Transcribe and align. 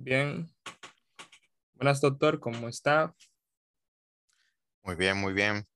Bien. 0.00 0.48
Buenas, 1.74 2.00
doctor, 2.00 2.38
¿cómo 2.38 2.68
está? 2.68 3.12
Muy 4.84 4.94
bien, 4.94 5.16
muy 5.16 5.32
bien. 5.32 5.66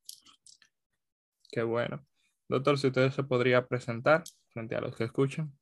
Qué 1.50 1.64
bueno. 1.64 2.06
Doctor, 2.48 2.79
si 2.79 2.87
usted 2.87 3.11
se 3.11 3.24
podría 3.24 3.66
presentar 3.66 4.23
frente 4.50 4.77
a 4.77 4.80
los 4.80 4.95
que 4.95 5.05
escuchan. 5.05 5.52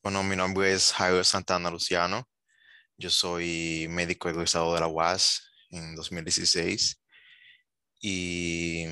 Bueno, 0.00 0.22
mi 0.22 0.36
nombre 0.36 0.72
es 0.72 0.92
Jairo 0.92 1.24
Santana 1.24 1.68
Luciano. 1.68 2.28
Yo 2.96 3.10
soy 3.10 3.88
médico 3.90 4.28
egresado 4.28 4.72
de 4.72 4.80
la 4.80 4.86
UAS 4.86 5.50
en 5.70 5.96
2016 5.96 7.02
y 8.00 8.84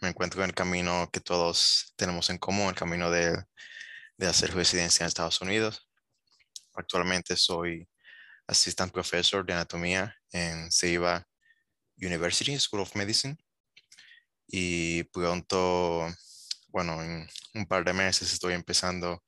me 0.00 0.10
encuentro 0.10 0.44
en 0.44 0.50
el 0.50 0.54
camino 0.54 1.10
que 1.12 1.20
todos 1.20 1.92
tenemos 1.96 2.30
en 2.30 2.38
común, 2.38 2.68
el 2.68 2.76
camino 2.76 3.10
de, 3.10 3.36
de 4.16 4.26
hacer 4.28 4.54
residencia 4.54 5.02
en 5.02 5.08
Estados 5.08 5.40
Unidos. 5.40 5.88
Actualmente 6.72 7.36
soy 7.36 7.88
assistant 8.46 8.92
professor 8.92 9.44
de 9.44 9.52
anatomía 9.52 10.14
en 10.32 10.70
Ceiba 10.70 11.26
University 11.96 12.58
School 12.58 12.82
of 12.82 12.94
Medicine 12.94 13.36
y 14.46 15.02
pronto, 15.04 16.06
bueno, 16.68 17.02
en 17.02 17.28
un 17.54 17.66
par 17.66 17.84
de 17.84 17.92
meses 17.92 18.32
estoy 18.32 18.54
empezando 18.54 19.22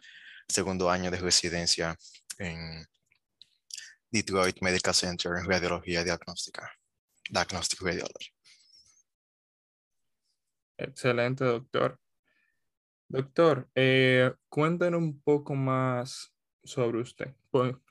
segundo 0.49 0.91
año 0.91 1.11
de 1.11 1.19
residencia 1.19 1.97
en 2.39 2.87
Detroit 4.11 4.61
Medical 4.63 4.95
Center 4.95 5.33
en 5.37 5.49
radiología 5.49 6.05
diagnóstica, 6.05 6.71
diagnostic 7.29 7.81
radiology. 7.83 8.33
Excelente, 10.79 11.45
doctor. 11.45 11.99
Doctor, 13.09 13.69
eh, 13.75 14.33
cuéntenos 14.49 15.01
un 15.01 15.21
poco 15.21 15.55
más 15.55 16.33
sobre 16.69 17.01
usted. 17.01 17.35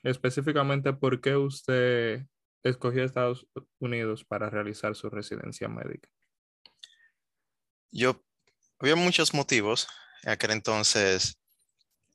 específicamente, 0.02 0.92
¿por 0.92 1.20
qué 1.20 1.36
usted 1.36 2.26
escogió 2.62 3.04
Estados 3.04 3.46
Unidos 3.78 4.24
para 4.24 4.48
realizar 4.50 4.94
su 4.94 5.10
residencia 5.10 5.68
médica? 5.68 6.08
Yo, 7.90 8.24
había 8.78 8.96
muchos 8.96 9.34
motivos. 9.34 9.88
En 10.22 10.30
aquel 10.30 10.50
entonces 10.50 11.38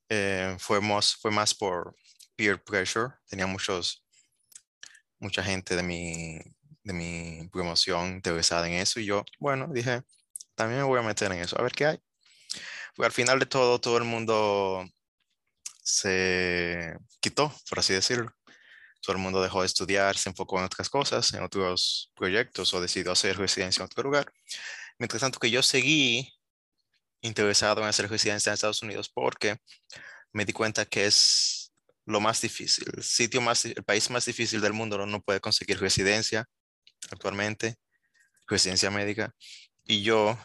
eh, 0.10 0.56
fue, 0.60 0.82
más, 0.82 1.18
por 1.58 1.96
peer 2.36 2.64
pressure. 2.64 3.14
Tenía 3.28 3.48
muchos, 3.48 4.06
mucha 5.20 5.44
gente 5.44 5.76
de 5.76 5.84
mi, 5.84 6.40
de 6.84 6.94
mi 6.94 7.50
promoción 7.52 8.14
interesada 8.14 8.68
en 8.68 8.74
eso. 8.74 9.00
Y 9.00 9.06
yo, 9.06 9.24
bueno, 9.40 9.68
dije, 9.72 10.04
también 10.56 10.82
me 10.82 10.88
voy 10.88 11.00
a 11.00 11.04
meter 11.04 11.32
en 11.32 11.40
eso, 11.40 11.60
a 11.60 11.64
ver 11.64 11.72
qué 11.72 11.86
hay. 11.86 12.00
Pues 12.96 13.08
al 13.08 13.12
final 13.12 13.40
de 13.40 13.48
todo, 13.48 13.80
todo 13.82 13.98
el 13.98 14.04
mundo 14.04 14.86
se 15.84 16.96
quitó, 17.20 17.54
por 17.70 17.80
así 17.80 17.94
decirlo. 17.94 18.32
Todo 19.02 19.18
el 19.18 19.22
mundo 19.22 19.44
dejó 19.44 19.62
de 19.62 19.68
estudiar, 19.68 20.18
se 20.18 20.30
enfocó 20.30 20.58
en 20.60 20.66
otras 20.66 20.90
cosas, 20.90 21.34
en 21.34 21.44
otros 21.44 22.12
proyectos 22.16 22.74
o 22.74 22.82
decidió 22.82 23.12
hacer 23.12 23.38
residencia 23.38 23.82
en 23.82 23.86
otro 23.86 24.04
lugar. 24.04 24.32
Mientras 24.98 25.22
tanto 25.22 25.40
que 25.40 25.52
yo 25.52 25.62
seguí 25.62 26.34
interesado 27.22 27.82
en 27.82 27.88
hacer 27.88 28.10
residencia 28.10 28.50
en 28.50 28.56
Estados 28.56 28.82
Unidos 28.82 29.10
porque 29.14 29.58
me 30.32 30.46
di 30.46 30.54
cuenta 30.54 30.86
que 30.86 31.06
es 31.06 31.74
lo 32.06 32.20
más 32.20 32.42
difícil, 32.42 32.86
el 32.96 33.04
sitio 33.04 33.42
más, 33.42 33.66
el 33.66 33.84
país 33.84 34.10
más 34.10 34.26
difícil 34.26 34.62
del 34.62 34.74
mundo 34.74 35.06
no 35.06 35.22
puede 35.22 35.40
conseguir 35.42 35.80
residencia 35.80 36.46
actualmente, 37.12 37.76
residencia 38.48 38.90
médica. 38.92 39.34
Y 39.84 40.04
yo, 40.04 40.38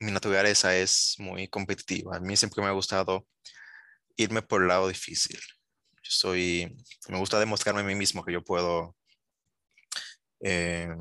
mi 0.00 0.12
naturaleza 0.12 0.76
es 0.76 1.16
muy 1.18 1.48
competitiva. 1.48 2.16
A 2.16 2.20
mí 2.20 2.36
siempre 2.36 2.62
me 2.62 2.68
ha 2.68 2.72
gustado 2.72 3.26
irme 4.18 4.42
por 4.42 4.60
el 4.60 4.68
lado 4.68 4.88
difícil. 4.88 5.38
Yo 6.02 6.10
soy, 6.10 6.76
me 7.08 7.18
gusta 7.18 7.38
demostrarme 7.38 7.80
a 7.80 7.84
mí 7.84 7.94
mismo 7.94 8.24
que 8.24 8.32
yo 8.32 8.42
puedo 8.42 8.94
eh, 10.40 10.94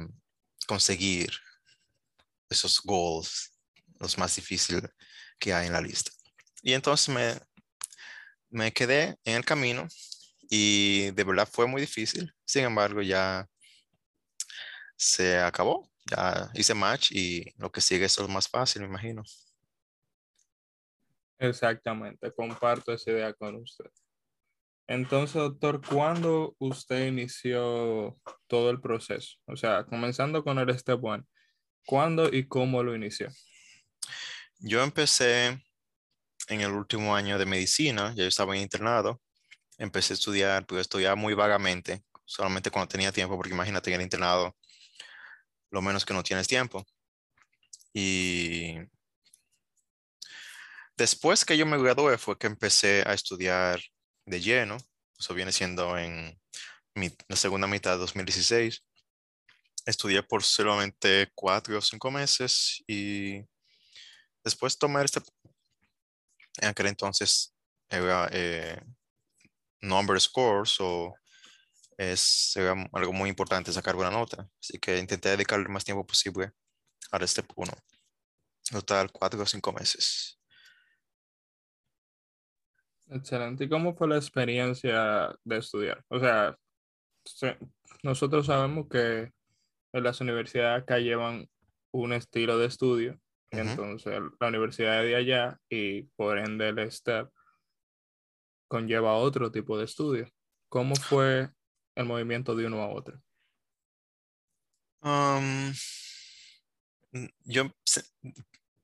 conseguir 0.67 1.31
esos 2.50 2.79
goals, 2.81 3.53
los 4.00 4.17
más 4.17 4.35
difíciles 4.35 4.83
que 5.39 5.53
hay 5.53 5.67
en 5.67 5.73
la 5.73 5.81
lista. 5.81 6.11
Y 6.61 6.73
entonces 6.73 7.09
me, 7.09 7.39
me 8.50 8.72
quedé 8.72 9.17
en 9.23 9.35
el 9.38 9.45
camino 9.45 9.88
y 10.49 11.11
de 11.11 11.23
verdad 11.23 11.49
fue 11.51 11.67
muy 11.67 11.81
difícil. 11.81 12.31
Sin 12.45 12.63
embargo, 12.63 13.01
ya 13.01 13.47
se 14.95 15.39
acabó. 15.39 15.89
Ya 16.09 16.49
hice 16.53 16.73
match 16.73 17.11
y 17.11 17.53
lo 17.57 17.69
que 17.72 17.81
sigue 17.81 18.05
es 18.05 18.17
lo 18.17 18.28
más 18.29 18.47
fácil, 18.47 18.84
me 18.84 18.88
imagino. 18.88 19.23
Exactamente, 21.40 22.31
comparto 22.34 22.92
esa 22.92 23.12
idea 23.12 23.34
con 23.34 23.56
usted. 23.56 23.90
Entonces, 24.88 25.36
doctor, 25.36 25.81
¿cuándo 25.86 26.56
usted 26.59 27.08
inició 27.08 28.18
todo 28.48 28.70
el 28.70 28.80
proceso? 28.80 29.36
O 29.46 29.58
sea, 29.58 29.86
comenzando 29.86 30.44
con 30.44 30.58
el 30.59 30.78
Step 30.80 31.03
One, 31.03 31.26
¿cuándo 31.86 32.34
y 32.34 32.47
cómo 32.47 32.81
lo 32.81 32.96
inició? 32.96 33.30
Yo 34.59 34.81
empecé 34.81 35.62
en 36.47 36.62
el 36.62 36.72
último 36.72 37.16
año 37.16 37.38
de 37.38 37.46
medicina, 37.46 38.14
ya 38.16 38.26
estaba 38.26 38.56
en 38.56 38.62
internado, 38.62 39.22
empecé 39.78 40.14
a 40.14 40.16
estudiar, 40.16 40.66
pero 40.66 40.80
estudiaba 40.80 41.16
muy 41.16 41.34
vagamente, 41.34 42.03
solamente 42.26 42.72
cuando 42.72 42.88
tenía 42.88 43.12
tiempo, 43.12 43.36
porque 43.36 43.53
imagínate 43.53 43.90
en 43.90 43.97
el 43.97 44.03
internado, 44.03 44.56
lo 45.70 45.81
menos 45.81 46.06
que 46.06 46.14
no 46.14 46.24
tienes 46.24 46.47
tiempo. 46.47 46.86
Y 47.94 48.78
Después 50.97 51.46
que 51.46 51.56
yo 51.56 51.66
me 51.68 51.78
gradué 51.78 52.18
fue 52.18 52.40
que 52.40 52.47
empecé 52.47 53.03
a 53.06 53.13
estudiar 53.13 53.80
de 54.25 54.41
lleno. 54.41 54.78
Eso 55.19 55.35
viene 55.35 55.52
siendo 55.52 55.96
en 55.97 56.40
la 57.28 57.35
segunda 57.35 57.68
mitad 57.68 57.91
de 57.91 57.97
2016. 58.00 58.84
Estudié 59.85 60.24
por 60.24 60.44
solamente 60.44 61.31
cuatro 61.35 61.78
o 61.78 61.81
cinco 61.81 62.09
meses 62.09 62.84
y 62.88 63.41
después 64.44 64.78
tomé 64.78 65.03
este... 65.03 65.22
En 66.59 66.69
aquel 66.69 66.88
entonces 66.88 67.53
era 67.90 68.28
eh, 68.31 68.81
number 69.81 70.19
scores 70.19 70.78
o 70.79 71.14
es 71.96 72.56
algo 72.91 73.14
muy 73.14 73.29
importante 73.29 73.72
sacar 73.72 73.96
buena 73.96 74.09
nota. 74.09 74.50
Así 74.59 74.79
que 74.79 74.97
intenté 74.97 75.29
dedicarle 75.29 75.66
el 75.66 75.72
más 75.72 75.85
tiempo 75.85 76.06
posible 76.06 76.52
a 77.12 77.18
este 77.18 77.44
1. 77.56 77.72
Total, 78.72 79.12
cuatro 79.12 79.41
o 79.44 79.46
cinco 79.46 79.72
meses. 79.72 80.37
Excelente. 83.09 83.63
¿Y 83.63 83.69
cómo 83.69 83.95
fue 83.95 84.07
la 84.07 84.18
experiencia 84.18 85.34
de 85.44 85.57
estudiar? 85.57 86.03
O 86.09 86.19
sea, 86.19 86.57
nosotros 88.03 88.45
sabemos 88.45 88.88
que 88.90 89.31
en 89.94 90.03
las 90.03 90.19
universidades 90.22 90.84
acá 90.84 91.00
llevan 91.00 91.50
un 91.91 92.13
estilo 92.13 92.57
de 92.57 92.67
estudio, 92.67 93.19
entonces 93.50 94.19
la 94.40 94.47
universidad 94.47 95.01
de 95.03 95.16
allá 95.16 95.59
y 95.69 96.03
por 96.16 96.38
ende 96.38 96.69
el 96.69 96.91
STEP 96.91 97.29
conlleva 98.67 99.16
otro 99.16 99.51
tipo 99.51 99.78
de 99.78 99.85
estudio. 99.85 100.29
¿Cómo 100.69 100.96
fue 100.96 101.50
el 101.96 102.06
movimiento 102.06 102.56
de 102.56 102.66
uno 102.67 102.81
a 102.81 102.90
otro? 102.90 103.22
Um, 105.01 105.73
yo 107.46 107.72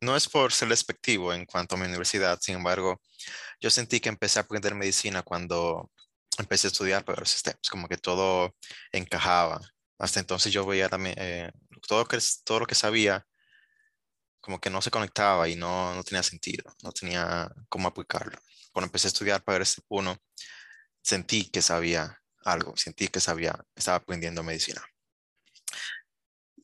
no 0.03 0.15
es 0.15 0.27
por 0.29 0.51
ser 0.53 0.69
despectivo 0.69 1.33
en 1.33 1.45
cuanto 1.45 1.75
a 1.75 1.77
mi 1.77 1.85
universidad, 1.85 2.39
sin 2.41 2.55
embargo, 2.55 3.01
yo 3.59 3.69
sentí 3.69 3.99
que 3.99 4.09
empecé 4.09 4.39
a 4.39 4.43
aprender 4.43 4.75
medicina 4.75 5.23
cuando 5.23 5.91
empecé 6.37 6.67
a 6.67 6.71
estudiar 6.71 7.05
pero 7.05 7.23
es 7.23 7.43
como 7.69 7.87
que 7.87 7.97
todo 7.97 8.55
encajaba. 8.91 9.61
Hasta 9.97 10.19
entonces 10.19 10.51
yo 10.51 10.65
veía 10.65 10.89
también, 10.89 11.15
eh, 11.17 11.51
todo, 11.87 12.05
que, 12.05 12.19
todo 12.43 12.61
lo 12.61 12.65
que 12.65 12.75
sabía, 12.75 13.25
como 14.41 14.59
que 14.59 14.69
no 14.69 14.81
se 14.81 14.91
conectaba 14.91 15.47
y 15.47 15.55
no, 15.55 15.95
no 15.95 16.03
tenía 16.03 16.23
sentido, 16.23 16.63
no 16.83 16.91
tenía 16.91 17.49
cómo 17.69 17.87
aplicarlo. 17.87 18.37
Cuando 18.71 18.87
empecé 18.87 19.07
a 19.07 19.09
estudiar 19.09 19.43
para 19.43 19.63
este 19.63 19.81
uno, 19.89 20.17
sentí 21.01 21.49
que 21.49 21.61
sabía 21.61 22.19
algo, 22.43 22.75
sentí 22.75 23.07
que 23.07 23.19
sabía, 23.21 23.55
estaba 23.75 23.97
aprendiendo 23.97 24.43
medicina. 24.43 24.83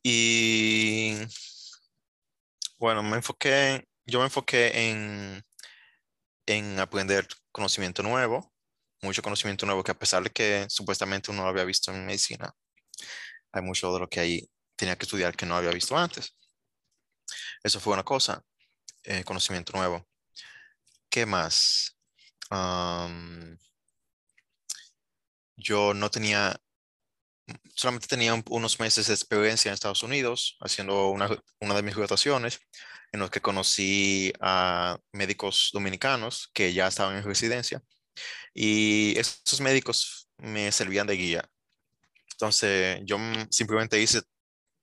Y 0.03 1.15
bueno, 2.79 3.03
me 3.03 3.17
enfoqué, 3.17 3.85
yo 4.05 4.19
me 4.19 4.25
enfoqué 4.25 4.89
en, 4.89 5.43
en 6.45 6.79
aprender 6.79 7.27
conocimiento 7.51 8.01
nuevo, 8.03 8.53
mucho 9.01 9.21
conocimiento 9.21 9.65
nuevo 9.65 9.83
que 9.83 9.91
a 9.91 9.99
pesar 9.99 10.23
de 10.23 10.29
que 10.31 10.65
supuestamente 10.69 11.31
uno 11.31 11.47
había 11.47 11.65
visto 11.65 11.91
en 11.91 12.05
medicina, 12.05 12.53
hay 13.51 13.61
mucho 13.61 13.93
de 13.93 13.99
lo 13.99 14.09
que 14.09 14.19
ahí 14.19 14.49
tenía 14.75 14.97
que 14.97 15.05
estudiar 15.05 15.35
que 15.35 15.45
no 15.45 15.55
había 15.55 15.71
visto 15.71 15.97
antes. 15.97 16.35
Eso 17.63 17.79
fue 17.79 17.93
una 17.93 18.03
cosa, 18.03 18.41
eh, 19.03 19.23
conocimiento 19.23 19.73
nuevo. 19.73 20.07
¿Qué 21.09 21.25
más? 21.25 21.95
yo 25.55 25.93
no 25.93 26.09
tenía 26.09 26.59
solamente 27.75 28.07
tenía 28.07 28.41
unos 28.49 28.79
meses 28.79 29.07
de 29.07 29.13
experiencia 29.13 29.69
en 29.69 29.73
Estados 29.73 30.03
Unidos 30.03 30.57
haciendo 30.61 31.09
una, 31.09 31.29
una 31.59 31.75
de 31.75 31.83
mis 31.83 31.95
rotaciones 31.95 32.59
en 33.11 33.19
los 33.19 33.29
que 33.29 33.41
conocí 33.41 34.33
a 34.39 34.97
médicos 35.11 35.69
dominicanos 35.73 36.49
que 36.53 36.73
ya 36.73 36.87
estaban 36.87 37.17
en 37.17 37.23
residencia. 37.23 37.81
Y 38.53 39.17
esos 39.17 39.61
médicos 39.61 40.29
me 40.37 40.71
servían 40.71 41.07
de 41.07 41.15
guía. 41.15 41.49
Entonces 42.33 43.01
yo 43.03 43.17
simplemente 43.49 43.99
hice 44.01 44.21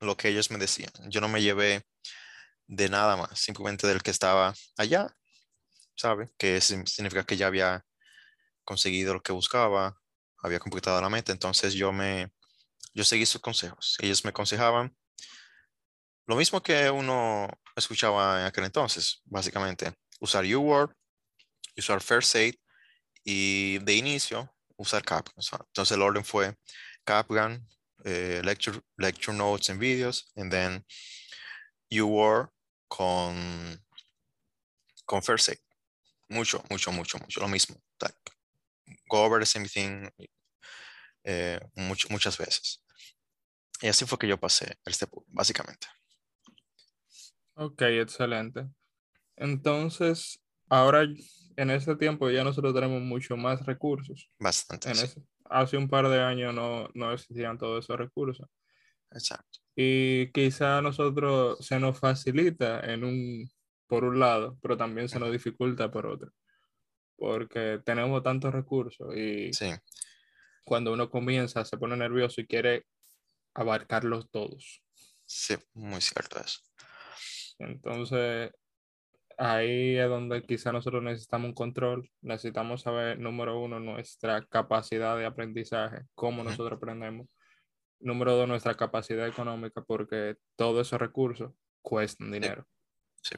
lo 0.00 0.16
que 0.16 0.28
ellos 0.28 0.50
me 0.50 0.58
decían. 0.58 0.90
Yo 1.08 1.20
no 1.20 1.28
me 1.28 1.42
llevé 1.42 1.82
de 2.66 2.88
nada 2.88 3.16
más, 3.16 3.38
simplemente 3.38 3.86
del 3.86 4.02
que 4.02 4.10
estaba 4.10 4.54
allá, 4.76 5.08
¿sabe? 5.96 6.30
Que 6.38 6.60
significa 6.60 7.24
que 7.24 7.36
ya 7.36 7.46
había 7.46 7.84
conseguido 8.64 9.14
lo 9.14 9.22
que 9.22 9.32
buscaba, 9.32 9.98
había 10.38 10.58
completado 10.58 11.00
la 11.00 11.08
meta. 11.08 11.32
Entonces 11.32 11.74
yo 11.74 11.92
me, 11.92 12.32
yo 12.96 13.04
seguí 13.04 13.26
sus 13.26 13.42
consejos. 13.42 13.96
Ellos 14.00 14.24
me 14.24 14.30
aconsejaban 14.30 14.96
lo 16.26 16.34
mismo 16.34 16.62
que 16.62 16.90
uno 16.90 17.46
escuchaba 17.76 18.40
en 18.40 18.46
aquel 18.46 18.64
entonces, 18.64 19.20
básicamente. 19.26 19.92
Usar 20.18 20.44
UWord, 20.44 20.92
usar 21.76 22.00
First 22.02 22.34
Aid 22.34 22.54
y 23.22 23.78
de 23.80 23.94
inicio 23.94 24.50
usar 24.76 25.02
Capgram. 25.04 25.36
Entonces 25.66 25.94
el 25.94 26.02
orden 26.02 26.24
fue 26.24 26.56
Capgram, 27.04 27.66
eh, 28.04 28.40
lecture, 28.42 28.80
lecture 28.96 29.36
notes 29.36 29.68
and 29.68 29.78
videos, 29.78 30.32
and 30.36 30.50
then 30.50 30.84
UWord 31.90 32.48
con, 32.88 33.78
con 35.04 35.22
First 35.22 35.50
Aid. 35.50 35.58
Mucho, 36.28 36.64
mucho, 36.70 36.90
mucho, 36.92 37.18
mucho. 37.18 37.40
Lo 37.40 37.48
mismo. 37.48 37.76
go 39.08 39.24
over 39.24 39.38
the 39.38 39.46
same 39.46 39.68
thing 39.68 40.08
eh, 41.24 41.60
muchas 41.74 42.38
veces. 42.38 42.85
Y 43.82 43.88
así 43.88 44.04
fue 44.06 44.18
que 44.18 44.28
yo 44.28 44.38
pasé 44.38 44.78
el 44.84 44.94
step, 44.94 45.10
básicamente. 45.28 45.86
Ok, 47.54 47.82
excelente. 47.82 48.66
Entonces, 49.36 50.40
ahora 50.68 51.06
en 51.56 51.70
ese 51.70 51.96
tiempo 51.96 52.30
ya 52.30 52.44
nosotros 52.44 52.74
tenemos 52.74 53.00
mucho 53.02 53.36
más 53.36 53.64
recursos. 53.64 54.30
Bastante. 54.38 54.90
hace 55.44 55.76
un 55.76 55.88
par 55.88 56.08
de 56.08 56.20
años 56.20 56.54
no, 56.54 56.88
no 56.94 57.12
existían 57.12 57.58
todos 57.58 57.84
esos 57.84 57.96
recursos. 57.96 58.46
Exacto. 59.10 59.60
Y 59.74 60.30
quizá 60.32 60.78
a 60.78 60.82
nosotros 60.82 61.58
se 61.60 61.78
nos 61.78 61.98
facilita 61.98 62.80
en 62.80 63.04
un, 63.04 63.50
por 63.86 64.04
un 64.04 64.18
lado, 64.18 64.58
pero 64.62 64.76
también 64.76 65.08
se 65.08 65.18
nos 65.18 65.30
dificulta 65.30 65.90
por 65.90 66.06
otro. 66.06 66.32
Porque 67.16 67.80
tenemos 67.84 68.22
tantos 68.22 68.52
recursos 68.52 69.14
y 69.16 69.50
cuando 70.64 70.92
uno 70.92 71.08
comienza 71.08 71.64
se 71.64 71.78
pone 71.78 71.96
nervioso 71.96 72.40
y 72.40 72.46
quiere 72.46 72.86
abarcarlos 73.56 74.30
todos. 74.30 74.82
Sí, 75.24 75.56
muy 75.74 76.00
cierto 76.00 76.38
eso. 76.38 76.60
Entonces, 77.58 78.52
ahí 79.38 79.96
es 79.96 80.08
donde 80.08 80.44
quizá 80.44 80.72
nosotros 80.72 81.02
necesitamos 81.02 81.48
un 81.48 81.54
control, 81.54 82.10
necesitamos 82.20 82.82
saber, 82.82 83.18
número 83.18 83.58
uno, 83.58 83.80
nuestra 83.80 84.44
capacidad 84.46 85.16
de 85.16 85.26
aprendizaje, 85.26 86.02
cómo 86.14 86.44
nosotros 86.44 86.76
aprendemos. 86.76 87.26
Número 87.98 88.36
dos, 88.36 88.46
nuestra 88.46 88.74
capacidad 88.74 89.26
económica, 89.26 89.82
porque 89.82 90.36
todos 90.54 90.86
esos 90.86 91.00
recursos 91.00 91.52
cuestan 91.80 92.30
dinero. 92.30 92.66
Sí. 93.22 93.36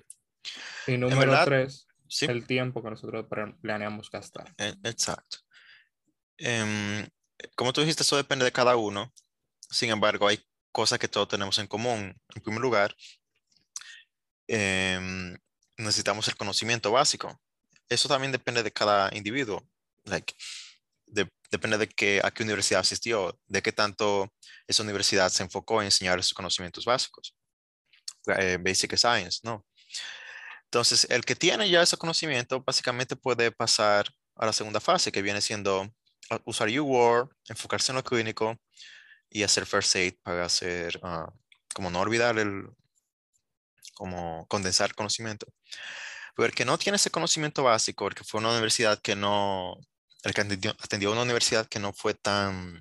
Y 0.88 0.96
número 0.96 1.32
tres, 1.44 1.86
el 2.22 2.46
tiempo 2.46 2.82
que 2.82 2.90
nosotros 2.90 3.26
planeamos 3.60 4.10
gastar. 4.10 4.52
E, 4.58 4.74
exacto. 4.82 5.38
Em, 6.38 7.06
como 7.56 7.72
tú 7.72 7.80
dijiste, 7.80 8.02
eso 8.02 8.16
depende 8.16 8.44
de 8.44 8.52
cada 8.52 8.76
uno. 8.76 9.12
Sin 9.70 9.90
embargo, 9.90 10.28
hay 10.28 10.42
cosas 10.72 10.98
que 10.98 11.08
todos 11.08 11.28
tenemos 11.28 11.58
en 11.58 11.66
común. 11.66 12.14
En 12.34 12.42
primer 12.42 12.60
lugar, 12.60 12.94
Em, 14.48 15.36
necesitamos 15.76 16.26
el 16.28 16.36
conocimiento 16.36 16.90
básico. 16.90 17.38
Eso 17.88 18.08
también 18.08 18.32
depende 18.32 18.62
de 18.62 18.72
cada 18.72 19.14
individuo. 19.14 19.62
Like, 20.04 20.34
depende 21.50 21.78
de 21.78 22.20
a 22.24 22.30
qué 22.30 22.42
universidad 22.42 22.80
asistió, 22.80 23.38
de 23.46 23.62
qué 23.62 23.72
tanto 23.72 24.32
esa 24.66 24.82
universidad 24.82 25.30
se 25.30 25.42
enfocó 25.42 25.80
en 25.80 25.86
enseñar 25.86 26.18
esos 26.18 26.34
conocimientos 26.34 26.84
básicos. 26.84 27.34
Eh, 28.38 28.58
basic 28.60 28.96
Science, 28.96 29.40
¿no? 29.42 29.64
Entonces, 30.64 31.06
el 31.10 31.24
que 31.24 31.36
tiene 31.36 31.68
ya 31.70 31.82
ese 31.82 31.96
conocimiento 31.96 32.62
básicamente 32.62 33.16
puede 33.16 33.50
pasar 33.52 34.06
a 34.36 34.46
la 34.46 34.52
segunda 34.52 34.80
fase, 34.80 35.12
que 35.12 35.22
viene 35.22 35.40
siendo 35.40 35.90
usar 36.44 36.68
UWord, 36.68 37.30
enfocarse 37.48 37.92
en 37.92 37.96
lo 37.96 38.04
clínico 38.04 38.58
y 39.30 39.42
hacer 39.42 39.66
first 39.66 39.94
aid 39.96 40.14
para 40.22 40.44
hacer, 40.44 40.98
ah, 41.02 41.32
como 41.75 41.90
no 41.90 42.00
olvidar 42.00 42.38
el, 42.38 42.69
como 43.94 44.46
condensar 44.48 44.94
conocimiento. 44.94 45.46
Pero 46.36 46.46
el 46.46 46.54
que 46.54 46.64
no 46.64 46.78
tiene 46.78 46.96
ese 46.96 47.10
conocimiento 47.10 47.64
básico, 47.64 48.06
el 48.08 48.14
que 48.14 48.25
fue 48.25 48.40
una 48.40 48.50
universidad 48.52 49.00
que 49.02 49.16
no, 49.16 49.76
el 50.22 50.34
que 50.34 50.40
atendió, 50.42 51.10
a 51.10 51.12
una 51.12 51.22
universidad 51.22 51.66
que 51.69 51.80
no 51.80 51.92
fue 51.92 52.14
tan 52.14 52.80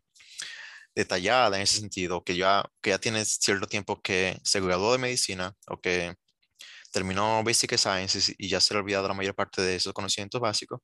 detallada 0.96 1.58
en 1.58 1.64
ese 1.64 1.80
sentido, 1.80 2.24
que 2.24 2.36
ya, 2.36 2.64
que 2.82 2.92
ya 2.92 3.00
tiene 3.00 3.26
cierto 3.26 3.68
tiempo 3.68 4.02
que 4.02 4.40
se 4.44 4.62
graduó 4.62 4.94
de 4.94 5.00
medicina 5.00 5.54
o 5.68 5.80
que 5.80 6.16
terminó 6.92 7.44
Basic 7.44 7.78
Sciences 7.78 8.34
y 8.38 8.50
ya 8.50 8.62
se 8.62 8.74
le 8.74 8.80
ha 8.80 8.84
olvidado 8.84 9.08
la 9.08 9.14
mayor 9.14 9.36
parte 9.36 9.62
de 9.62 9.76
esos 9.76 9.94
conocimientos 9.94 10.42
básicos. 10.42 10.82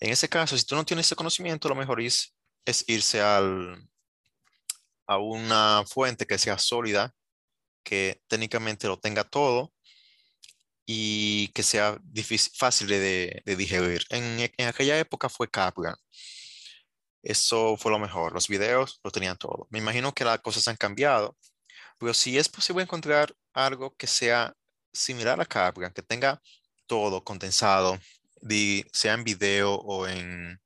En 0.00 0.10
ese 0.10 0.28
caso, 0.28 0.56
si 0.58 0.64
tú 0.64 0.76
no 0.76 0.84
tienes 0.84 1.06
ese 1.06 1.16
conocimiento, 1.16 1.68
lo 1.68 1.74
mejor 1.74 2.00
es, 2.00 2.34
es 2.64 2.84
irse 2.88 3.20
al, 3.20 3.88
a 5.06 5.18
una 5.18 5.84
fuente 5.86 6.26
que 6.26 6.38
sea 6.38 6.58
sólida 6.58 7.14
que 7.84 8.22
técnicamente 8.28 8.88
lo 8.88 8.98
tenga 8.98 9.24
todo 9.24 9.72
y 10.86 11.48
que 11.48 11.62
sea 11.62 11.98
fácil 12.58 12.88
de, 12.88 13.42
digerir. 13.46 14.04
En, 14.10 14.50
aquella 14.66 14.98
época 14.98 15.28
fue 15.28 15.50
Capra. 15.50 15.96
Eso 17.22 17.76
fue 17.76 17.92
lo 17.92 17.98
mejor. 17.98 18.32
Los 18.32 18.48
videos 18.48 19.00
lo 19.02 19.10
tenían 19.10 19.38
todo. 19.38 19.66
Me 19.70 19.78
imagino 19.78 20.12
que 20.12 20.24
las 20.24 20.40
cosas 20.40 20.68
han 20.68 20.76
cambiado, 20.76 21.36
pero 21.98 22.12
si 22.14 22.38
es 22.38 22.48
posible 22.48 22.82
encontrar 22.82 23.34
algo 23.54 23.94
que 23.96 24.06
sea 24.06 24.54
similar 24.92 25.40
a 25.40 25.46
Capra, 25.46 25.90
que 25.92 26.02
tenga 26.02 26.40
todo 26.86 27.24
condensado, 27.24 27.98
sea 28.92 29.14
en 29.14 29.24
video 29.24 29.74
o 29.74 30.06
en, 30.06 30.60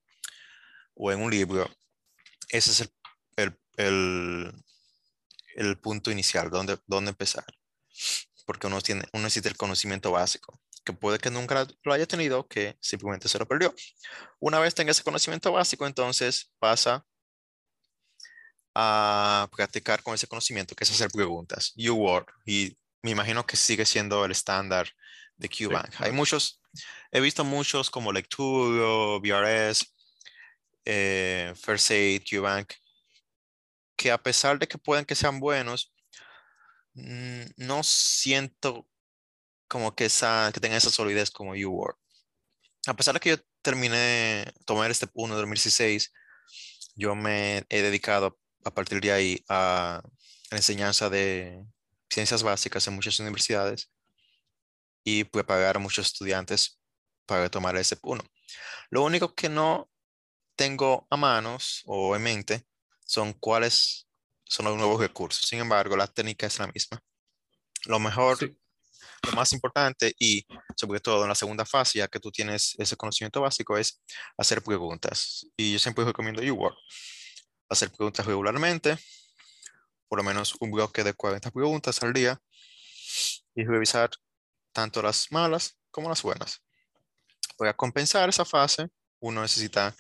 o 0.95 1.13
en 1.13 1.23
un 1.23 1.31
libro, 1.31 1.71
ese 2.49 2.71
es 2.73 2.81
el 2.81 2.91
el 3.79 4.53
punto 5.81 6.11
inicial, 6.11 6.51
dónde, 6.51 6.79
dónde 6.87 7.11
empezar. 7.11 7.45
Porque 8.47 8.67
uno, 8.67 8.81
tiene, 8.81 9.05
uno 9.13 9.25
necesita 9.25 9.49
el 9.49 9.57
conocimiento 9.57 10.13
básico, 10.13 10.61
que 10.85 10.93
puede 10.93 11.19
que 11.19 11.31
nunca 11.31 11.67
lo 11.83 11.93
haya 11.93 12.07
tenido, 12.07 12.47
que 12.47 12.77
simplemente 12.81 13.29
se 13.29 13.39
lo 13.39 13.47
perdió. 13.47 13.75
Una 14.39 14.59
vez 14.59 14.75
tenga 14.75 14.93
ese 14.93 15.03
conocimiento 15.03 15.53
básico, 15.53 15.87
entonces 15.87 16.51
pasa 16.59 17.05
a 18.75 19.49
practicar 19.55 20.03
con 20.03 20.15
ese 20.15 20.27
conocimiento, 20.27 20.75
que 20.75 20.85
es 20.85 20.91
hacer 20.91 21.11
preguntas. 21.11 21.75
UWord, 21.77 22.27
y 22.47 22.79
me 23.03 23.11
imagino 23.11 23.45
que 23.45 23.57
sigue 23.57 23.85
siendo 23.85 24.25
el 24.25 24.31
estándar 24.31 24.89
de 25.37 25.49
QBank. 25.49 26.01
Hay 26.01 26.13
muchos, 26.13 26.63
he 27.11 27.21
visto 27.21 27.45
muchos 27.45 27.91
como 27.91 28.13
Lecturo, 28.13 29.21
VRS, 29.21 29.85
eh, 30.85 31.53
First 31.57 31.91
Aid, 31.91 32.23
QBank, 32.23 32.73
que 33.99 34.13
a 34.13 34.23
pesar 34.23 34.59
de 34.59 34.69
que 34.69 34.79
pueden 34.79 35.05
que 35.05 35.17
sean 35.17 35.41
buenos, 35.41 35.93
mm, 36.95 37.43
no 37.57 37.83
siento 37.83 38.89
como 39.69 39.95
que, 39.95 40.07
esa, 40.07 40.51
que 40.55 40.61
tengan 40.61 40.79
esa 40.79 40.91
solidez 40.91 41.31
como 41.31 41.53
UWord. 41.53 41.97
A 42.87 42.95
pesar 42.95 43.15
de 43.15 43.21
que 43.21 43.31
yo 43.31 43.37
terminé, 43.63 44.47
tomar 44.65 44.91
este 44.91 45.07
1 45.15 45.35
de 45.35 45.41
2016, 45.41 46.13
yo 46.97 47.15
me 47.15 47.65
he 47.69 47.83
dedicado 47.83 48.39
a 48.65 48.73
partir 48.73 49.01
de 49.01 49.13
ahí 49.13 49.45
a 49.49 50.03
la 50.51 50.57
enseñanza 50.57 51.11
de 51.11 51.65
ciencias 52.11 52.43
básicas 52.43 52.87
en 52.87 52.95
muchas 52.95 53.19
universidades 53.21 53.91
y 55.05 55.25
preparar 55.25 55.77
a 55.77 55.81
muchos 55.81 56.07
estudiantes 56.07 56.81
para 57.27 57.51
tomar 57.51 57.77
ese 57.77 57.97
1. 58.03 58.25
Lo 58.91 59.03
único 59.03 59.35
que 59.35 59.49
no 59.49 59.91
tengo 60.57 61.07
a 61.11 61.17
manos 61.17 61.83
o 61.87 62.17
en 62.17 62.23
mente 62.23 62.67
son 63.09 63.33
cuáles 63.33 64.07
son 64.45 64.67
los 64.67 64.77
nuevos 64.77 65.01
recursos. 65.01 65.49
Sin 65.49 65.61
embargo, 65.61 65.97
la 65.97 66.07
técnica 66.07 66.47
es 66.47 66.59
la 66.59 66.67
misma. 66.67 67.03
Lo 67.87 67.99
mejor, 67.99 68.39
lo 68.43 69.33
más 69.33 69.53
importante 69.55 70.15
y 70.19 70.47
sobre 70.77 71.01
todo 71.01 71.23
en 71.23 71.31
la 71.31 71.35
segunda 71.35 71.65
fase, 71.65 72.01
ya 72.01 72.09
que 72.09 72.21
tú 72.21 72.31
tienes 72.31 72.75
ese 72.79 72.97
conocimiento 72.97 73.41
básico, 73.41 73.79
es 73.79 74.03
hacer 74.37 74.63
preguntas. 74.63 75.47
Y 75.57 75.73
yo 75.73 75.79
siempre 75.79 76.05
recomiendo 76.05 76.43
UWorld. 76.43 76.77
Hacer 77.71 77.91
preguntas 77.91 78.27
regularmente, 78.27 78.99
por 80.07 80.19
lo 80.19 80.23
menos 80.23 80.55
un 80.61 80.71
bloque 80.71 81.03
de 81.03 81.15
40 81.15 81.51
preguntas 81.51 82.03
al 82.03 82.13
día 82.13 82.39
y 83.55 83.65
revisar 83.65 84.11
tanto 84.73 85.01
las 85.01 85.33
malas 85.33 85.79
como 85.91 86.11
las 86.11 86.23
buenas. 86.23 86.63
Para 87.57 87.75
compensar 87.75 88.29
esa 88.29 88.45
fase, 88.45 88.89
uno 89.19 89.41
necesita 89.41 89.97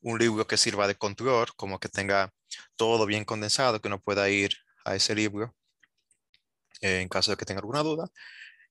un 0.00 0.18
libro 0.18 0.46
que 0.46 0.56
sirva 0.56 0.88
de 0.88 0.96
control, 0.96 1.48
como 1.56 1.78
que 1.78 1.88
tenga 1.88 2.32
todo 2.76 3.06
bien 3.06 3.24
condensado, 3.24 3.80
que 3.80 3.88
uno 3.88 4.00
pueda 4.00 4.28
ir 4.30 4.50
a 4.84 4.94
ese 4.94 5.14
libro 5.14 5.54
eh, 6.80 7.00
en 7.00 7.08
caso 7.08 7.30
de 7.30 7.36
que 7.36 7.44
tenga 7.44 7.60
alguna 7.60 7.82
duda. 7.82 8.08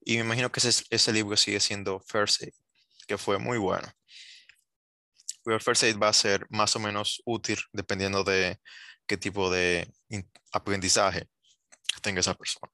Y 0.01 0.15
me 0.17 0.21
imagino 0.23 0.51
que 0.51 0.59
ese, 0.59 0.83
ese 0.89 1.13
libro 1.13 1.35
sigue 1.37 1.59
siendo 1.59 1.99
First 1.99 2.43
que 3.07 3.17
fue 3.17 3.39
muy 3.39 3.57
bueno. 3.57 3.87
el 5.45 5.61
first 5.61 5.83
aid 5.83 5.97
va 5.97 6.09
a 6.09 6.13
ser 6.13 6.45
más 6.49 6.75
o 6.75 6.79
menos 6.79 7.21
útil 7.25 7.57
dependiendo 7.71 8.23
de 8.23 8.59
qué 9.07 9.17
tipo 9.17 9.49
de 9.49 9.89
aprendizaje 10.51 11.29
tenga 12.01 12.19
esa 12.19 12.35
persona. 12.35 12.71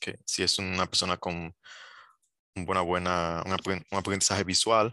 Que 0.00 0.18
si 0.24 0.42
es 0.44 0.58
una 0.58 0.86
persona 0.86 1.16
con 1.16 1.54
una 2.54 2.80
buena, 2.80 3.42
un 3.44 3.98
aprendizaje 3.98 4.44
visual, 4.44 4.92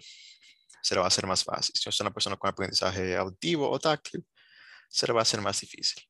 se 0.81 0.95
le 0.95 0.99
va 0.99 1.05
a 1.05 1.07
hacer 1.07 1.27
más 1.27 1.43
fácil. 1.43 1.75
Si 1.75 1.87
es 1.87 1.99
una 2.01 2.11
persona 2.11 2.35
con 2.35 2.49
aprendizaje 2.49 3.15
auditivo 3.15 3.69
o 3.69 3.79
táctil, 3.79 4.25
se 4.93 5.07
le 5.07 5.13
va 5.13 5.21
a 5.21 5.23
hacer 5.23 5.41
más 5.41 5.59
difícil. 5.59 6.03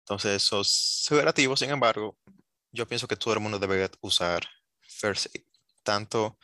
Entonces, 0.00 0.42
eso 0.42 0.60
es 0.60 1.06
relativo, 1.08 1.56
sin 1.56 1.70
embargo, 1.70 2.18
yo 2.70 2.86
pienso 2.86 3.08
que 3.08 3.16
todo 3.16 3.32
el 3.32 3.40
mundo 3.40 3.58
debe 3.58 3.90
usar 4.02 4.46
First 4.82 5.34
Aid, 5.34 5.44
tanto 5.82 6.38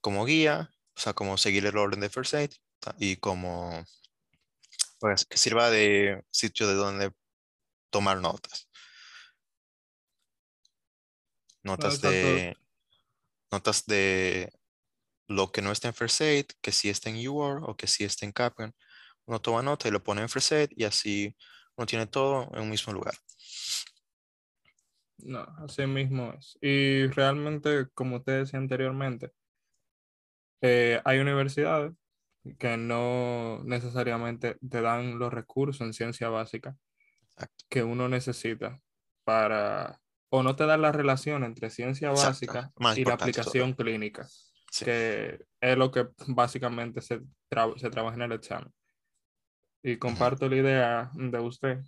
como 0.00 0.24
guía, 0.24 0.70
o 0.94 1.00
sea, 1.00 1.12
como 1.12 1.36
seguir 1.36 1.66
el 1.66 1.76
orden 1.76 1.98
de 1.98 2.08
First 2.08 2.34
Aid 2.34 2.52
y 2.98 3.16
como 3.16 3.84
pues, 5.00 5.24
que 5.24 5.36
sirva 5.38 5.70
de 5.70 6.24
sitio 6.30 6.68
de 6.68 6.74
donde 6.74 7.12
tomar 7.90 8.18
notas. 8.18 8.68
Notas 11.64 12.00
de 12.00 12.56
notas 13.50 13.86
de 13.86 14.52
lo 15.26 15.50
que 15.50 15.62
no 15.62 15.72
está 15.72 15.88
en 15.88 15.94
First 15.94 16.20
Aid, 16.20 16.46
que 16.60 16.70
sí 16.70 16.88
está 16.88 17.10
en 17.10 17.26
UR 17.26 17.64
o 17.64 17.76
que 17.76 17.88
sí 17.88 18.04
está 18.04 18.24
en 18.24 18.32
Capcom. 18.32 18.72
Uno 19.26 19.40
toma 19.40 19.62
nota 19.62 19.88
y 19.88 19.90
lo 19.90 20.02
pone 20.02 20.22
en 20.22 20.28
Aid 20.28 20.70
y 20.76 20.84
así 20.84 21.36
uno 21.76 21.86
tiene 21.86 22.06
todo 22.06 22.50
en 22.54 22.62
un 22.62 22.70
mismo 22.70 22.92
lugar. 22.92 23.14
No, 25.18 25.46
así 25.58 25.86
mismo 25.86 26.34
es. 26.36 26.58
Y 26.60 27.06
realmente, 27.08 27.88
como 27.94 28.16
usted 28.16 28.40
decía 28.40 28.58
anteriormente, 28.58 29.30
eh, 30.60 31.00
hay 31.04 31.18
universidades 31.18 31.92
que 32.58 32.76
no 32.76 33.62
necesariamente 33.64 34.56
te 34.68 34.80
dan 34.80 35.18
los 35.18 35.32
recursos 35.32 35.80
en 35.80 35.92
ciencia 35.92 36.28
básica 36.28 36.76
que 37.68 37.82
uno 37.82 38.08
necesita 38.08 38.80
para, 39.24 40.00
o 40.28 40.42
no 40.42 40.56
te 40.56 40.66
dan 40.66 40.82
la 40.82 40.92
relación 40.92 41.44
entre 41.44 41.70
ciencia 41.70 42.10
básica 42.10 42.72
y 42.96 43.04
la 43.04 43.14
aplicación 43.14 43.74
clínica, 43.74 44.26
que 44.80 45.44
es 45.60 45.78
lo 45.78 45.90
que 45.90 46.08
básicamente 46.28 47.00
se, 47.00 47.20
se 47.76 47.90
trabaja 47.90 48.16
en 48.16 48.22
el 48.22 48.32
examen. 48.32 48.72
Y 49.82 49.96
comparto 49.96 50.48
la 50.48 50.56
idea 50.56 51.10
de 51.14 51.40
usted, 51.40 51.80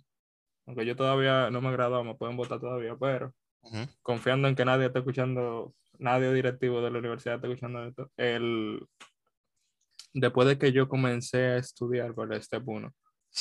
aunque 0.65 0.85
yo 0.85 0.95
todavía 0.95 1.49
no 1.49 1.61
me 1.61 1.69
he 1.69 1.73
graduado, 1.73 2.03
me 2.03 2.15
pueden 2.15 2.35
votar 2.35 2.59
todavía, 2.59 2.95
pero 2.99 3.33
confiando 4.01 4.47
en 4.47 4.55
que 4.55 4.65
nadie 4.65 4.87
está 4.87 4.99
escuchando, 4.99 5.73
nadie 5.97 6.31
directivo 6.33 6.81
de 6.81 6.91
la 6.91 6.99
universidad 6.99 7.35
está 7.35 7.47
escuchando 7.47 7.85
esto, 7.85 8.11
el, 8.17 8.85
después 10.13 10.47
de 10.47 10.57
que 10.57 10.71
yo 10.71 10.87
comencé 10.87 11.37
a 11.37 11.57
estudiar 11.57 12.13
por 12.13 12.33
este 12.33 12.59
punto, 12.59 12.93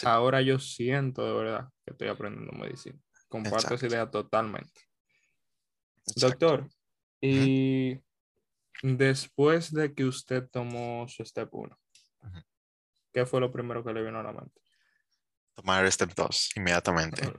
ahora 0.04 0.40
yo 0.42 0.58
siento 0.58 1.25
de 1.26 1.32
verdad 1.32 1.68
que 1.84 1.92
estoy 1.92 2.08
aprendiendo 2.08 2.52
medicina. 2.52 2.99
Comparto 3.28 3.75
esa 3.75 3.87
idea 3.87 4.11
totalmente. 4.11 4.80
Doctor, 6.16 6.68
y 7.20 7.99
después 8.82 9.73
de 9.73 9.94
que 9.94 10.04
usted 10.04 10.49
tomó 10.50 11.06
su 11.08 11.25
step 11.25 11.49
1, 11.52 11.78
¿Qué 13.14 13.25
fue 13.25 13.40
lo 13.40 13.52
primero 13.52 13.85
que 13.85 13.92
le 13.92 14.02
vino 14.02 14.18
a 14.18 14.25
la 14.25 14.33
mente? 14.33 14.61
Tomar 15.54 15.90
Step 15.90 16.12
2 16.16 16.56
inmediatamente. 16.56 17.33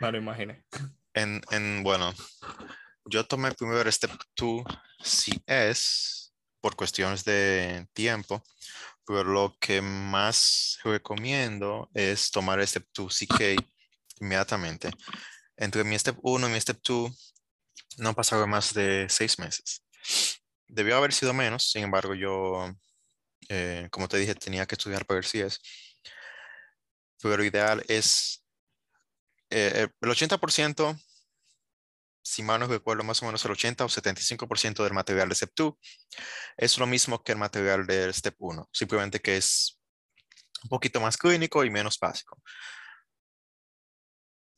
Me 0.00 0.10
lo 0.10 0.18
imaginé. 0.18 0.64
En, 1.12 1.42
en, 1.50 1.82
bueno, 1.82 2.14
yo 3.04 3.26
tomé 3.26 3.52
primero 3.52 3.92
Step 3.92 4.10
2 4.36 4.64
si 5.04 5.32
es 5.46 6.32
por 6.62 6.76
cuestiones 6.76 7.24
de 7.24 7.86
tiempo, 7.92 8.42
pero 9.06 9.22
lo 9.22 9.54
que 9.60 9.82
más 9.82 10.78
recomiendo 10.82 11.90
es 11.92 12.30
tomar 12.30 12.66
Step 12.66 12.86
2 12.94 13.18
CK 13.18 13.40
inmediatamente. 14.20 14.90
Entre 15.58 15.84
mi 15.84 15.98
Step 15.98 16.16
1 16.22 16.48
y 16.48 16.52
mi 16.52 16.60
Step 16.60 16.80
2 16.82 17.34
no 17.98 18.14
pasaron 18.14 18.48
más 18.48 18.72
de 18.72 19.06
seis 19.10 19.38
meses. 19.38 19.84
Debió 20.66 20.96
haber 20.96 21.12
sido 21.12 21.34
menos, 21.34 21.70
sin 21.70 21.84
embargo, 21.84 22.14
yo 22.14 22.72
eh, 23.48 23.88
como 23.90 24.08
te 24.08 24.18
dije, 24.18 24.34
tenía 24.34 24.66
que 24.66 24.74
estudiar 24.74 25.06
para 25.06 25.16
ver 25.16 25.24
si 25.24 25.40
es. 25.40 25.60
Pero 27.20 27.42
ideal 27.42 27.84
es 27.88 28.44
eh, 29.50 29.72
eh, 29.74 29.88
el 30.00 30.10
80%, 30.10 30.98
si 32.22 32.42
mal 32.42 32.60
no 32.60 32.66
recuerdo, 32.66 33.02
más 33.04 33.22
o 33.22 33.26
menos 33.26 33.44
el 33.44 33.52
80 33.52 33.84
o 33.84 33.88
75% 33.88 34.84
del 34.84 34.92
material 34.92 35.28
de 35.28 35.34
Step 35.34 35.52
2 35.56 35.74
es 36.58 36.78
lo 36.78 36.86
mismo 36.86 37.22
que 37.22 37.32
el 37.32 37.38
material 37.38 37.86
del 37.86 38.12
Step 38.12 38.34
1, 38.38 38.68
simplemente 38.72 39.20
que 39.20 39.38
es 39.38 39.78
un 40.62 40.68
poquito 40.68 41.00
más 41.00 41.16
clínico 41.16 41.64
y 41.64 41.70
menos 41.70 41.98
básico. 41.98 42.40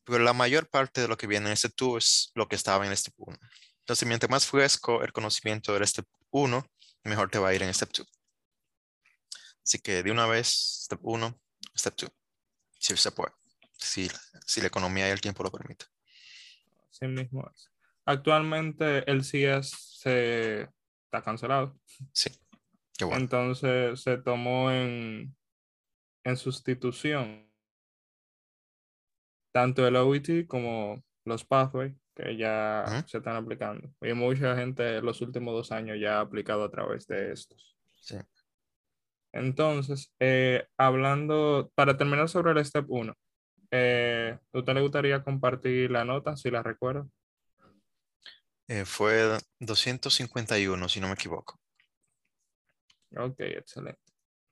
Pero 0.04 0.24
la 0.24 0.32
mayor 0.32 0.68
parte 0.68 1.02
de 1.02 1.08
lo 1.08 1.16
que 1.16 1.28
viene 1.28 1.50
en 1.50 1.56
Step 1.56 1.72
2 1.76 2.04
es 2.04 2.30
lo 2.34 2.48
que 2.48 2.56
estaba 2.56 2.86
en 2.86 2.96
Step 2.96 3.14
1. 3.16 3.38
Entonces, 3.80 4.08
mientras 4.08 4.30
más 4.30 4.46
fresco 4.46 5.02
el 5.02 5.12
conocimiento 5.12 5.72
del 5.72 5.86
Step 5.86 6.06
1, 6.30 6.66
mejor 7.04 7.30
te 7.30 7.38
va 7.38 7.50
a 7.50 7.54
ir 7.54 7.62
en 7.62 7.72
Step 7.72 7.90
2. 7.96 8.19
Así 9.70 9.78
que 9.78 10.02
de 10.02 10.10
una 10.10 10.26
vez, 10.26 10.48
step 10.82 10.98
1, 11.00 11.40
step 11.76 11.94
2. 11.96 12.10
Si 12.76 12.96
se 12.96 13.12
puede. 13.12 13.30
Si, 13.78 14.08
si 14.44 14.60
la 14.60 14.66
economía 14.66 15.06
y 15.06 15.12
el 15.12 15.20
tiempo 15.20 15.44
lo 15.44 15.52
permite. 15.52 15.84
Así 16.90 17.06
mismo 17.06 17.48
es. 17.54 17.70
Actualmente 18.04 19.08
el 19.08 19.22
CIES 19.24 19.70
se 19.70 20.62
está 21.04 21.22
cancelado. 21.22 21.78
Sí. 22.12 22.30
Qué 22.98 23.04
bueno. 23.04 23.20
Entonces 23.20 24.00
se 24.00 24.18
tomó 24.18 24.72
en, 24.72 25.36
en 26.24 26.36
sustitución 26.36 27.48
tanto 29.52 29.86
el 29.86 29.94
OET 29.94 30.48
como 30.48 31.00
los 31.24 31.44
pathways 31.44 31.94
que 32.16 32.36
ya 32.36 33.04
se 33.06 33.18
están 33.18 33.36
aplicando. 33.36 33.88
Y 34.00 34.14
mucha 34.14 34.56
gente 34.56 34.96
en 34.96 35.06
los 35.06 35.20
últimos 35.20 35.54
dos 35.54 35.70
años 35.70 35.96
ya 36.00 36.16
ha 36.16 36.22
aplicado 36.22 36.64
a 36.64 36.70
través 36.72 37.06
de 37.06 37.30
estos. 37.30 37.76
Sí. 38.00 38.16
Entonces, 39.32 40.12
eh, 40.18 40.66
hablando, 40.76 41.70
para 41.74 41.96
terminar 41.96 42.28
sobre 42.28 42.52
el 42.52 42.64
step 42.64 42.86
1, 42.88 43.14
eh, 43.70 44.38
¿usted 44.52 44.74
le 44.74 44.80
gustaría 44.80 45.22
compartir 45.22 45.90
la 45.90 46.04
nota, 46.04 46.36
si 46.36 46.50
la 46.50 46.62
recuerda? 46.62 47.06
Eh, 48.66 48.84
fue 48.84 49.38
251, 49.58 50.88
si 50.88 51.00
no 51.00 51.08
me 51.08 51.14
equivoco. 51.14 51.58
Ok, 53.16 53.40
excelente. 53.40 54.00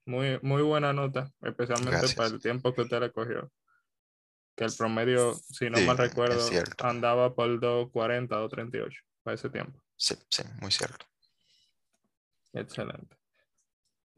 Muy, 0.07 0.39
muy 0.43 0.63
buena 0.63 0.93
nota, 0.93 1.31
especialmente 1.43 2.09
para 2.17 2.29
el 2.29 2.41
tiempo 2.41 2.75
que 2.75 2.83
usted 2.83 3.01
le 3.01 3.13
cogió. 3.13 3.53
Que 4.57 4.65
el 4.65 4.75
promedio, 4.77 5.35
si 5.35 5.71
no 5.71 5.81
mal 5.83 5.99
recuerdo, 5.99 6.41
andaba 6.79 7.35
por 7.35 7.61
240 7.61 8.37
o 8.37 8.41
238 8.49 9.03
para 9.23 9.35
ese 9.35 9.51
tiempo. 9.51 9.81
Sí, 9.95 10.17
sí, 10.29 10.43
muy 10.61 10.73
cierto. 10.73 11.07
Excelente. 12.53 13.18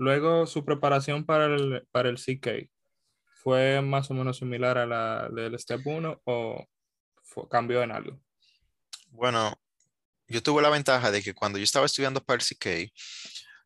Luego, 0.01 0.47
su 0.47 0.65
preparación 0.65 1.27
para 1.27 1.45
el, 1.45 1.87
para 1.93 2.09
el 2.09 2.17
CK, 2.17 2.71
¿fue 3.43 3.83
más 3.83 4.11
o 4.11 4.15
menos 4.15 4.39
similar 4.39 4.79
a 4.79 4.87
la 4.87 5.29
del 5.29 5.59
Step 5.59 5.87
1 5.87 6.23
o 6.25 6.67
cambió 7.51 7.83
en 7.83 7.93
algo? 7.93 8.19
Bueno, 9.11 9.61
yo 10.27 10.43
tuve 10.43 10.63
la 10.63 10.71
ventaja 10.71 11.11
de 11.11 11.23
que 11.23 11.35
cuando 11.35 11.59
yo 11.59 11.65
estaba 11.65 11.85
estudiando 11.85 12.25
para 12.25 12.43
el 12.43 12.47
CK, 12.47 12.91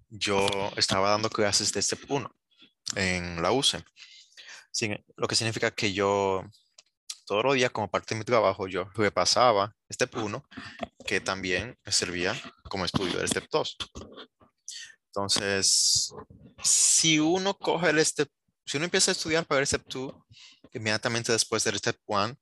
yo 0.08 0.48
estaba 0.76 1.08
dando 1.10 1.30
clases 1.30 1.72
de 1.72 1.80
Step 1.80 2.00
1 2.08 2.28
en 2.96 3.40
la 3.40 3.52
UCE. 3.52 3.84
lo 5.14 5.28
que 5.28 5.36
significa 5.36 5.70
que 5.70 5.92
yo 5.92 6.42
todos 7.26 7.44
los 7.44 7.54
días 7.54 7.70
como 7.70 7.88
parte 7.88 8.16
de 8.16 8.18
mi 8.18 8.24
trabajo 8.24 8.66
yo 8.66 8.90
repasaba 8.94 9.76
Step 9.88 10.16
1 10.16 10.44
que 11.06 11.20
también 11.20 11.78
servía 11.86 12.34
como 12.64 12.84
estudio 12.84 13.18
del 13.18 13.28
Step 13.28 13.46
2. 13.52 13.76
Entonces, 15.14 16.12
si 16.64 17.20
uno 17.20 17.56
coge 17.56 17.90
el 17.90 18.04
step, 18.04 18.28
si 18.66 18.78
uno 18.78 18.86
empieza 18.86 19.12
a 19.12 19.12
estudiar 19.12 19.46
para 19.46 19.60
el 19.60 19.66
step 19.66 19.84
2, 19.86 20.12
inmediatamente 20.72 21.30
después 21.30 21.62
del 21.62 21.78
step 21.78 21.96
1, 22.06 22.36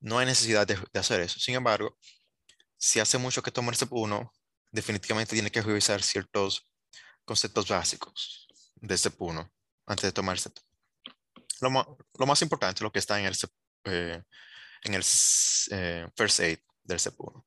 no 0.00 0.18
hay 0.18 0.24
necesidad 0.24 0.66
de, 0.66 0.78
hacer 0.98 1.20
eso. 1.20 1.38
Sin 1.38 1.54
embargo, 1.54 1.98
si 2.78 2.98
hace 2.98 3.18
mucho 3.18 3.42
que 3.42 3.50
toma 3.50 3.68
el 3.68 3.76
step 3.76 3.92
1, 3.92 4.32
definitivamente 4.72 5.34
tiene 5.34 5.50
que 5.50 5.60
revisar 5.60 6.02
ciertos 6.02 6.66
conceptos 7.26 7.68
básicos 7.68 8.48
de 8.76 8.96
step 8.96 9.20
1 9.20 9.52
antes 9.86 10.04
de 10.04 10.12
tomar 10.12 10.34
el 10.34 10.40
step. 10.40 10.54
Lo, 11.60 11.98
lo 12.18 12.26
más 12.26 12.40
importante 12.40 12.78
es 12.78 12.82
lo 12.82 12.90
que 12.92 13.00
está 13.00 13.20
en 13.20 13.26
el, 13.26 13.36
eh, 13.84 14.22
en 14.82 14.94
el 14.94 15.04
eh, 15.72 16.08
first 16.16 16.40
aid 16.40 16.58
del 16.84 16.98
step 16.98 17.16
1. 17.18 17.46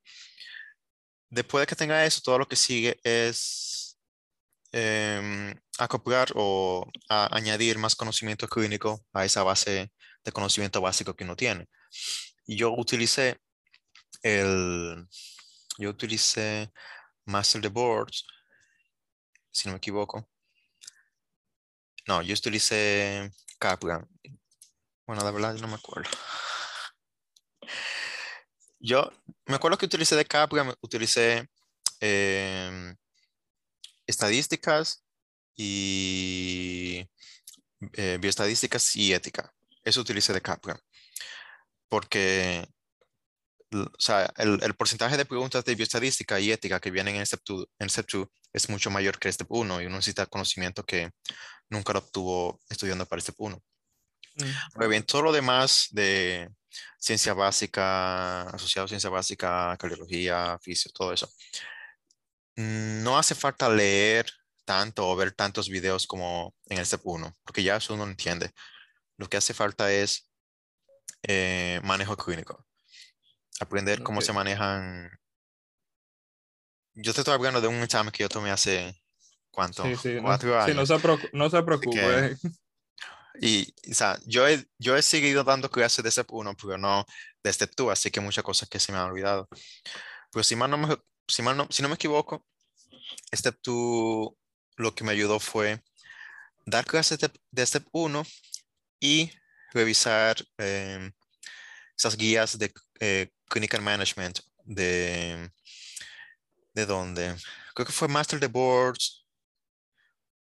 Después 1.32 1.64
de 1.64 1.68
que 1.68 1.76
tenga 1.76 2.06
eso, 2.06 2.22
todo 2.24 2.38
lo 2.38 2.48
que 2.48 2.56
sigue 2.56 3.00
es 3.04 3.77
eh, 4.72 5.56
acoplar 5.80 6.30
o 6.36 6.86
añadir 7.10 7.78
más 7.78 7.96
conocimiento 7.96 8.48
clínico 8.48 9.06
a 9.14 9.26
esa 9.26 9.44
base 9.44 9.92
de 10.24 10.32
conocimiento 10.32 10.82
básico 10.82 11.16
que 11.16 11.24
uno 11.24 11.36
tiene. 11.36 11.68
Yo 12.48 12.72
utilicé 12.72 13.40
el, 14.24 15.08
yo 15.78 15.90
utilicé 15.90 16.72
Master 17.26 17.62
the 17.62 17.70
Boards, 17.70 18.26
si 19.52 19.68
no 19.68 19.74
me 19.74 19.78
equivoco, 19.78 20.30
No, 22.08 22.22
yo 22.22 22.34
utilicé 22.34 23.30
Kaplan. 23.60 24.08
Bueno, 25.06 25.24
la 25.24 25.32
verdad, 25.32 25.56
no 25.56 25.68
me 25.68 25.76
acuerdo. 25.76 26.10
Yo 28.80 29.12
me 29.46 29.56
acuerdo 29.56 29.78
que 29.78 29.88
utilicé 29.88 30.16
de 30.16 30.26
Kaplan, 30.26 30.74
utilicé 30.82 31.50
em, 32.00 32.96
estadísticas 34.08 35.04
y 35.56 37.08
eh, 37.94 38.18
bioestadísticas 38.20 38.96
y 38.96 39.14
ética. 39.14 39.54
Eso 39.84 40.02
utilicé 40.02 40.34
de 40.34 40.42
Kaplan. 40.42 40.80
Porque 41.90 42.68
o 43.72 43.90
sea, 44.00 44.32
el, 44.38 44.60
el, 44.64 44.74
porcentaje 44.76 45.18
de 45.18 45.26
preguntas 45.26 45.64
de 45.66 45.76
bioestadística 45.76 46.40
y 46.40 46.52
ética 46.52 46.80
que 46.80 46.92
vienen 46.92 47.16
en 47.16 47.26
Step 47.26 47.42
2, 47.46 47.68
en 47.80 47.90
Step 47.90 48.08
2 48.12 48.28
es 48.54 48.70
mucho 48.70 48.90
mayor 48.90 49.20
que 49.20 49.32
Step 49.32 49.48
1 49.50 49.82
y 49.82 49.86
uno 49.86 49.98
necesita 49.98 50.26
conocimiento 50.26 50.84
que 50.84 51.12
nunca 51.70 51.94
lo 51.94 52.00
obtuvo 52.00 52.60
estudiando 52.70 53.06
para 53.06 53.22
Step 53.22 53.36
1. 53.38 53.62
Mm. 54.36 54.90
bien, 54.90 55.04
todo 55.04 55.24
lo 55.24 55.32
demás 55.32 55.88
de 55.92 56.50
ciencia 57.00 57.34
básica, 57.34 58.44
asociado 58.44 58.86
a 58.86 58.90
ciencia 58.90 59.10
básica, 59.10 59.76
cardiología, 59.78 60.58
física, 60.62 60.94
todo 60.96 61.14
eso, 61.14 61.30
no 62.58 63.18
hace 63.18 63.36
falta 63.36 63.70
leer 63.70 64.30
tanto 64.66 65.08
o 65.08 65.16
ver 65.16 65.32
tantos 65.32 65.70
videos 65.70 66.06
como 66.06 66.54
en 66.66 66.80
el 66.80 66.86
Step 66.86 67.02
1, 67.04 67.34
porque 67.44 67.64
ya 67.64 67.78
eso 67.78 67.94
uno 67.94 68.04
entiende. 68.04 68.52
Lo 69.18 69.30
que 69.30 69.38
hace 69.38 69.54
falta 69.54 69.92
es 69.92 70.30
eh, 71.24 71.80
manejo 71.84 72.18
clínico 72.18 72.68
aprender 73.60 74.04
cómo 74.04 74.22
se 74.22 74.34
manejan. 74.34 75.10
Yo 76.96 77.14
te 77.14 77.22
estoy 77.22 77.34
hablando 77.34 77.62
de 77.62 77.68
un 77.68 77.82
examen 77.82 78.12
que 78.12 78.24
yo 78.24 78.30
tomé 78.30 78.52
hace, 78.52 79.00
¿cuánto? 79.52 79.84
Cuatro 80.22 80.50
no, 80.50 80.56
años. 80.56 80.66
Sí, 80.66 80.74
no 80.74 80.86
se, 80.86 81.00
preocupe, 81.00 81.30
no 81.34 81.50
se 81.50 81.64
preocupe. 81.64 82.38
y, 83.42 83.74
o 83.90 83.94
sea, 83.94 84.18
yo 84.26 84.48
he, 84.48 84.66
yo 84.80 84.96
he 84.96 85.02
seguido 85.02 85.44
dando 85.44 85.70
clases 85.70 86.04
de 86.04 86.12
Step 86.12 86.28
1, 86.30 86.56
pero 86.56 86.78
no 86.78 87.06
de 87.44 87.54
Step 87.54 87.72
2, 87.76 87.92
así 87.92 88.12
que 88.12 88.20
muchas 88.20 88.44
cosas 88.44 88.68
que 88.68 88.80
se 88.80 88.92
me 88.92 88.98
han 88.98 89.10
olvidado. 89.10 89.48
Pero 90.32 90.44
si, 90.44 90.56
mal 90.56 90.72
no 90.72 90.78
me, 90.78 90.98
si, 91.28 91.42
mal 91.42 91.58
no, 91.58 91.68
si 91.70 91.82
no 91.82 91.90
me 91.90 91.96
equivoco, 91.96 92.46
Step 93.34 93.60
2 93.64 94.34
lo 94.78 94.94
que 94.94 95.04
me 95.04 95.12
ayudó 95.12 95.40
fue 95.40 95.82
dar 96.66 96.86
clases 96.86 97.20
de, 97.20 97.32
de 97.52 97.66
Step 97.66 97.88
1 97.92 98.24
y 99.00 99.32
revisar 99.74 100.38
eh, 100.58 101.12
esas 101.98 102.16
guías 102.16 102.58
de 102.58 102.74
eh, 103.00 103.32
Clinical 103.46 103.82
Management 103.82 104.40
de... 104.64 105.52
¿De 106.74 106.86
dónde? 106.86 107.36
Creo 107.74 107.88
que 107.88 107.92
fue 107.92 108.08
Master 108.08 108.40
the 108.40 108.46
Boards. 108.46 109.26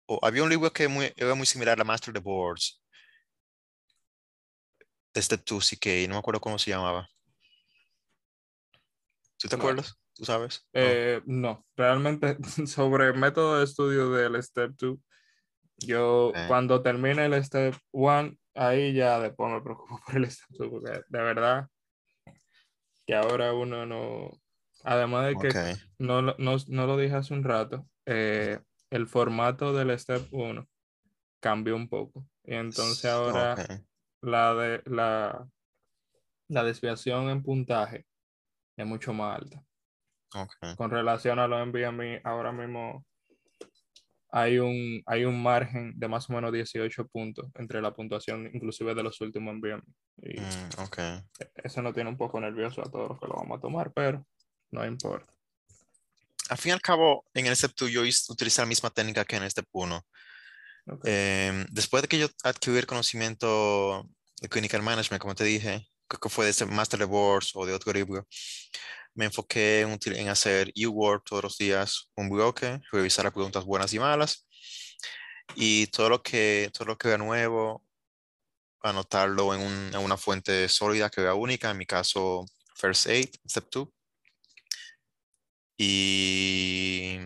O 0.05 0.19
había 0.21 0.43
un 0.43 0.49
libro 0.49 0.71
que 0.71 0.87
muy, 0.87 1.11
era 1.15 1.33
muy 1.33 1.47
similar 1.47 1.81
a 1.81 1.83
Master 1.83 2.13
the 2.13 2.19
Boards. 2.19 2.79
De 5.15 5.19
este 5.19 5.35
que 5.79 6.07
no 6.07 6.13
me 6.13 6.19
acuerdo 6.19 6.39
cómo 6.39 6.59
se 6.59 6.69
llamaba. 6.69 7.09
¿Tú 9.37 9.47
te 9.47 9.55
acuerdas? 9.55 9.97
¿Tú 10.17 10.25
sabes? 10.25 10.67
no. 10.73 10.81
Eh, 10.81 11.21
no. 11.25 11.65
realmente 11.75 12.37
sobre 12.67 13.07
el 13.07 13.15
método 13.15 13.59
de 13.59 13.65
estudio 13.65 14.09
del 14.09 14.41
Step 14.41 14.73
2, 14.77 14.97
yo 15.79 16.33
cuando 16.47 16.81
termine 16.81 17.25
el 17.25 17.43
Step 17.43 17.75
1, 17.91 18.35
ahí 18.55 18.93
ya 18.93 19.19
después 19.19 19.51
me 19.51 19.61
preocupo 19.61 19.99
por 20.05 20.15
el 20.15 20.29
Step 20.29 20.49
2, 20.49 20.69
porque 20.69 21.01
de 21.07 21.21
verdad 21.21 21.67
que 23.05 23.15
ahora 23.15 23.53
uno 23.53 23.85
no, 23.85 24.31
además 24.83 25.27
de 25.27 25.35
que 25.35 25.75
no, 25.97 26.21
no, 26.21 26.35
no, 26.37 26.87
lo 26.87 26.97
dije 26.97 27.15
hace 27.15 27.33
un 27.33 27.43
rato, 27.43 27.87
eh, 28.05 28.59
el 28.89 29.07
formato 29.07 29.73
del 29.73 29.97
Step 29.97 30.27
1 30.31 30.67
cambió 31.39 31.75
un 31.75 31.87
poco. 31.87 32.25
Y 32.43 32.55
entonces 32.55 33.05
ahora 33.05 33.55
la, 34.21 34.53
de, 34.55 34.81
la, 34.85 35.47
la 36.49 36.63
desviación 36.63 37.29
en 37.29 37.43
puntaje 37.43 38.05
es 38.75 38.85
mucho 38.85 39.13
más 39.13 39.41
alta. 39.41 39.63
Con 40.75 40.89
relación 40.89 41.39
a 41.39 41.47
los 41.47 41.67
NVMe, 41.67 42.21
ahora 42.23 42.51
mismo 42.51 43.05
hay 44.29 44.59
un, 44.59 45.01
hay 45.05 45.25
un 45.25 45.41
margen 45.41 45.93
de 45.97 46.07
más 46.07 46.29
o 46.29 46.33
menos 46.33 46.51
18 46.51 47.07
puntos 47.07 47.47
entre 47.55 47.81
la 47.81 47.93
puntuación 47.93 48.49
inclusive 48.53 48.93
de 48.93 49.03
los 49.03 49.19
últimos 49.21 49.53
envíos. 49.53 49.81
Y 50.17 50.39
mm, 50.39 50.81
okay. 50.85 51.21
Eso 51.55 51.81
no 51.81 51.93
tiene 51.93 52.09
un 52.09 52.17
poco 52.17 52.39
nervioso 52.39 52.81
a 52.81 52.91
todos 52.91 53.09
los 53.09 53.19
que 53.19 53.27
lo 53.27 53.35
vamos 53.35 53.57
a 53.57 53.61
tomar, 53.61 53.91
pero 53.93 54.25
no 54.71 54.85
importa. 54.85 55.31
Al 56.49 56.57
fin 56.57 56.69
y 56.69 56.73
al 56.73 56.81
cabo, 56.81 57.25
en 57.33 57.45
el 57.45 57.55
Step 57.55 57.71
2 57.77 57.91
yo 57.91 58.01
utilicé 58.29 58.61
la 58.61 58.67
misma 58.67 58.89
técnica 58.89 59.25
que 59.25 59.35
en 59.35 59.43
el 59.43 59.51
Step 59.51 59.67
1. 59.71 60.01
Em, 61.03 61.65
después 61.69 62.01
de 62.01 62.07
que 62.07 62.19
yo 62.19 62.27
adquirí 62.43 62.77
el 62.77 62.85
conocimiento 62.85 64.07
de 64.41 64.47
Clinical 64.47 64.81
Management, 64.81 65.21
como 65.21 65.35
te 65.35 65.43
dije, 65.43 65.85
creo 66.07 66.19
que 66.19 66.29
fue 66.29 66.45
de 66.45 66.51
ese 66.51 66.65
Master 66.65 67.03
of 67.03 67.09
Boards 67.09 67.51
o 67.55 67.65
de 67.65 67.73
otro 67.73 67.93
libro, 67.93 68.27
me 69.17 69.25
enfoqué 69.25 69.81
en, 69.81 70.29
hacer 70.29 70.71
U-Word 70.75 71.23
todos 71.23 71.43
los 71.43 71.57
días, 71.57 72.11
un 72.15 72.29
bloque, 72.29 72.79
revisar 72.91 73.25
las 73.25 73.33
preguntas 73.33 73.65
buenas 73.65 73.91
y 73.93 73.99
malas, 73.99 74.47
y 75.55 75.87
todo 75.87 76.09
lo 76.09 76.21
que, 76.21 76.69
todo 76.73 76.85
lo 76.85 76.97
que 76.97 77.09
era 77.09 77.17
nuevo, 77.17 77.83
anotarlo 78.81 79.53
en, 79.55 79.95
una 79.97 80.17
fuente 80.17 80.69
sólida 80.69 81.09
que 81.09 81.21
era 81.21 81.33
única, 81.33 81.71
en 81.71 81.77
mi 81.77 81.85
caso 81.85 82.45
First 82.75 83.07
Aid, 83.07 83.29
Step 83.49 83.67
2. 83.71 83.87
Y 85.79 87.19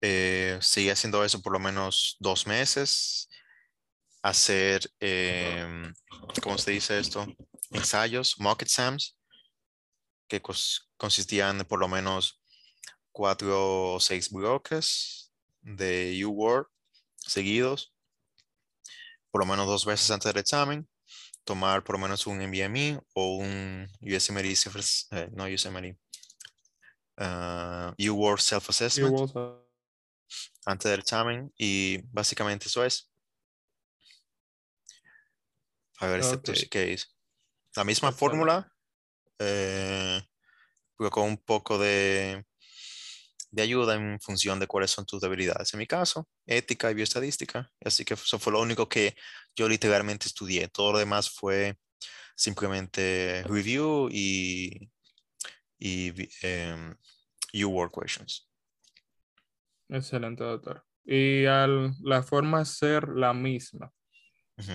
eh, 0.00 0.58
seguí 0.60 0.90
haciendo 0.90 1.24
eso 1.24 1.42
por 1.42 1.52
lo 1.52 1.58
menos 1.58 2.16
dos 2.20 2.46
meses. 2.46 3.28
Hacer, 4.22 4.82
em, 5.00 5.94
¿cómo 6.42 6.58
se 6.58 6.72
dice 6.72 6.98
esto? 6.98 7.26
Ensayos, 7.70 8.38
mock 8.38 8.62
exams, 8.62 9.16
que 10.28 10.40
consistían 10.96 11.58
de 11.58 11.64
por 11.64 11.78
lo 11.78 11.88
menos 11.88 12.40
cuatro 13.12 13.94
o 13.94 14.00
seis 14.00 14.30
bloques 14.30 15.32
de 15.60 16.22
U-Word 16.24 16.66
seguidos, 17.16 17.92
por 19.30 19.40
lo 19.40 19.46
menos 19.46 19.66
dos 19.66 19.84
veces 19.84 20.10
antes 20.10 20.32
del 20.32 20.40
examen, 20.40 20.88
tomar 21.44 21.82
por 21.82 21.96
lo 21.96 22.00
menos 22.00 22.26
un 22.26 22.38
NVMe 22.38 23.00
o 23.14 23.36
un 23.36 23.88
USMLE, 24.00 24.52
eh, 25.12 25.30
no 25.32 25.44
USMLE, 25.46 25.98
uh, 27.18 27.92
U-Word 27.98 28.40
Self-Assessment 28.40 29.32
antes 30.66 30.90
del 30.90 31.00
examen 31.00 31.52
y 31.56 31.98
básicamente 32.12 32.68
eso 32.68 32.84
es. 32.84 33.10
A 36.00 36.06
ver, 36.06 36.20
este 36.20 36.36
okay. 36.36 36.68
case. 36.68 37.17
La 37.78 37.84
misma 37.84 38.10
fórmula, 38.10 38.72
eh, 39.38 40.20
con 40.96 41.22
un 41.22 41.36
poco 41.36 41.78
de, 41.78 42.44
de 43.52 43.62
ayuda 43.62 43.94
en 43.94 44.18
función 44.20 44.58
de 44.58 44.66
cuáles 44.66 44.90
son 44.90 45.06
tus 45.06 45.20
debilidades. 45.20 45.72
En 45.74 45.78
mi 45.78 45.86
caso, 45.86 46.28
ética 46.44 46.90
y 46.90 46.94
bioestadística. 46.94 47.70
Así 47.84 48.04
que 48.04 48.14
eso 48.14 48.40
fue 48.40 48.52
lo 48.52 48.60
único 48.60 48.88
que 48.88 49.14
yo 49.54 49.68
literalmente 49.68 50.26
estudié. 50.26 50.66
Todo 50.66 50.90
lo 50.90 50.98
demás 50.98 51.30
fue 51.30 51.78
simplemente 52.34 53.44
review 53.46 54.08
y, 54.10 54.90
y 55.78 56.10
um, 56.44 56.96
U-Word 57.54 57.92
questions. 57.92 58.50
Excelente, 59.88 60.42
doctor. 60.42 60.84
Y 61.04 61.46
al, 61.46 61.92
la 62.02 62.24
forma 62.24 62.64
ser 62.64 63.08
la 63.08 63.32
misma, 63.32 63.92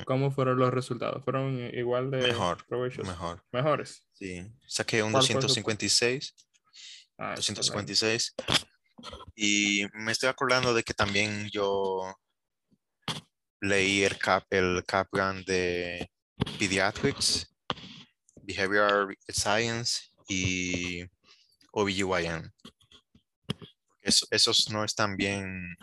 ¿Cómo 0.06 0.32
fueron 0.32 0.60
los 0.60 0.74
resultados? 0.74 1.24
¿Fueron 1.24 1.60
igual 1.74 2.10
de 2.10 2.20
mejor, 2.20 2.66
mejor. 3.04 3.44
mejores? 3.52 4.08
Sí, 4.14 4.50
saqué 4.66 5.04
un 5.04 5.12
256. 5.12 6.36
256. 7.18 8.34
Ah, 8.38 8.44
y 9.36 9.86
me 9.94 10.12
estoy 10.12 10.30
acordando 10.30 10.74
de 10.74 10.84
que 10.84 10.94
también 10.94 11.50
yo 11.52 12.16
leí 13.60 14.04
el, 14.04 14.18
cap, 14.18 14.46
el 14.50 14.84
Kaplan 14.86 15.44
de 15.44 16.10
Pediatrics, 16.60 17.54
Behavioral 18.42 19.18
Science 19.28 20.12
y 20.28 21.04
OBGYN. 21.72 22.54
esos 24.02 24.70
no 24.70 24.84
están 24.84 25.18
bien. 25.18 25.76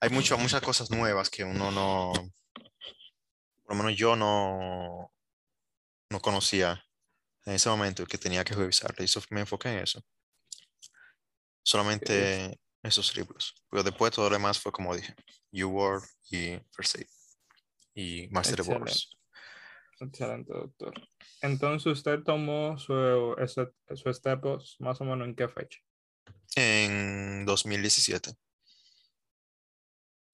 Hay 0.00 0.10
mucho, 0.10 0.36
muchas 0.36 0.60
cosas 0.60 0.90
nuevas 0.90 1.30
que 1.30 1.44
uno 1.44 1.70
no, 1.70 2.12
por 3.64 3.76
lo 3.76 3.82
menos 3.82 3.98
yo 3.98 4.14
no, 4.14 5.12
no 6.10 6.20
conocía 6.20 6.84
en 7.44 7.54
ese 7.54 7.68
momento 7.68 8.06
que 8.06 8.18
tenía 8.18 8.44
que 8.44 8.54
revisar. 8.54 8.94
Y 8.98 9.04
eso 9.04 9.22
me 9.30 9.40
enfoqué 9.40 9.70
en 9.70 9.78
eso. 9.78 10.02
Solamente 11.62 12.58
esos 12.82 13.16
libros. 13.16 13.54
Pero 13.70 13.82
después 13.82 14.12
todo 14.12 14.28
lo 14.28 14.36
demás 14.36 14.60
fue 14.60 14.70
como 14.70 14.94
dije, 14.94 15.14
U-Word 15.52 16.02
y 16.30 16.58
First 16.72 16.96
Aid 16.96 17.06
y 17.94 18.28
Master 18.30 18.60
of 18.60 18.68
Wars. 18.68 19.16
Excelente, 20.00 20.52
doctor. 20.52 20.92
Entonces 21.40 21.86
usted 21.86 22.22
tomó 22.22 22.76
su, 22.78 23.34
ese, 23.38 23.72
su 23.94 24.12
stepos 24.12 24.76
más 24.80 25.00
o 25.00 25.04
menos 25.04 25.26
en 25.26 25.34
qué 25.34 25.48
fecha? 25.48 25.78
En 26.56 27.46
2017. 27.46 28.32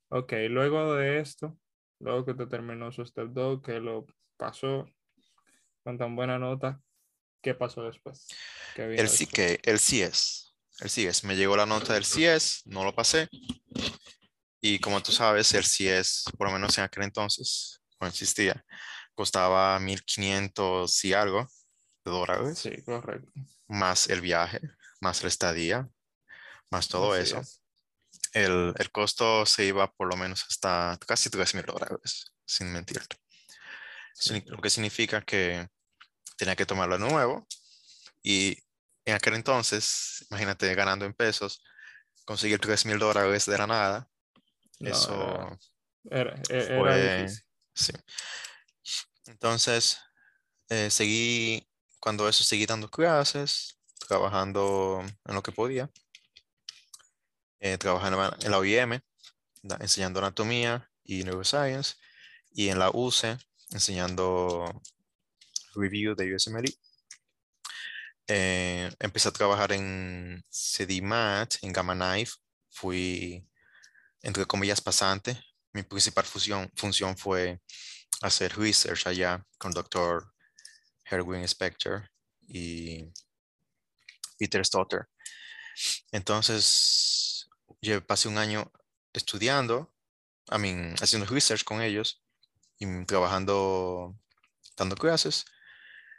Ok, 0.08 0.32
luego 0.48 0.94
de 0.94 1.20
esto, 1.20 1.56
luego 2.00 2.24
que 2.24 2.34
te 2.34 2.46
terminó 2.46 2.90
su 2.92 3.04
Step 3.04 3.28
2, 3.30 3.62
que 3.62 3.78
lo 3.80 4.06
pasó 4.36 4.86
con 5.84 5.96
tan 5.98 6.16
buena 6.16 6.38
nota, 6.38 6.80
¿qué 7.42 7.54
pasó 7.54 7.82
después? 7.84 8.26
¿Qué 8.74 8.86
vino 8.86 9.02
El 9.02 9.08
sí 9.08 9.26
que, 9.26 9.60
el 9.62 9.78
CS. 9.78 10.48
El 10.80 10.88
CS. 10.90 11.26
Me 11.26 11.36
llegó 11.36 11.56
la 11.56 11.66
nota 11.66 11.94
del 11.94 12.04
CS, 12.04 12.62
no 12.64 12.84
lo 12.84 12.94
pasé. 12.94 13.28
Y 14.62 14.78
como 14.78 15.02
tú 15.02 15.12
sabes, 15.12 15.52
el 15.54 15.64
CS, 15.64 16.30
por 16.36 16.48
lo 16.48 16.52
menos 16.52 16.76
en 16.78 16.84
aquel 16.84 17.04
entonces, 17.04 17.80
cuando 17.98 18.12
existía, 18.12 18.64
costaba 19.14 19.78
1500 19.80 21.04
y 21.04 21.12
algo 21.12 21.46
de 22.04 22.10
dólares, 22.10 22.58
Sí, 22.58 22.82
correcto. 22.82 23.30
más 23.68 24.08
el 24.08 24.20
viaje, 24.20 24.60
más 25.00 25.22
la 25.22 25.28
estadía, 25.28 25.88
más 26.70 26.88
todo 26.88 27.12
Así 27.14 27.22
eso. 27.22 27.40
es. 27.40 27.59
El, 28.32 28.72
el 28.78 28.90
costo 28.92 29.44
se 29.46 29.64
iba 29.64 29.90
por 29.92 30.08
lo 30.08 30.16
menos 30.16 30.44
hasta 30.48 30.98
casi 31.06 31.30
3 31.30 31.54
mil 31.54 31.64
dólares, 31.64 32.32
sin 32.44 32.72
mentirte. 32.72 33.16
Sí. 34.14 34.42
Lo 34.46 34.58
que 34.60 34.70
significa 34.70 35.22
que 35.22 35.68
tenía 36.36 36.54
que 36.56 36.66
tomarlo 36.66 36.98
de 36.98 37.10
nuevo. 37.10 37.46
Y 38.22 38.56
en 39.04 39.14
aquel 39.14 39.34
entonces, 39.34 40.26
imagínate 40.30 40.74
ganando 40.74 41.04
en 41.06 41.14
pesos, 41.14 41.62
conseguir 42.24 42.60
3 42.60 42.84
mil 42.86 42.98
dólares 42.98 43.46
de 43.46 43.58
la 43.58 43.66
nada. 43.66 44.08
No, 44.78 44.90
eso 44.90 45.58
era, 46.04 46.20
era- 46.30 46.42
e- 46.50 46.56
era 46.66 46.78
fue- 46.78 47.18
difícil. 47.22 47.44
Sí. 47.74 47.92
Entonces, 49.26 49.98
eh, 50.68 50.90
seguí, 50.90 51.66
cuando 52.00 52.28
eso 52.28 52.44
seguí 52.44 52.66
dando 52.66 52.90
clases, 52.90 53.78
trabajando 54.08 55.04
en 55.24 55.34
lo 55.34 55.42
que 55.42 55.52
podía, 55.52 55.90
eh, 57.60 57.78
trabajando 57.78 58.36
en- 58.40 58.50
la 58.50 58.58
OIM, 58.58 59.00
enseñando 59.80 60.20
anatomía 60.20 60.90
y 61.04 61.24
neuroscience, 61.24 61.96
y 62.52 62.68
en 62.70 62.78
la 62.78 62.90
UCE, 62.92 63.38
enseñando 63.72 64.66
review 65.74 66.14
de 66.14 66.32
USMLE. 66.34 66.72
Eh, 68.28 68.90
empecé 69.00 69.28
a 69.28 69.32
trabajar 69.32 69.72
en 69.72 70.44
CDMAT, 70.50 71.56
en 71.62 71.72
Gamma 71.72 71.94
Knife, 71.94 72.34
fui, 72.70 73.44
entre 74.22 74.46
comillas, 74.46 74.80
pasante. 74.80 75.40
Mi 75.72 75.82
principal 75.84 76.24
función, 76.26 76.70
función 76.76 77.16
fue 77.16 77.60
hacer 78.22 78.56
research 78.58 79.06
allá 79.08 79.44
con 79.58 79.72
Dr. 79.72 80.32
Herwin 81.06 81.44
Spector 81.44 82.08
y 82.48 83.12
Peter 84.38 84.62
Stotter. 84.64 85.06
Entonces, 86.12 87.39
yo 87.82 88.04
pasé 88.06 88.28
un 88.28 88.38
año 88.38 88.70
estudiando, 89.12 89.92
I 90.50 90.58
mean, 90.58 90.94
haciendo 91.00 91.26
research 91.26 91.64
con 91.64 91.80
ellos 91.80 92.22
y 92.78 93.04
trabajando, 93.04 94.16
dando 94.76 94.96
clases, 94.96 95.44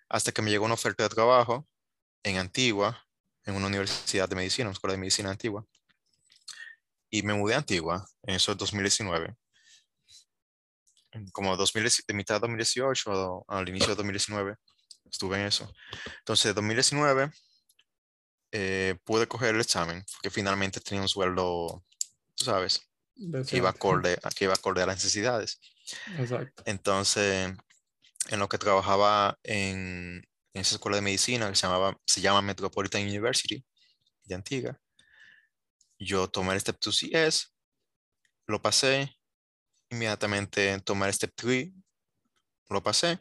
hasta 0.10 0.32
que 0.32 0.42
me 0.42 0.52
llegó 0.52 0.66
una 0.66 0.76
oferta 0.76 1.04
de 1.04 1.10
trabajo 1.10 1.68
en 2.24 2.38
Antigua, 2.38 3.06
en 3.46 3.56
una 3.56 3.68
universidad 3.68 4.30
de 4.30 4.36
medicina, 4.36 4.68
una 4.68 4.74
escuela 4.74 4.94
de 4.94 5.00
medicina 5.00 5.32
antigua. 5.32 5.66
Y 7.10 7.24
me 7.24 7.34
mudé 7.34 7.56
a 7.56 7.58
Antigua 7.58 8.08
en 8.24 8.36
eso 8.36 8.56
2019 8.56 9.36
en 11.12 11.30
como 11.32 11.56
2000, 11.56 11.90
de 12.08 12.14
mitad 12.14 12.36
de 12.36 12.40
2018 12.42 13.12
o 13.12 13.46
al 13.48 13.68
inicio 13.68 13.90
de 13.90 13.96
2019 13.96 14.56
estuve 15.10 15.40
en 15.40 15.48
eso. 15.48 15.72
Entonces, 16.20 16.46
de 16.46 16.54
2019 16.54 17.32
eh, 18.52 18.98
pude 19.04 19.28
coger 19.28 19.56
el 19.56 19.62
examen 19.62 20.04
porque 20.14 20.30
finalmente 20.30 20.80
tenía 20.80 21.02
un 21.02 21.10
sueldo, 21.10 21.84
tú 22.36 22.44
sabes, 22.44 22.82
que 23.48 23.58
iba 23.58 23.70
acorde, 23.70 24.20
que 24.36 24.46
iba 24.46 24.54
acorde 24.54 24.84
a 24.84 24.86
las 24.86 24.98
necesidades. 24.98 25.60
Exacto. 26.18 26.64
Entonces, 26.66 27.54
en 28.30 28.40
lo 28.40 28.50
que 28.50 28.58
trabajaba 28.58 29.38
en, 29.44 30.28
en 30.54 30.62
esa 30.62 30.76
escuela 30.76 30.98
de 30.98 31.02
medicina 31.02 31.50
que 31.50 31.56
se, 31.56 31.64
llamaba, 31.68 31.98
se 32.06 32.22
llama 32.22 32.42
Metropolitan 32.42 33.04
University 33.04 33.64
de 34.26 34.36
Antigua, 34.36 34.80
yo 35.98 36.28
tomé 36.28 36.54
el 36.54 36.60
Step 36.60 36.78
2 36.84 37.00
CS, 37.12 37.54
lo 38.48 38.62
pasé, 38.62 39.16
inmediatamente 39.90 40.80
tomé 40.82 41.08
el 41.08 41.14
Step 41.14 41.32
3, 41.36 41.72
lo 42.70 42.84
pasé, 42.84 43.20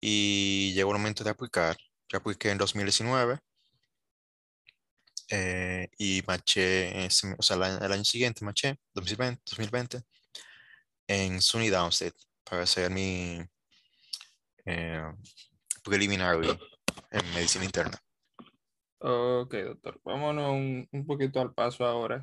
y 0.00 0.72
llegó 0.74 0.92
el 0.92 0.98
momento 0.98 1.24
de 1.24 1.30
aplicar. 1.30 1.76
Yo 2.08 2.18
apliqué 2.18 2.50
en 2.50 2.58
2019 2.58 3.38
eh, 5.30 5.88
y 5.98 6.22
maché, 6.26 7.06
ese- 7.06 7.34
o 7.38 7.42
sea, 7.42 7.56
la- 7.56 7.78
el 7.78 7.92
año 7.92 8.04
siguiente 8.04 8.44
maché, 8.44 8.78
2020, 8.94 9.42
2020 9.46 10.00
en 11.06 11.40
SUNY 11.40 11.68
Downstate 11.70 12.16
para 12.44 12.62
hacer 12.62 12.90
mi 12.90 13.40
eh, 14.66 15.02
preliminary 15.82 16.48
en 17.10 17.34
medicina 17.34 17.64
interna. 17.64 17.98
Ok, 19.00 19.54
doctor. 19.54 20.00
Vámonos 20.04 20.50
un, 20.52 20.88
un 20.92 21.06
poquito 21.06 21.40
al 21.40 21.54
paso 21.54 21.86
ahora 21.86 22.20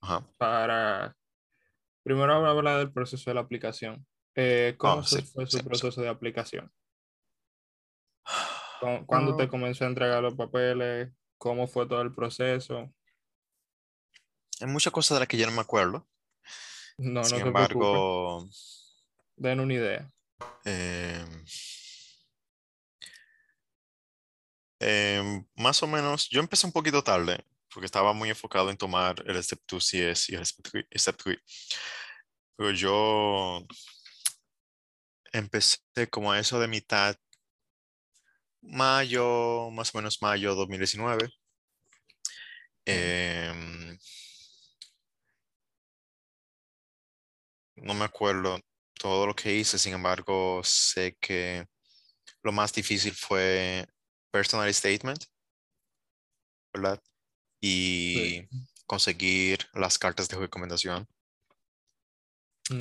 Ajá. 0.00 0.26
para 0.38 1.16
primero 2.02 2.28
vamos 2.32 2.48
a 2.48 2.50
hablar 2.50 2.78
del 2.78 2.92
proceso 2.92 3.30
de 3.30 3.34
la 3.34 3.40
aplicación. 3.42 4.06
Eh, 4.34 4.74
¿cómo 4.78 4.98
Oh, 4.98 5.02
se 5.04 5.20
sí, 5.20 5.26
fue 5.26 5.46
su 5.46 5.58
sí, 5.58 5.62
sí. 5.62 5.68
proceso 5.68 6.00
de 6.02 6.08
aplicación? 6.08 6.72
¿Cu- 8.80 9.04
¿Cuándo 9.06 9.36
te 9.36 9.44
Ah, 9.44 9.48
comenzó 9.48 9.84
a 9.84 9.88
entregar 9.88 10.22
los 10.22 10.34
papeles? 10.34 11.12
¿Cómo 11.38 11.66
fue 11.66 11.86
todo 11.86 12.02
el 12.02 12.12
proceso? 12.14 12.92
hay 14.60 14.68
muchas 14.68 14.92
cosas 14.92 15.16
de 15.16 15.20
las 15.20 15.28
que 15.28 15.36
yo 15.36 15.46
no 15.46 15.52
me 15.52 15.60
acuerdo. 15.60 16.06
No, 16.98 17.20
no 17.20 17.24
Sin 17.24 17.36
preocupes. 17.38 17.48
embargo, 17.48 18.48
Den 19.36 19.60
una 19.60 19.74
idea. 19.74 20.10
eh, 20.64 21.24
em, 24.80 25.44
más 25.56 25.82
o 25.82 25.86
menos, 25.86 26.28
yo 26.28 26.40
empecé 26.40 26.66
un 26.66 26.72
poquito 26.72 27.02
tarde 27.02 27.44
porque 27.72 27.86
estaba 27.86 28.12
muy 28.12 28.30
enfocado 28.30 28.70
en 28.70 28.76
tomar 28.76 29.16
el 29.26 29.42
Step 29.42 29.60
2 29.66 29.84
CS 29.90 30.32
y 30.32 30.36
el 30.36 30.46
Step 30.46 30.64
3. 30.70 30.86
Step 30.94 31.16
3. 31.16 31.38
Pero 32.56 32.70
yo 32.70 33.66
empecé 35.32 35.80
como 36.10 36.30
a 36.30 36.38
eso 36.38 36.60
de 36.60 36.68
mitad, 36.68 37.16
mayo, 38.66 39.70
más 39.70 39.94
o 39.94 39.98
menos 39.98 40.20
mayo 40.22 40.54
2019. 40.54 41.28
Em, 42.86 43.98
no 47.76 47.94
me 47.94 48.04
acuerdo 48.04 48.60
todo 48.94 49.26
lo 49.26 49.34
que 49.34 49.54
hice, 49.54 49.78
sin 49.78 49.94
embargo, 49.94 50.60
sé 50.64 51.16
que 51.20 51.66
lo 52.42 52.52
más 52.52 52.72
difícil 52.72 53.14
fue 53.14 53.86
personal 54.30 54.72
statement, 54.72 55.24
¿verdad? 56.72 57.02
Y 57.60 58.46
conseguir 58.86 59.66
las 59.74 59.98
cartas 59.98 60.28
de 60.28 60.36
recomendación, 60.36 61.06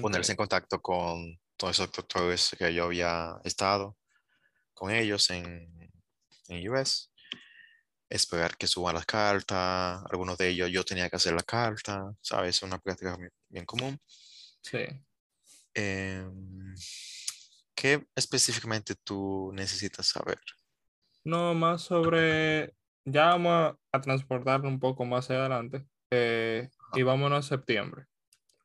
ponerse 0.02 0.34
en 0.34 0.38
contacto 0.38 0.82
con 0.82 1.39
todos 1.58 1.76
esos 1.76 1.91
doctores 1.91 2.56
que 2.58 2.74
yo 2.74 2.86
había 2.86 3.39
estado 3.43 3.98
con 4.73 4.91
ellos 4.91 5.29
en, 5.29 5.91
en 6.47 6.69
US, 6.69 7.09
esperar 8.09 8.55
que 8.57 8.67
suban 8.67 8.95
las 8.95 9.05
cartas, 9.05 10.03
algunos 10.12 10.38
de 10.38 10.49
ellos 10.49 10.69
yo 10.69 10.83
tenía 10.83 11.09
que 11.09 11.15
hacer 11.15 11.33
la 11.33 11.43
carta, 11.43 12.13
¿sabes? 12.21 12.57
Es 12.57 12.63
una 12.63 12.79
práctica 12.79 13.17
bien, 13.49 13.65
común. 13.65 13.99
Sí. 14.62 14.86
Em, 15.73 16.75
¿qué 17.75 18.05
específicamente 18.15 18.95
tú 19.03 19.51
necesitas 19.53 20.07
saber? 20.07 20.39
No, 21.23 21.53
más 21.53 21.81
sobre, 21.81 22.75
ya 23.05 23.27
vamos 23.27 23.51
a, 23.51 23.77
a 23.97 24.01
transportarlo 24.01 24.67
un 24.67 24.79
poco 24.79 25.05
más 25.05 25.29
adelante 25.29 25.88
eh, 26.12 26.69
y 26.93 27.01
vámonos 27.01 27.45
a 27.45 27.49
septiembre. 27.49 28.05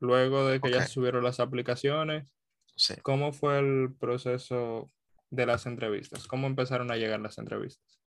Luego 0.00 0.46
de 0.46 0.60
que 0.60 0.70
ya 0.70 0.78
Ok. 0.78 0.82
se 0.84 0.92
subieron 0.92 1.24
las 1.24 1.40
aplicaciones, 1.40 2.30
Sí. 2.76 2.94
¿cómo 3.02 3.32
fue 3.32 3.58
el 3.58 3.94
proceso 3.98 4.92
de 5.30 5.46
las 5.46 5.66
entrevistas? 5.66 6.26
¿Cómo 6.26 6.46
empezaron 6.46 6.90
a 6.90 6.96
llegar 6.96 7.20
las 7.20 7.38
entrevistas? 7.38 8.00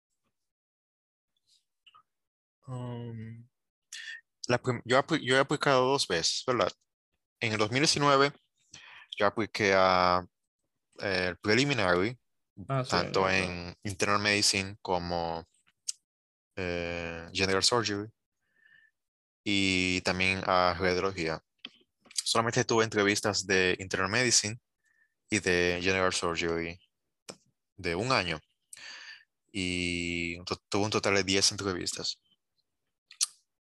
Um, 2.67 3.47
la 4.47 4.62
yo, 4.86 5.03
he 5.36 5.39
aplicado 5.39 5.86
dos 5.86 6.07
veces, 6.07 6.43
¿verdad? 6.45 6.71
En 7.39 7.53
el 7.53 7.57
2019 7.57 8.31
yo 9.17 9.25
apliqué 9.25 9.73
a 9.75 10.25
eh, 10.99 11.27
el 11.29 11.38
preliminary, 11.38 12.17
Ah, 12.67 12.84
tanto 12.88 13.29
en 13.29 13.73
internal 13.84 14.19
medicine 14.19 14.77
como 14.81 15.47
eh, 16.55 17.27
general 17.34 17.63
surgery 17.63 18.10
y 19.43 20.01
también 20.01 20.41
a 20.45 20.75
radiología. 20.77 21.41
Solamente 22.13 22.63
tuve 22.63 22.84
entrevistas 22.84 23.45
de 23.47 23.75
internal 23.79 24.10
medicine 24.10 24.60
y 25.29 25.39
de 25.39 25.79
general 25.81 26.13
surgery 26.13 26.79
de 27.77 27.95
un 27.95 28.12
año 28.12 28.39
y 29.51 30.38
tuve 30.69 30.84
un 30.86 30.89
total 30.91 31.15
de 31.15 31.23
10 31.23 31.51
entrevistas. 31.51 32.19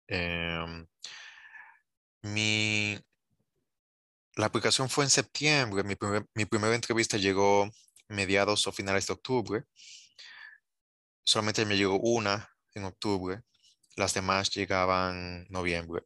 Em, 0.09 0.87
mi, 2.23 2.99
la 4.37 4.47
aplicación 4.47 4.89
fue 4.89 5.05
en 5.05 5.11
septiembre. 5.11 5.83
Mi, 5.85 5.95
primer- 5.97 6.27
mi 6.35 6.45
primera 6.47 6.75
entrevista 6.75 7.17
llegó 7.17 7.71
mediados 8.09 8.67
o 8.67 8.73
finales 8.73 9.07
de 9.07 9.13
octubre. 9.13 9.65
Solamente 11.25 11.65
me 11.65 11.77
llegó 11.79 11.99
una 11.99 12.51
en 12.75 12.85
octubre. 12.85 13.41
Las 13.97 14.15
demás 14.15 14.51
llegaban 14.51 15.47
noviembre. 15.49 16.03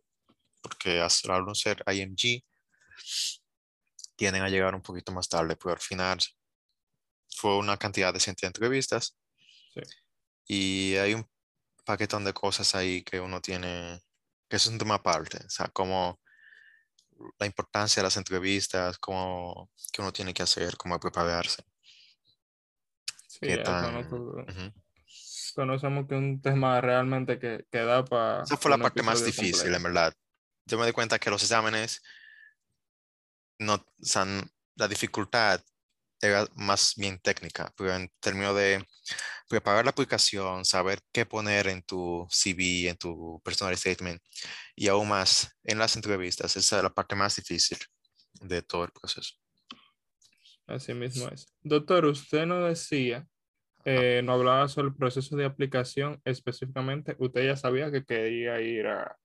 Porque 0.62 1.00
al 1.00 1.10
ser 1.10 1.84
IMG, 1.86 2.44
tienden 4.16 4.42
a 4.42 4.48
llegar 4.48 4.74
un 4.74 4.82
poquito 4.82 5.12
más 5.12 5.28
tarde. 5.28 5.56
Pero 5.56 5.72
al 5.72 5.80
final 5.80 6.18
fue 7.34 7.56
una 7.58 7.76
cantidad 7.76 8.14
decente 8.14 8.42
de 8.42 8.48
entrevistas. 8.48 9.16
Sí. 9.74 9.80
Y 10.46 10.96
hay 10.96 11.14
un 11.14 11.28
paquetón 11.84 12.24
de 12.24 12.32
cosas 12.32 12.74
ahí 12.74 13.02
que 13.02 13.20
uno 13.20 13.40
tiene, 13.40 14.00
que 14.48 14.56
es 14.56 14.66
un 14.66 14.78
tema 14.78 14.94
aparte. 14.94 15.38
O 15.44 15.50
sea, 15.50 15.68
como 15.68 16.20
la 17.38 17.46
importancia 17.46 18.00
de 18.02 18.04
las 18.04 18.16
entrevistas, 18.16 18.98
cómo 18.98 19.70
que 19.92 20.00
uno 20.02 20.12
tiene 20.12 20.32
que 20.32 20.42
hacer, 20.42 20.76
cómo 20.76 20.98
prepararse. 20.98 21.62
Sí, 23.26 23.40
qué 23.40 23.54
eso 23.54 23.62
tan- 23.64 23.94
nosotros 23.94 24.72
conocemos 25.54 26.06
que 26.08 26.14
un 26.14 26.40
tema 26.40 26.80
realmente 26.80 27.38
que, 27.38 27.66
que 27.70 27.78
da 27.78 28.04
para. 28.04 28.42
Esa 28.42 28.56
fue 28.56 28.70
la 28.70 28.78
parte 28.78 29.02
más 29.02 29.24
difícil, 29.24 29.72
en 29.74 29.82
verdad. 29.82 30.14
Yo 30.66 30.78
me 30.78 30.86
di 30.86 30.92
cuenta 30.92 31.18
que 31.18 31.30
los 31.30 31.42
exámenes, 31.42 32.02
no, 33.58 33.74
o 33.74 33.84
sea, 34.00 34.26
la 34.76 34.88
dificultad 34.88 35.62
era 36.24 36.46
más 36.54 36.94
bien 36.96 37.18
técnica, 37.18 37.72
pero 37.76 37.94
en 37.94 38.10
términos 38.20 38.56
de 38.56 38.84
preparar 39.48 39.84
la 39.84 39.90
aplicación, 39.90 40.64
saber 40.64 41.00
qué 41.12 41.26
poner 41.26 41.68
en 41.68 41.82
tu 41.82 42.26
CV, 42.30 42.88
en 42.88 42.96
tu 42.96 43.40
personal 43.44 43.76
statement, 43.76 44.20
y 44.74 44.88
aún 44.88 45.08
más 45.08 45.56
en 45.64 45.78
las 45.78 45.96
entrevistas, 45.96 46.56
esa 46.56 46.76
es 46.78 46.82
la 46.82 46.90
parte 46.90 47.14
más 47.14 47.36
difícil 47.36 47.78
de 48.40 48.62
todo 48.62 48.84
el 48.84 48.90
proceso. 48.90 49.34
Así 50.66 50.94
mismo 50.94 51.28
es. 51.28 51.46
Doctor, 51.62 52.06
usted 52.06 52.46
nos 52.46 52.66
decía, 52.68 53.26
eh, 53.84 54.22
nos 54.24 54.38
hablaba 54.38 54.66
sobre 54.68 54.88
el 54.88 54.94
proceso 54.96 55.36
de 55.36 55.44
aplicación 55.44 56.20
específicamente. 56.24 57.16
Usted 57.18 57.44
ya 57.46 57.56
sabía 57.56 57.92
que 57.92 58.02
quería 58.04 58.60
ir 58.62 58.86
a, 58.86 59.16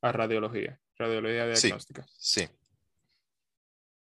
a 0.00 0.12
radiología, 0.12 0.80
radiología 0.96 1.54
Sí. 1.54 1.66
diagnóstica. 1.66 2.06
Sí. 2.18 2.48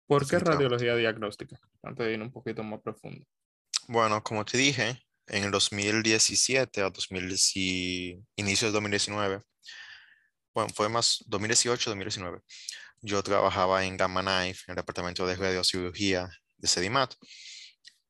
¿Por 0.07 0.21
qué 0.21 0.35
definitivamente. 0.35 0.51
radiología 0.51 0.95
diagnóstica? 0.95 1.59
Antes 1.81 2.05
de 2.05 2.13
ir 2.13 2.21
un 2.21 2.31
poquito 2.31 2.63
más 2.63 2.81
profundo. 2.81 3.25
Bueno, 3.87 4.23
como 4.23 4.45
te 4.45 4.57
dije, 4.57 5.01
en 5.27 5.43
el 5.43 5.51
2017 5.51 6.83
o 6.83 6.89
2010 6.91 7.51
y- 7.55 8.19
inicio 8.35 8.67
del 8.67 8.73
2019, 8.73 9.41
bueno, 10.53 10.69
fue 10.73 10.87
más 10.89 11.23
2018-2019, 11.27 12.41
yo 13.01 13.21
trabajaba 13.23 13.83
en 13.85 13.97
Gamma 13.97 14.21
Knife, 14.21 14.63
en 14.67 14.73
el 14.73 14.75
departamento 14.75 15.25
de 15.25 15.35
radiocirugía 15.35 16.29
de 16.57 16.67
Sedimat. 16.67 17.13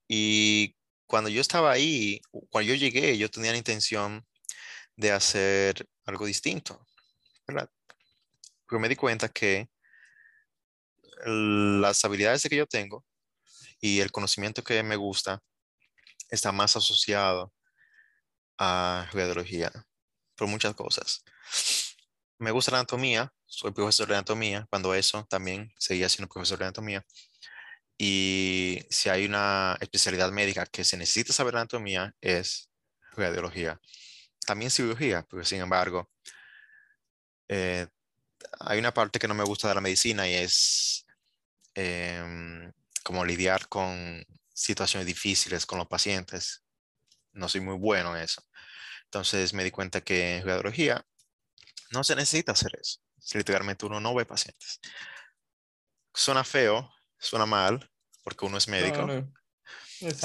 Y 0.08 0.76
cuando 1.08 1.30
yo 1.30 1.42
estaba 1.42 1.72
ahí, 1.72 2.22
cuando 2.50 2.70
yo 2.70 2.76
llegué, 2.76 3.18
yo 3.18 3.30
tenía 3.30 3.52
la 3.52 3.58
intención 3.58 4.26
de 4.96 5.12
hacer 5.12 5.88
algo 6.06 6.26
distinto, 6.26 6.86
¿verdad? 7.48 7.70
Pero 8.68 8.80
me 8.80 8.90
di 8.90 8.96
cuenta 8.96 9.30
que 9.30 9.70
las 11.26 12.04
habilidades 12.06 12.44
que 12.44 12.56
yo 12.56 12.68
tengo 12.68 13.06
y 13.80 14.00
el 14.00 14.12
conocimiento 14.12 14.64
que 14.64 14.82
me 14.84 14.96
gusta 14.96 15.42
está 16.30 16.52
más 16.52 16.76
asociado 16.76 17.54
a 18.58 19.08
radiología 19.12 19.72
por 20.36 20.48
muchas 20.48 20.74
cosas. 20.76 21.24
Me 22.40 22.52
gusta 22.52 22.72
la 22.72 22.80
anatomía, 22.80 23.32
soy 23.46 23.72
profesor 23.72 24.08
de 24.08 24.16
anatomía, 24.16 24.66
cuando 24.70 24.94
eso 24.94 25.26
también 25.30 25.72
seguía 25.78 26.10
siendo 26.10 26.32
profesor 26.32 26.60
de 26.60 26.66
anatomía. 26.66 27.06
Y 27.98 28.80
si 28.90 29.10
hay 29.10 29.26
una 29.26 29.78
especialidad 29.80 30.32
médica 30.32 30.66
que 30.66 30.84
se 30.84 30.98
necesita 30.98 31.32
saber 31.34 31.56
anatomía, 31.56 32.14
es 32.22 32.70
radiología. 33.12 33.80
También 34.46 34.72
cirugía, 34.72 35.26
pero 35.30 35.46
sin 35.46 35.62
embargo, 35.62 36.10
eh, 37.48 37.88
hay 38.60 38.80
una 38.80 38.94
parte 38.94 39.20
que 39.20 39.28
no 39.28 39.36
me 39.36 39.44
gusta 39.44 39.68
de 39.68 39.76
la 39.76 39.82
medicina 39.82 40.28
y 40.28 40.34
es 40.34 41.03
em, 41.76 42.72
como 43.04 43.26
lidiar 43.26 43.68
con 43.68 44.26
situaciones 44.54 45.06
difíciles 45.08 45.66
con 45.66 45.80
los 45.80 45.88
pacientes. 45.88 46.64
No 47.32 47.50
soy 47.50 47.62
muy 47.62 47.76
bueno 47.78 48.16
en 48.16 48.24
eso. 48.24 48.44
Entonces 49.06 49.54
me 49.54 49.64
di 49.64 49.72
cuenta 49.72 50.02
que 50.02 50.38
en 50.38 50.46
radiología 50.46 51.06
no 51.92 52.04
se 52.04 52.16
necesita 52.16 52.52
hacer 52.54 52.72
eso. 52.80 53.00
Literalmente 53.34 53.86
uno 53.86 54.00
no 54.00 54.14
ve 54.14 54.26
pacientes. 54.26 54.80
Suena 56.14 56.44
feo, 56.44 56.92
suena 57.18 57.46
mal, 57.46 57.90
porque 58.24 58.46
uno 58.46 58.58
es 58.58 58.68
médico. 58.68 59.00
No, 59.00 59.08
no. 59.08 59.34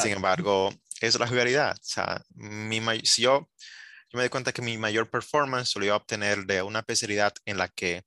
Sin 0.03 0.13
embargo, 0.13 0.75
es 1.01 1.19
la 1.19 1.27
realidad. 1.27 1.77
O 1.79 1.85
sea, 1.85 2.23
mi, 2.35 2.81
si 3.05 3.23
yo, 3.23 3.49
yo 4.11 4.17
me 4.17 4.23
di 4.25 4.29
cuenta 4.29 4.53
que 4.53 4.63
mi 4.63 4.77
mayor 4.77 5.09
performance 5.11 5.77
lo 5.77 5.85
iba 5.85 5.95
a 5.95 5.99
obtener 5.99 6.45
de 6.45 6.63
una 6.63 6.81
especialidad 6.81 7.33
en 7.45 7.57
la 7.59 7.69
que 7.69 8.05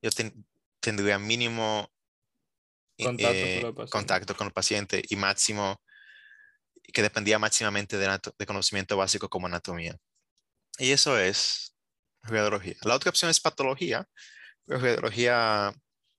yo 0.00 0.10
ten- 0.10 0.46
tendría 0.80 1.18
mínimo 1.18 1.90
eh, 1.90 1.96
Contacto 3.04 3.38
con 3.40 3.48
eh, 3.48 3.58
el 3.58 3.74
paciente. 3.74 3.90
contacto 3.90 4.36
con 4.36 4.46
el 4.48 4.52
paciente 4.52 5.02
y 5.08 5.16
máximo, 5.16 5.80
que 6.92 7.02
dependía 7.02 7.38
máximamente 7.38 7.96
de, 7.96 8.46
conocimiento 8.46 8.96
básico 8.96 9.28
como 9.28 9.46
anatomía. 9.46 9.96
Y 10.78 10.90
eso 10.92 11.18
es 11.18 11.74
radiología. 12.22 12.74
La 12.82 12.94
otra 12.94 13.10
opción 13.10 13.30
es 13.30 13.40
patología, 13.40 14.06
pero 14.66 14.80
radiología 14.80 15.72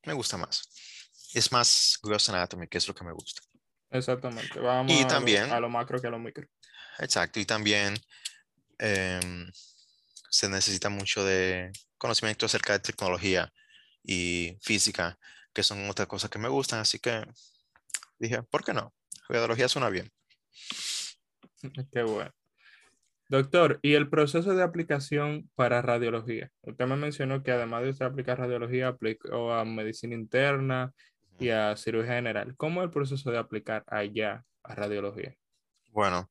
me 0.06 0.14
gusta 0.14 0.38
más. 0.38 0.64
Es 1.34 1.52
más 1.52 1.98
gross 2.02 2.30
anatomy, 2.30 2.68
que 2.68 2.78
es 2.78 2.88
lo 2.88 2.96
que 2.96 3.04
me 3.04 3.12
gusta. 3.14 3.42
Exactamente. 3.92 4.60
Vamos 4.60 4.92
Y 4.92 5.00
a, 5.00 5.02
lo- 5.04 5.08
también- 5.08 5.52
a 5.52 5.60
lo 5.60 5.70
macro 5.70 6.00
que 6.00 6.08
a 6.08 6.12
lo 6.12 6.20
micro. 6.20 6.48
Exacto, 7.00 7.40
y 7.40 7.46
también 7.46 8.00
em, 8.78 9.52
se 10.30 10.48
necesita 10.50 10.90
mucho 10.90 11.24
de 11.26 11.72
conocimiento 11.98 12.46
acerca 12.46 12.74
de 12.74 12.80
tecnología 12.80 13.52
y 14.04 14.58
física, 14.62 15.18
que 15.60 15.64
son 15.64 15.90
otras 15.90 16.08
cosas 16.08 16.30
que 16.30 16.40
me 16.40 16.48
gustan, 16.48 16.80
así 16.80 17.00
que 17.00 17.22
dije, 18.18 18.42
¿por 18.44 18.64
qué 18.64 18.72
no? 18.74 18.94
Radiología 19.28 19.68
suena 19.68 19.90
bien. 19.90 20.10
Qué 21.92 22.02
bueno. 22.04 22.32
Doctor, 23.28 23.78
¿y 23.82 23.96
el 23.96 24.10
proceso 24.10 24.56
de 24.56 24.64
aplicación 24.64 25.50
para 25.56 25.82
radiología? 25.82 26.50
Usted 26.62 26.86
me 26.86 26.96
mencionó 26.96 27.44
que 27.44 27.52
además 27.52 27.84
de 27.84 27.90
usted 27.90 28.06
aplicar 28.06 28.40
radiología, 28.40 28.88
aplicó 28.88 29.52
a 29.54 29.66
medicina 29.66 30.16
interna 30.16 30.94
y 31.38 31.50
a 31.50 31.76
cirugía 31.76 32.14
general. 32.14 32.56
¿Cómo 32.56 32.80
es 32.80 32.86
el 32.86 32.92
proceso 32.92 33.30
de 33.30 33.38
aplicar 33.38 33.84
allá 33.88 34.46
a 34.64 34.76
radiología? 34.76 35.36
Bueno, 35.90 36.30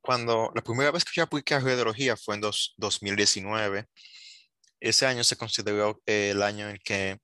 cuando 0.00 0.50
la 0.54 0.62
primera 0.62 0.90
vez 0.92 1.04
que 1.04 1.12
yo 1.14 1.24
apliqué 1.24 1.52
a 1.56 1.60
radiología 1.60 2.16
fue 2.16 2.36
en 2.36 2.40
dos- 2.40 2.72
2019. 2.78 3.86
Ese 4.80 5.04
año 5.04 5.22
se 5.24 5.36
consideró 5.36 6.00
eh, 6.06 6.30
el 6.30 6.42
año 6.42 6.70
en 6.70 6.78
que 6.82 7.18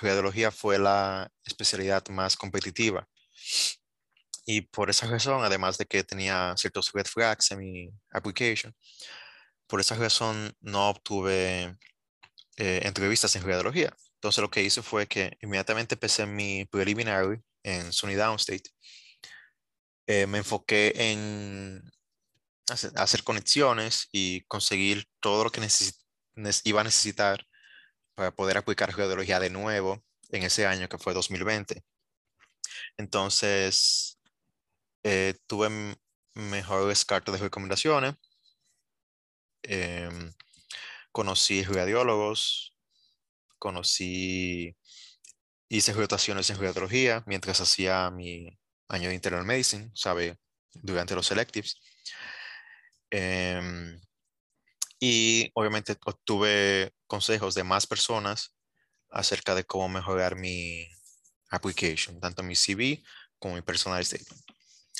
radiología 0.00 0.50
fue 0.50 0.78
la 0.78 1.30
especialidad 1.44 2.06
más 2.08 2.36
competitiva. 2.36 3.08
Y 4.46 4.62
por 4.62 4.90
esa 4.90 5.06
razón, 5.06 5.44
además 5.44 5.76
de 5.78 5.86
que 5.86 6.04
tenía 6.04 6.54
ciertos 6.56 6.90
red 6.92 7.06
flags 7.06 7.50
en 7.50 7.58
mi 7.58 7.90
application, 8.10 8.74
por 9.66 9.80
esa 9.80 9.94
razón 9.96 10.56
no 10.60 10.88
obtuve 10.88 11.76
eh, 12.56 12.80
entrevistas 12.84 13.36
en 13.36 13.42
radiología. 13.42 13.94
Entonces 14.14 14.42
lo 14.42 14.50
que 14.50 14.62
hice 14.62 14.82
fue 14.82 15.06
que 15.06 15.36
inmediatamente 15.42 15.94
empecé 15.94 16.26
mi 16.26 16.64
preliminary 16.64 17.40
en 17.62 17.92
SUNY 17.92 18.14
Downstate. 18.14 18.70
Eh, 20.06 20.26
me 20.26 20.38
enfoqué 20.38 20.92
en 20.96 21.82
hacer, 22.68 23.22
conexiones 23.22 24.08
y 24.10 24.42
conseguir 24.42 25.06
todo 25.20 25.44
lo 25.44 25.50
que 25.50 25.60
iba 26.64 26.80
a 26.80 26.84
necesitar 26.84 27.46
para 28.18 28.32
poder 28.32 28.56
aplicar 28.58 28.90
radiología 28.90 29.38
de 29.38 29.48
nuevo 29.48 30.04
en 30.30 30.42
ese 30.42 30.66
año 30.66 30.88
que 30.88 30.98
fue 30.98 31.14
2020. 31.14 31.84
Entonces, 32.96 34.18
eh, 35.04 35.34
tuve 35.46 35.96
mejores 36.34 37.04
cartas 37.04 37.34
de 37.34 37.40
recomendaciones. 37.42 38.16
em, 39.62 40.32
conocí 41.12 41.62
radiólogos, 41.64 42.74
conocí, 43.58 44.76
hice 45.68 45.92
rotaciones 45.92 46.50
en 46.50 46.60
radiología 46.60 47.22
mientras 47.26 47.60
hacía 47.60 48.10
mi 48.10 48.58
año 48.88 49.08
de 49.10 49.14
internal 49.14 49.44
medicine, 49.44 49.90
¿sabe? 49.94 50.38
Durante 50.74 51.14
los 51.14 51.30
electives. 51.30 51.76
Em, 53.10 54.00
y 55.00 55.50
obviamente 55.54 55.96
obtuve 56.04 56.92
consejos 57.06 57.54
de 57.54 57.64
más 57.64 57.86
personas 57.86 58.54
acerca 59.10 59.54
de 59.54 59.64
cómo 59.64 59.88
mejorar 59.88 60.36
mi 60.36 60.88
application, 61.50 62.20
tanto 62.20 62.42
mi 62.42 62.54
CV 62.54 63.02
como 63.38 63.54
mi 63.54 63.62
personal 63.62 64.04
statement. 64.04 64.42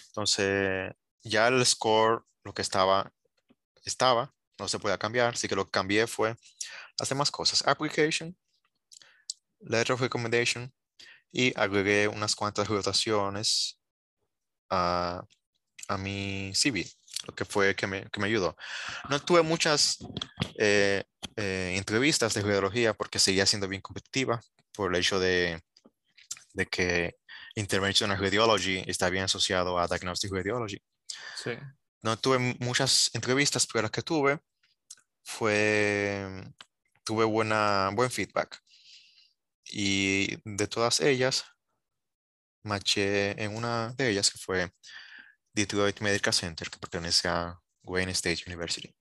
Entonces, 0.09 0.93
ya 1.23 1.49
el 1.49 1.65
score, 1.67 2.25
lo 2.45 2.55
que 2.55 2.63
estaba, 2.63 3.13
estaba, 3.85 4.35
no 4.59 4.69
se 4.69 4.79
podía 4.79 4.99
cambiar, 4.99 5.35
así 5.35 5.49
que 5.49 5.57
lo 5.57 5.65
que 5.65 5.71
cambié 5.71 6.07
fue 6.07 6.37
las 6.99 7.09
demás 7.09 7.31
cosas. 7.31 7.67
Application, 7.67 8.37
letter 9.61 9.93
of 9.93 10.01
recommendation 10.01 10.73
y 11.31 11.59
agregué 11.59 12.09
unas 12.09 12.35
cuantas 12.35 12.69
rotaciones 12.69 13.81
a, 14.71 15.23
a 15.89 15.99
mi 15.99 16.53
CV, 16.55 16.87
lo 17.27 17.35
que 17.35 17.45
fue 17.45 17.75
que 17.75 17.87
me, 17.87 18.09
que 18.11 18.21
me 18.21 18.27
ayudó. 18.27 18.57
No 19.09 19.21
tuve 19.21 19.43
muchas 19.43 19.99
eh, 20.59 21.05
eh, 21.37 21.75
entrevistas 21.77 22.35
de 22.35 22.43
radiología 22.43 22.95
porque 22.95 23.19
seguía 23.19 23.47
siendo 23.47 23.69
bien 23.69 23.83
competitiva 23.83 24.41
por 24.73 24.95
el 24.95 25.01
hecho 25.01 25.19
de, 25.19 25.61
de 26.53 26.67
que 26.67 27.17
Interventional 27.55 28.19
Radiology 28.19 28.85
está 28.87 29.11
bien 29.11 29.25
asociado 29.25 29.79
a 29.79 29.89
Diagnostic 29.89 30.33
Radiology. 30.33 30.81
Sí. 31.43 31.53
No 32.03 32.17
tuve 32.17 32.39
muchas 32.61 33.11
entrevistas, 33.15 33.67
pero 33.67 33.83
las 33.83 33.91
que 33.91 34.03
tuve 34.03 34.39
fue, 35.25 36.25
tuve 37.05 37.25
buena, 37.25 37.91
buen 37.93 38.11
feedback. 38.11 38.61
Y 39.65 40.37
de 40.45 40.69
todas 40.69 41.01
ellas, 41.01 41.45
maché 42.63 43.43
en 43.43 43.57
una 43.57 43.93
de 43.95 44.11
ellas 44.11 44.31
que 44.31 44.39
fue 44.39 44.71
Detroit 45.59 46.01
Medical 46.01 46.33
Center, 46.33 46.71
que 46.71 46.79
pertenece 46.79 47.29
a 47.29 47.59
Wayne 47.83 48.13
State 48.13 48.45
University. 48.47 48.95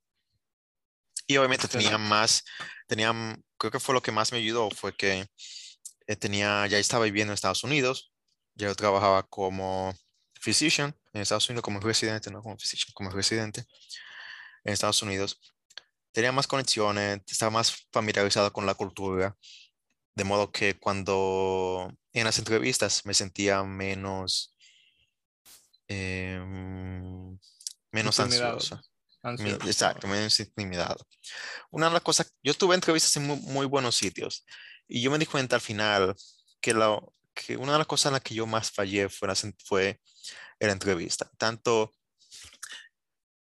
Y 1.28 1.38
obviamente 1.38 1.68
tenía 1.68 1.98
más, 1.98 2.44
tenía, 2.88 3.14
creo 3.58 3.72
que 3.72 3.80
fue 3.80 3.94
lo 3.94 4.02
que 4.02 4.12
más 4.12 4.32
me 4.32 4.38
ayudó, 4.40 4.70
fue 4.72 4.96
que 4.96 5.28
eh, 6.08 6.16
tenía, 6.16 6.66
ya 6.68 6.80
estaba 6.80 7.06
viviendo 7.06 7.32
en 7.32 7.36
Estados 7.36 7.64
Unidos, 7.64 8.12
ya 8.56 8.68
yo 8.68 8.76
trabajaba 8.76 9.24
como 9.24 9.94
physician 10.40 10.96
en 11.14 11.22
Estados 11.22 11.50
Unidos, 11.50 11.64
como 11.64 11.80
residente, 11.80 12.32
no 12.32 12.42
como 12.42 12.58
physician, 12.58 12.94
como 12.94 13.10
residente 13.10 13.66
en 14.64 14.74
Estados 14.74 15.02
Unidos. 15.02 15.40
Tenía 16.12 16.32
más 16.32 16.48
conexiones, 16.48 17.22
estaba 17.28 17.52
más 17.52 17.88
familiarizado 17.92 18.52
con 18.52 18.66
la 18.66 18.74
cultura, 18.74 19.36
de 20.16 20.24
modo 20.24 20.52
que 20.52 20.80
cuando 20.80 21.94
en 22.14 22.24
las 22.24 22.40
entrevistas 22.40 23.06
me 23.06 23.14
sentía 23.14 23.64
menos, 23.64 24.57
em, 25.88 27.38
menos 27.92 28.20
ansioso. 28.20 28.82
Exacto, 29.68 30.08
menos 30.08 30.40
intimidado. 30.40 31.06
Una 31.70 31.88
de 31.88 31.94
las 31.94 32.02
cosas, 32.02 32.34
yo 32.42 32.54
tuve 32.54 32.76
entrevistas 32.76 33.16
en 33.18 33.28
muy, 33.28 33.66
buenos 33.66 33.96
sitios 33.96 34.46
y 34.88 35.02
yo 35.02 35.12
me 35.12 35.18
di 35.18 35.26
cuenta 35.26 35.56
al 35.56 35.62
final 35.62 36.16
que, 36.62 36.74
la, 36.74 37.00
que 37.34 37.58
una 37.58 37.74
de 37.74 37.78
las 37.80 37.88
cosas 37.88 38.08
en 38.08 38.14
las 38.14 38.22
que 38.22 38.36
yo 38.36 38.46
más 38.46 38.72
fallé 38.72 39.10
fue, 39.10 39.28
fue 39.66 40.00
en 40.60 40.68
la 40.68 40.74
entrevista. 40.74 41.30
Tanto 41.38 41.92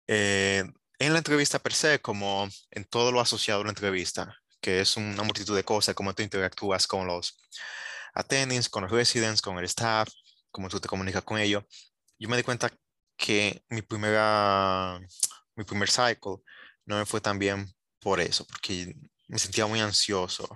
eh, 0.07 0.65
en 0.99 1.13
la 1.13 1.19
entrevista 1.19 1.59
per 1.59 1.75
se 1.75 2.01
como 2.01 2.49
en 2.71 2.85
todo 2.85 3.13
lo 3.13 3.21
asociado 3.21 3.61
a 3.61 3.65
la 3.65 3.71
entrevista, 3.71 4.37
que 4.61 4.81
es 4.81 4.97
una 4.97 5.23
multitud 5.23 5.55
de 5.55 5.65
cosas, 5.65 5.95
cómo 5.95 6.15
tú 6.15 6.23
interactúas 6.23 6.87
con 6.87 7.07
los 7.07 7.37
attendings, 8.15 8.69
con 8.69 8.85
los 8.85 8.93
residents, 8.93 9.43
con 9.43 9.59
el 9.59 9.65
staff, 9.65 10.09
cómo 10.51 10.69
tú 10.69 10.81
te 10.81 10.89
comunicas 10.89 11.23
con 11.25 11.39
ellos. 11.39 11.65
Yo 12.25 12.31
me 12.31 12.39
di 12.39 12.43
cuenta 12.43 12.73
que 13.19 13.63
mi 13.69 13.83
primera 13.83 14.99
mi 15.57 15.65
primer 15.65 15.91
cycle 15.91 16.37
no 16.87 16.97
me 16.97 17.05
fue 17.05 17.21
tan 17.21 17.39
bien 17.39 17.71
por 18.01 18.19
eso, 18.19 18.47
porque 18.47 18.95
me 19.29 19.39
sentía 19.39 19.67
muy 19.67 19.81
ansioso 19.81 20.49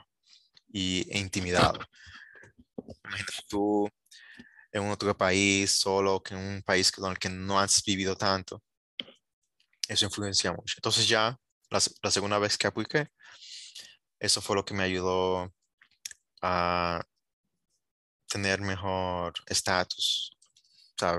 y, 0.69 1.07
e 1.11 1.19
intimidado. 1.19 1.79
Imagínate 3.05 3.35
tú 3.51 3.87
en 4.73 4.91
otro 4.91 5.15
país, 5.15 5.73
solo 5.73 6.23
que 6.23 6.33
en 6.33 6.41
un 6.41 6.63
país 6.63 6.91
con 6.91 7.11
el 7.11 7.19
que 7.19 7.29
no 7.29 7.61
has 7.61 7.83
vivido 7.85 8.17
tanto. 8.17 8.63
Eso 9.87 10.07
influencia 10.07 10.51
mucho. 10.53 10.77
Entonces 10.79 11.07
ya 11.07 11.39
la, 11.69 11.83
la 12.03 12.11
segunda 12.11 12.39
vez 12.39 12.57
que 12.57 12.67
apliqué, 12.67 13.09
eso 14.19 14.41
fue 14.41 14.57
lo 14.57 14.65
que 14.65 14.73
me 14.73 14.85
ayudó 14.85 15.53
a 16.41 17.05
tener 18.27 18.63
mejor 18.63 19.35
estatus. 19.49 20.35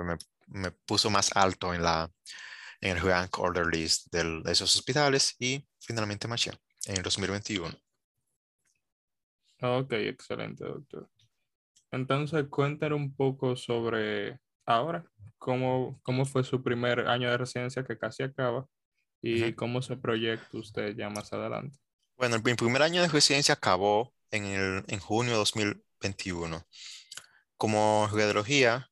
Me, 0.04 0.18
me 0.50 0.72
puso 0.72 1.10
más 1.10 1.36
alto 1.36 1.74
en 1.74 1.84
la, 1.84 2.12
en 2.82 2.98
el 2.98 3.04
rank 3.04 3.40
order 3.40 3.68
list 3.68 4.08
de 4.12 4.42
esos 4.52 4.76
hospitales 4.76 5.36
y 5.40 5.66
finalmente 5.80 6.28
marché 6.28 6.52
en 6.86 6.98
el 6.98 7.04
2021. 7.04 7.74
Ok, 9.62 9.92
excelente, 9.94 10.64
doctor. 10.64 11.10
Entonces, 11.92 12.46
cuéntanos 12.50 12.98
un 12.98 13.16
poco 13.16 13.56
sobre 13.56 14.40
ahora, 14.66 15.04
cómo, 15.38 16.00
cómo 16.04 16.26
fue 16.26 16.44
su 16.44 16.64
primer 16.64 17.08
año 17.08 17.30
de 17.30 17.38
residencia 17.38 17.84
que 17.84 17.98
casi 17.98 18.24
acaba 18.24 18.68
y 19.22 19.54
cómo 19.54 19.82
se 19.82 19.98
proyecta 19.98 20.58
usted 20.58 20.96
ya 20.96 21.10
más 21.10 21.34
adelante. 21.34 21.78
Bueno, 22.16 22.38
mi 22.44 22.54
primer 22.54 22.82
año 22.82 23.02
de 23.02 23.08
residencia 23.08 23.56
acabó 23.56 24.14
en, 24.32 24.46
el, 24.46 24.84
en 24.88 25.00
junio 25.00 25.34
de 25.34 25.38
2021. 25.40 26.64
Como 27.58 28.08
radiología, 28.12 28.88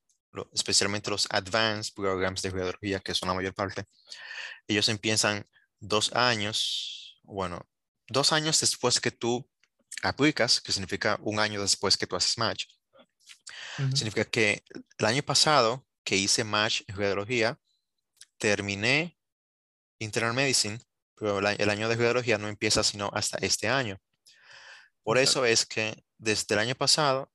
especialmente 0.53 1.09
los 1.09 1.27
advanced 1.31 1.93
programs 1.93 2.41
de 2.41 2.49
radiología, 2.49 2.99
que 2.99 3.13
son 3.13 3.29
la 3.29 3.35
mayor 3.35 3.53
parte, 3.53 3.85
ellos 4.67 4.89
empiezan 4.89 5.47
dos 5.79 6.13
años, 6.13 7.19
bueno, 7.23 7.67
dos 8.07 8.31
años 8.33 8.59
después 8.59 8.99
que 8.99 9.11
tú 9.11 9.49
aplicas, 10.03 10.61
que 10.61 10.71
significa 10.71 11.17
un 11.21 11.39
año 11.39 11.61
después 11.61 11.97
que 11.97 12.07
tú 12.07 12.15
haces 12.15 12.37
match. 12.37 12.65
Significa 13.93 14.25
que 14.25 14.63
el 14.97 15.05
año 15.05 15.21
pasado 15.23 15.85
que 16.03 16.15
hice 16.15 16.43
match 16.43 16.81
en 16.87 16.95
radiología, 16.95 17.59
terminé 18.37 19.17
internal 19.99 20.33
medicine, 20.33 20.79
pero 21.15 21.39
el 21.39 21.69
año 21.69 21.89
de 21.89 21.95
radiología 21.95 22.37
no 22.37 22.47
empieza 22.47 22.83
sino 22.83 23.09
hasta 23.13 23.37
este 23.39 23.67
año. 23.67 23.97
Por 25.03 25.17
eso 25.17 25.45
es 25.45 25.65
que 25.65 26.03
desde 26.17 26.55
el 26.55 26.59
año 26.59 26.75
pasado 26.75 27.31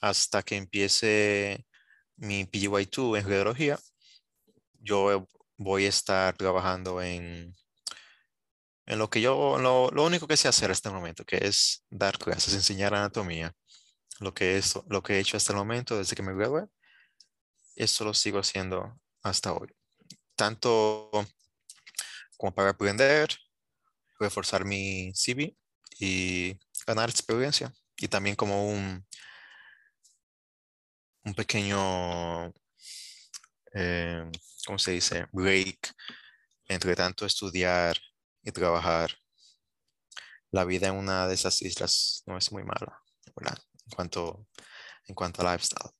hasta 0.00 0.42
que 0.42 0.56
empiece 0.56 1.65
mi 2.16 2.44
PGY2 2.44 3.18
en 3.18 3.24
radiología, 3.24 3.78
yo 4.80 5.26
voy 5.56 5.86
a 5.86 5.88
estar 5.88 6.36
trabajando 6.36 7.02
en, 7.02 7.54
en 8.86 8.98
lo 8.98 9.10
que 9.10 9.20
yo, 9.20 9.58
lo, 9.58 9.90
lo, 9.90 10.04
único 10.04 10.26
que 10.26 10.36
sé 10.36 10.48
hacer 10.48 10.70
hasta 10.70 10.88
el 10.88 10.94
momento, 10.94 11.24
que 11.24 11.38
es 11.38 11.84
dar 11.90 12.18
clases, 12.18 12.54
enseñar 12.54 12.94
anatomía. 12.94 13.54
Lo 14.18 14.32
que, 14.32 14.56
es, 14.56 14.78
lo 14.88 15.02
que 15.02 15.14
he 15.14 15.18
hecho 15.18 15.36
hasta 15.36 15.52
el 15.52 15.58
momento, 15.58 15.98
desde 15.98 16.16
que 16.16 16.22
me 16.22 16.34
gradué, 16.34 16.66
eso 17.74 18.04
lo 18.04 18.14
sigo 18.14 18.38
haciendo 18.38 18.98
hasta 19.22 19.52
hoy. 19.52 19.68
Tanto 20.34 21.10
como 22.36 22.54
para 22.54 22.70
aprender, 22.70 23.28
reforzar 24.18 24.64
mi 24.64 25.12
CV 25.14 25.56
y 25.98 26.58
ganar 26.86 27.10
experiencia. 27.10 27.72
Y 27.98 28.08
también 28.08 28.36
como 28.36 28.68
un, 28.68 29.06
un 31.26 31.34
pequeño, 31.34 32.52
eh, 33.74 34.30
¿cómo 34.64 34.78
se 34.78 34.92
dice? 34.92 35.26
Break 35.32 35.92
entre 36.68 36.94
tanto 36.94 37.26
estudiar 37.26 37.96
y 38.42 38.52
trabajar. 38.52 39.10
La 40.52 40.64
vida 40.64 40.88
en 40.88 40.94
una 40.94 41.26
de 41.26 41.34
esas 41.34 41.60
islas 41.62 42.22
no 42.26 42.38
es 42.38 42.50
muy 42.52 42.62
mala, 42.62 43.02
¿verdad? 43.34 43.58
En 43.84 43.90
cuanto, 43.94 44.46
en 45.06 45.14
cuanto 45.14 45.42
a 45.42 45.52
lifestyle. 45.52 45.90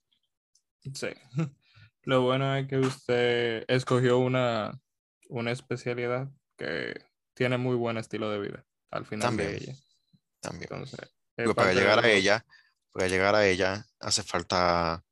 Sí. 0.94 1.08
Lo 2.02 2.22
bueno 2.22 2.54
es 2.56 2.68
que 2.68 2.78
usted 2.78 3.64
escogió 3.66 4.18
una, 4.18 4.80
una 5.28 5.50
especialidad 5.50 6.28
que 6.56 6.94
tiene 7.34 7.58
muy 7.58 7.74
buen 7.74 7.96
estilo 7.96 8.30
de 8.30 8.38
vida 8.38 8.64
al 8.92 9.04
final 9.04 9.28
También. 9.28 9.50
de 9.50 9.56
ella. 9.56 9.74
También. 10.40 10.68
Entonces, 10.70 11.10
para 11.56 11.72
llegar 11.72 12.04
a 12.04 12.08
ella, 12.08 12.46
para 12.92 13.08
llegar 13.08 13.34
a 13.34 13.46
ella 13.46 13.84
hace 13.98 14.22
falta 14.22 15.04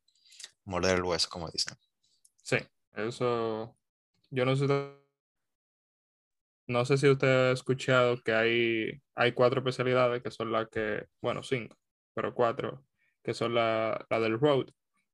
morder 0.64 0.96
el 0.96 1.04
hueso, 1.04 1.28
como 1.28 1.48
dicen. 1.50 1.76
Sí, 2.42 2.56
eso. 2.94 3.76
Yo 4.30 4.44
no 4.44 4.56
sé. 4.56 4.66
No 6.66 6.84
sé 6.84 6.96
si 6.96 7.08
usted 7.08 7.28
ha 7.28 7.52
escuchado 7.52 8.16
que 8.22 8.32
hay, 8.32 9.02
hay 9.14 9.32
cuatro 9.32 9.60
especialidades 9.60 10.22
que 10.22 10.30
son 10.30 10.50
las 10.50 10.68
que, 10.70 11.06
bueno, 11.20 11.42
cinco, 11.42 11.76
pero 12.14 12.34
cuatro, 12.34 12.86
que 13.22 13.34
son 13.34 13.54
la, 13.54 14.06
la 14.08 14.20
del 14.20 14.40
road, 14.40 14.66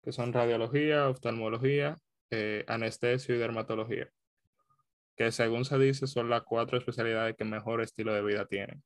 que 0.02 0.12
son 0.12 0.32
radiología, 0.32 1.08
oftalmología, 1.08 1.96
eh, 2.30 2.64
anestesia 2.68 3.34
y 3.34 3.38
dermatología. 3.38 4.08
Que 5.16 5.32
según 5.32 5.64
se 5.64 5.76
dice 5.78 6.06
son 6.06 6.30
las 6.30 6.42
cuatro 6.44 6.78
especialidades 6.78 7.36
que 7.36 7.44
mejor 7.44 7.82
estilo 7.82 8.14
de 8.14 8.22
vida 8.22 8.46
tienen. 8.46 8.82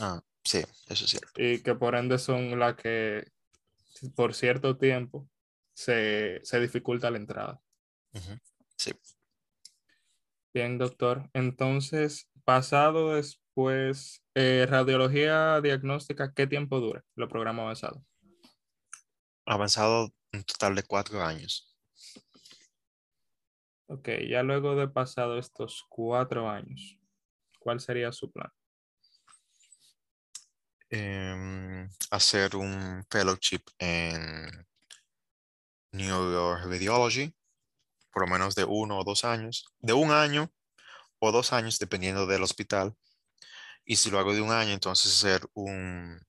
Ah, 0.00 0.20
sí, 0.44 0.58
eso 0.88 1.04
es 1.04 1.10
cierto. 1.10 1.30
Y 1.36 1.62
que 1.62 1.76
por 1.76 1.94
ende 1.94 2.18
son 2.18 2.58
las 2.58 2.74
que 2.74 3.30
por 4.16 4.34
cierto 4.34 4.76
tiempo 4.76 5.28
se, 5.74 6.40
dificulta 6.60 7.10
la 7.10 7.18
entrada. 7.18 7.60
Sí. 8.76 8.92
Bien, 10.54 10.78
doctor. 10.78 11.30
Entonces, 11.32 12.30
pasado 12.44 13.14
después, 13.14 14.22
eh, 14.34 14.66
radiología 14.68 15.60
diagnóstica, 15.60 16.32
¿qué 16.34 16.46
tiempo 16.46 16.80
dura 16.80 17.04
lo 17.14 17.28
programa 17.28 17.62
avanzado? 17.62 18.04
Avanzado 19.46 20.12
un 20.32 20.44
total 20.44 20.74
de 20.74 20.82
cuatro 20.82 21.22
años. 21.22 21.76
Ok, 23.86 24.08
ya 24.28 24.42
luego 24.42 24.74
de 24.76 24.88
pasado 24.88 25.38
estos 25.38 25.84
cuatro 25.88 26.48
años, 26.48 26.98
¿cuál 27.58 27.80
sería 27.80 28.12
su 28.12 28.30
plan? 28.30 28.50
em, 30.92 31.88
hacer 32.10 32.54
un 32.54 33.04
fellowship 33.10 33.62
en 33.78 34.66
Neuroradiology, 35.92 37.34
por 38.10 38.26
lo 38.26 38.32
menos 38.32 38.54
de 38.54 38.64
uno 38.64 38.98
o 38.98 39.04
dos 39.04 39.24
años, 39.24 39.66
de 39.78 39.92
un 39.92 40.10
año 40.10 40.50
o 41.18 41.32
dos 41.32 41.52
años, 41.52 41.78
dependiendo 41.78 42.26
del 42.26 42.42
hospital. 42.42 42.94
Y 43.84 43.96
si 43.96 44.10
lo 44.10 44.18
hago 44.18 44.34
de 44.34 44.40
un 44.40 44.50
año, 44.50 44.72
entonces 44.72 45.12
hacer 45.12 45.46
un, 45.54 46.20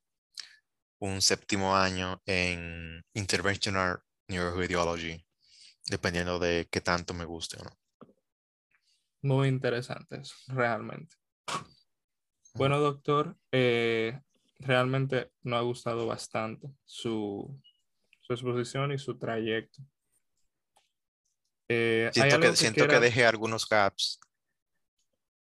un 0.99 1.21
séptimo 1.21 1.75
año 1.75 2.21
en 2.25 3.03
Interventional 3.13 3.99
Neuroradiology, 4.27 5.25
dependiendo 5.85 6.39
de 6.39 6.67
qué 6.71 6.81
tanto 6.81 7.13
me 7.13 7.25
guste 7.25 7.57
o 7.59 7.63
no. 7.63 7.77
Muy 9.21 9.47
interesantes, 9.47 10.33
realmente. 10.47 11.15
Bueno, 12.55 12.79
doctor, 12.79 13.35
eh, 13.51 14.21
realmente 14.59 15.31
nos 15.41 15.59
ha 15.59 15.61
gustado 15.61 16.05
bastante 16.05 16.69
su 16.85 17.59
exposición 18.33 18.91
y 18.91 18.97
su 18.97 19.17
trayecto. 19.17 19.81
Eh, 21.69 22.09
siento, 22.13 22.39
que, 22.39 22.55
siento 22.55 22.87
que 22.87 22.99
dejé 22.99 23.25
algunos 23.25 23.67
gaps. 23.67 24.19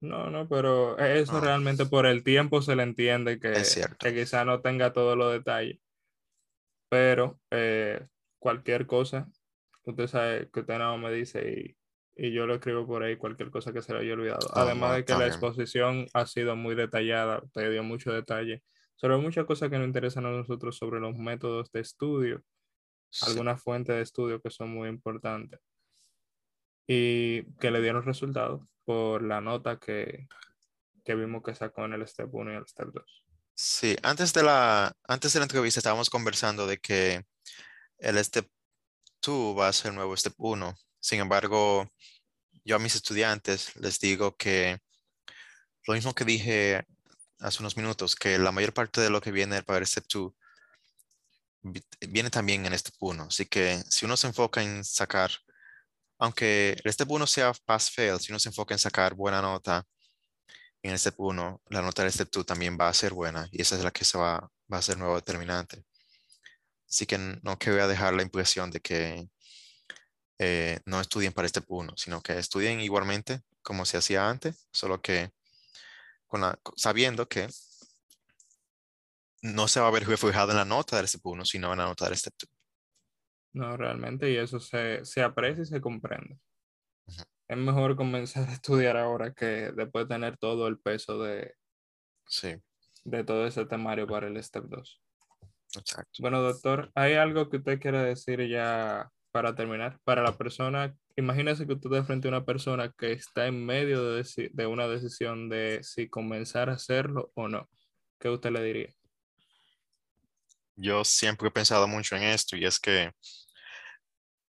No, 0.01 0.29
no, 0.31 0.47
pero 0.47 0.97
eso 0.97 1.39
realmente 1.39 1.85
por 1.85 2.05
el 2.05 2.23
tiempo 2.23 2.61
se 2.61 2.75
le 2.75 2.83
entiende 2.83 3.39
que, 3.39 3.53
que 3.99 4.13
quizá 4.13 4.45
no 4.45 4.61
tenga 4.61 4.93
todos 4.93 5.15
los 5.15 5.31
detalles. 5.31 5.79
Pero 6.89 7.39
eh, 7.51 8.07
cualquier 8.39 8.87
cosa, 8.87 9.29
usted 9.85 10.07
sabe 10.07 10.49
que 10.51 10.61
usted 10.61 10.79
no 10.79 10.97
me 10.97 11.11
dice 11.11 11.75
y, 12.17 12.25
y, 12.27 12.33
yo 12.33 12.47
lo 12.47 12.55
escribo 12.55 12.87
por 12.87 13.03
ahí, 13.03 13.15
cualquier 13.15 13.51
cosa 13.51 13.71
que 13.71 13.83
se 13.83 13.93
le 13.93 13.99
haya 13.99 14.13
olvidado. 14.13 14.47
Ah, 14.53 14.63
Además 14.63 14.95
de 14.95 15.05
que 15.05 15.13
la 15.13 15.27
exposición 15.27 16.07
ha 16.13 16.25
sido 16.25 16.55
muy 16.55 16.73
detallada, 16.73 17.39
usted 17.43 17.71
dio 17.71 17.83
mucho 17.83 18.11
detalle 18.11 18.63
sobre 19.01 19.17
muchas 19.17 19.45
cosas 19.45 19.69
que 19.69 19.79
nos 19.79 19.87
interesan 19.87 20.27
a 20.27 20.31
nosotros 20.31 20.77
sobre 20.77 20.99
los 20.99 21.15
métodos 21.15 21.71
de 21.71 21.79
estudio, 21.79 22.43
algunas 23.21 23.61
fuentes 23.61 23.95
de 23.95 24.01
estudio 24.01 24.41
que 24.41 24.49
son 24.49 24.73
muy 24.73 24.89
importantes 24.89 25.59
y 26.87 27.43
que 27.59 27.71
le 27.71 27.81
dieron 27.81 28.03
resultados 28.03 28.61
por 28.85 29.21
la 29.23 29.41
nota 29.41 29.77
que, 29.77 30.27
que 31.03 31.15
vimos 31.15 31.43
que 31.43 31.55
sacó 31.55 31.85
en 31.85 31.93
el 31.93 32.07
Step 32.07 32.33
1 32.33 32.53
y 32.53 32.55
el 32.55 32.67
Step 32.67 32.89
2. 32.93 33.25
Sí, 33.53 33.95
antes 34.01 34.33
de 34.33 34.43
la, 34.43 34.95
antes 35.07 35.33
de 35.33 35.39
la 35.39 35.45
entrevista 35.45 35.79
estábamos 35.79 36.09
conversando 36.09 36.65
de 36.67 36.77
que 36.77 37.23
el 37.97 38.23
Step 38.23 38.49
2 39.21 39.57
va 39.57 39.67
a 39.67 39.73
ser 39.73 39.89
el 39.89 39.95
nuevo 39.95 40.17
Step 40.17 40.33
1. 40.37 40.75
Sin 40.99 41.19
embargo, 41.19 41.87
yo 42.63 42.75
a 42.75 42.79
mis 42.79 42.95
estudiantes 42.95 43.75
les 43.75 43.99
digo 43.99 44.35
que 44.35 44.79
lo 45.87 45.93
mismo 45.93 46.13
que 46.13 46.25
dije 46.25 46.85
hace 47.39 47.61
unos 47.61 47.77
minutos, 47.77 48.15
que 48.15 48.37
la 48.37 48.51
mayor 48.51 48.73
parte 48.73 49.01
de 49.01 49.09
lo 49.09 49.21
que 49.21 49.31
viene 49.31 49.63
para 49.63 49.79
el 49.79 49.87
Step 49.87 50.05
2 50.11 50.33
viene 51.61 52.29
también 52.29 52.65
en 52.65 52.77
Step 52.77 52.95
1. 52.99 53.23
Así 53.23 53.45
que 53.45 53.81
si 53.89 54.05
uno 54.05 54.17
se 54.17 54.27
enfoca 54.27 54.61
en 54.61 54.83
sacar 54.83 55.31
aunque 56.21 56.77
el 56.83 56.93
step 56.93 57.09
1 57.09 57.25
sea 57.25 57.51
pass-fail, 57.65 58.19
si 58.19 58.31
uno 58.31 58.37
se 58.37 58.49
enfoca 58.49 58.75
en 58.75 58.79
sacar 58.79 59.15
buena 59.15 59.41
nota 59.41 59.83
en 60.83 60.91
el 60.91 60.99
step 60.99 61.15
1, 61.17 61.61
la 61.69 61.81
nota 61.81 62.03
del 62.03 62.11
step 62.11 62.29
2 62.31 62.45
también 62.45 62.77
va 62.79 62.89
a 62.89 62.93
ser 62.93 63.11
buena 63.13 63.49
y 63.51 63.63
esa 63.63 63.75
es 63.75 63.83
la 63.83 63.89
que 63.89 64.05
se 64.05 64.19
va, 64.19 64.47
va 64.71 64.77
a 64.77 64.81
ser 64.83 64.99
nuevo 64.99 65.15
determinante. 65.15 65.83
Así 66.87 67.07
que 67.07 67.17
no 67.17 67.57
que 67.57 67.71
voy 67.71 67.79
a 67.79 67.87
dejar 67.87 68.13
la 68.13 68.21
impresión 68.21 68.69
de 68.69 68.79
que 68.81 69.27
eh, 70.37 70.79
no 70.85 71.01
estudien 71.01 71.33
para 71.33 71.47
step 71.47 71.65
1, 71.67 71.93
sino 71.97 72.21
que 72.21 72.37
estudien 72.37 72.81
igualmente 72.81 73.41
como 73.63 73.83
se 73.85 73.97
hacía 73.97 74.29
antes, 74.29 74.67
solo 74.71 75.01
que 75.01 75.31
con 76.27 76.41
la, 76.41 76.59
sabiendo 76.75 77.27
que 77.27 77.49
no 79.41 79.67
se 79.67 79.79
va 79.79 79.87
a 79.87 79.91
ver 79.91 80.07
reflejado 80.07 80.51
en 80.51 80.57
la 80.57 80.65
nota 80.65 80.97
del 80.97 81.07
step 81.07 81.25
1, 81.25 81.45
sino 81.45 81.71
en 81.71 81.79
la 81.79 81.85
nota 81.85 82.05
del 82.05 82.17
step 82.17 82.33
2. 82.39 82.49
No, 83.53 83.75
realmente, 83.75 84.31
y 84.31 84.37
eso 84.37 84.59
se, 84.59 85.01
aprecia 85.21 85.63
y 85.63 85.65
se 85.65 85.81
comprende. 85.81 86.37
Es 87.47 87.57
mejor 87.57 87.97
comenzar 87.97 88.47
a 88.47 88.53
estudiar 88.53 88.95
ahora 88.95 89.33
que 89.33 89.71
después 89.73 90.07
tener 90.07 90.37
todo 90.37 90.67
el 90.67 90.79
peso 90.79 91.21
de, 91.21 91.55
sí. 92.25 92.55
de 93.03 93.23
todo 93.25 93.45
ese 93.45 93.65
temario 93.65 94.07
para 94.07 94.27
el 94.27 94.41
Step 94.41 94.65
2. 94.65 95.01
Exacto. 95.75 96.11
Bueno, 96.19 96.41
doctor, 96.41 96.91
¿hay 96.95 97.15
algo 97.15 97.49
que 97.49 97.57
usted 97.57 97.79
quiera 97.79 98.03
decir 98.03 98.47
ya 98.47 99.09
para 99.31 99.53
terminar? 99.53 99.99
Para 100.05 100.23
la 100.23 100.37
persona, 100.37 100.95
imagínese 101.17 101.67
que 101.67 101.73
usted 101.73 101.89
de 101.89 102.03
frente 102.03 102.29
a 102.29 102.31
una 102.31 102.45
persona 102.45 102.93
que 102.97 103.11
está 103.11 103.47
en 103.47 103.65
medio 103.65 104.13
de, 104.13 104.49
de 104.53 104.65
una 104.65 104.87
decisión 104.87 105.49
de 105.49 105.79
si 105.83 106.07
comenzar 106.07 106.69
a 106.69 106.73
hacerlo 106.73 107.31
o 107.35 107.49
no. 107.49 107.69
¿Qué 108.17 108.29
usted 108.29 108.51
le 108.51 108.63
diría? 108.63 108.95
Yo 110.75 111.03
siempre 111.03 111.47
he 111.47 111.51
pensado 111.51 111.87
mucho 111.87 112.15
en 112.15 112.23
esto 112.23 112.55
y 112.55 112.65
es 112.65 112.79
que 112.79 113.11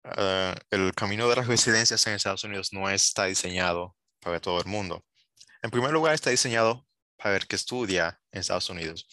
eh, 0.05 0.55
el 0.71 0.95
camino 0.95 1.29
de 1.29 1.37
las 1.37 1.47
residencias 1.47 2.07
en 2.07 2.15
Estados 2.15 2.45
Unidos 2.45 2.73
no 2.73 2.89
está 2.89 3.27
diseñado 3.27 3.97
para 4.21 4.41
todo 4.41 4.61
el 4.61 4.67
mundo. 4.67 5.05
En 5.63 5.71
primer 5.71 5.91
lugar, 5.93 6.15
está 6.15 6.31
diseñado 6.31 6.87
para 7.17 7.37
el 7.37 7.47
que 7.47 7.57
estudia 7.57 8.21
en 8.31 8.41
Estados 8.41 8.71
Unidos. 8.71 9.07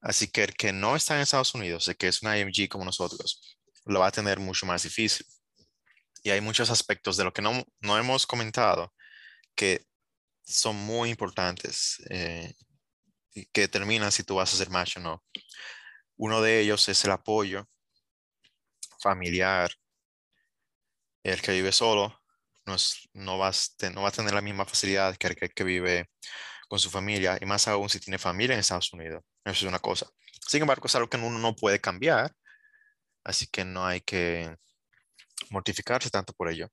Así 0.00 0.28
que 0.28 0.44
el 0.44 0.54
que 0.54 0.72
no 0.72 0.94
está 0.94 1.16
en 1.16 1.22
Estados 1.22 1.54
Unidos, 1.54 1.88
el 1.88 1.96
que 1.96 2.08
es 2.08 2.22
una 2.22 2.38
IMG 2.38 2.68
como 2.68 2.84
nosotros, 2.84 3.58
lo 3.84 4.00
va 4.00 4.08
a 4.08 4.12
tener 4.12 4.38
mucho 4.38 4.66
más 4.66 4.82
difícil. 4.82 5.26
Y 6.22 6.30
hay 6.30 6.40
muchos 6.40 6.70
aspectos 6.70 7.16
de 7.16 7.24
lo 7.24 7.32
que 7.32 7.42
no, 7.42 7.64
no 7.80 7.98
hemos 7.98 8.26
comentado 8.26 8.92
que 9.54 9.84
son 10.44 10.76
muy 10.76 11.10
importantes 11.10 12.02
eh, 12.10 12.54
y 13.34 13.46
que 13.46 13.62
determinan 13.62 14.12
si 14.12 14.22
tú 14.22 14.36
vas 14.36 14.52
a 14.52 14.56
ser 14.56 14.70
match 14.70 14.96
o 14.98 15.00
no. 15.00 15.24
Uno 16.18 16.42
de 16.42 16.60
ellos 16.60 16.88
es 16.88 17.04
el 17.04 17.12
apoyo 17.12 17.66
familiar. 19.00 19.70
El 21.22 21.40
que 21.40 21.52
vive 21.52 21.72
solo 21.72 22.20
no, 22.66 22.74
a, 22.74 23.52
no 23.84 24.02
va 24.02 24.08
a 24.08 24.12
tener 24.12 24.34
la 24.34 24.40
misma 24.40 24.64
facilidad 24.64 25.16
que 25.16 25.28
el 25.28 25.36
que 25.36 25.64
vive 25.64 26.10
con 26.68 26.78
su 26.78 26.90
familia, 26.90 27.38
y 27.40 27.46
más 27.46 27.66
aún 27.66 27.88
si 27.88 27.98
tiene 27.98 28.18
familia 28.18 28.54
en 28.54 28.60
Estados 28.60 28.92
Unidos. 28.92 29.24
Eso 29.44 29.64
es 29.66 29.68
una 29.68 29.78
cosa. 29.78 30.06
Sin 30.46 30.62
embargo, 30.62 30.86
es 30.86 30.94
algo 30.94 31.08
que 31.08 31.16
uno 31.16 31.38
no 31.38 31.56
puede 31.56 31.80
cambiar, 31.80 32.34
así 33.24 33.46
que 33.46 33.64
no 33.64 33.86
hay 33.86 34.00
que 34.02 34.54
mortificarse 35.50 36.10
tanto 36.10 36.32
por 36.34 36.50
ello. 36.50 36.68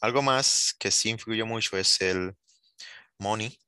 Algo 0.00 0.22
más 0.22 0.74
que 0.78 0.90
sí 0.90 1.10
influye 1.10 1.44
mucho 1.44 1.76
es 1.76 2.00
el 2.00 2.34
money, 3.18 3.58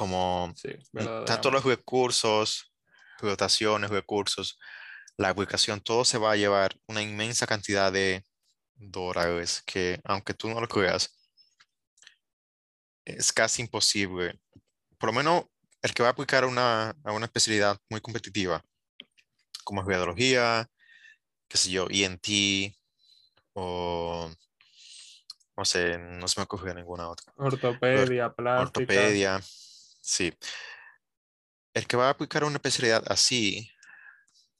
como 0.00 0.54
tanto 1.26 1.50
los 1.50 1.62
recursos, 1.62 2.72
rotaciones, 3.18 3.90
recursos, 3.90 4.58
la 5.18 5.28
aplicación, 5.28 5.82
todo 5.82 6.06
se 6.06 6.16
va 6.16 6.32
a 6.32 6.36
llevar 6.36 6.74
una 6.86 7.02
inmensa 7.02 7.46
cantidad 7.46 7.92
de 7.92 8.24
dólares 8.76 9.62
que, 9.66 10.00
aunque 10.04 10.32
tú 10.32 10.48
no 10.48 10.58
lo 10.58 10.66
creas, 10.66 11.14
es 13.04 13.30
casi 13.30 13.60
imposible. 13.60 14.40
Por 14.96 15.10
lo 15.10 15.12
menos 15.12 15.44
el 15.82 15.92
que 15.92 16.02
va 16.02 16.08
a 16.08 16.12
aplicar 16.12 16.46
una, 16.46 16.96
a 17.04 17.12
una 17.12 17.26
especialidad 17.26 17.78
muy 17.90 18.00
competitiva, 18.00 18.64
como 19.64 19.82
radiología, 19.82 20.66
qué 21.46 21.58
sé 21.58 21.72
yo, 21.72 21.88
ENT 21.90 22.74
o 23.52 24.30
no 25.58 25.64
sé, 25.66 25.98
no 25.98 26.26
se 26.26 26.40
me 26.40 26.44
ocurre 26.44 26.74
ninguna 26.74 27.10
otra. 27.10 27.34
Ortopedia, 27.36 28.32
plástica. 28.32 28.62
Ortopedia, 28.62 29.42
Sí. 30.00 30.32
El 31.74 31.86
que 31.86 31.96
va 31.96 32.08
a 32.08 32.10
aplicar 32.10 32.44
una 32.44 32.56
especialidad 32.56 33.04
así 33.06 33.70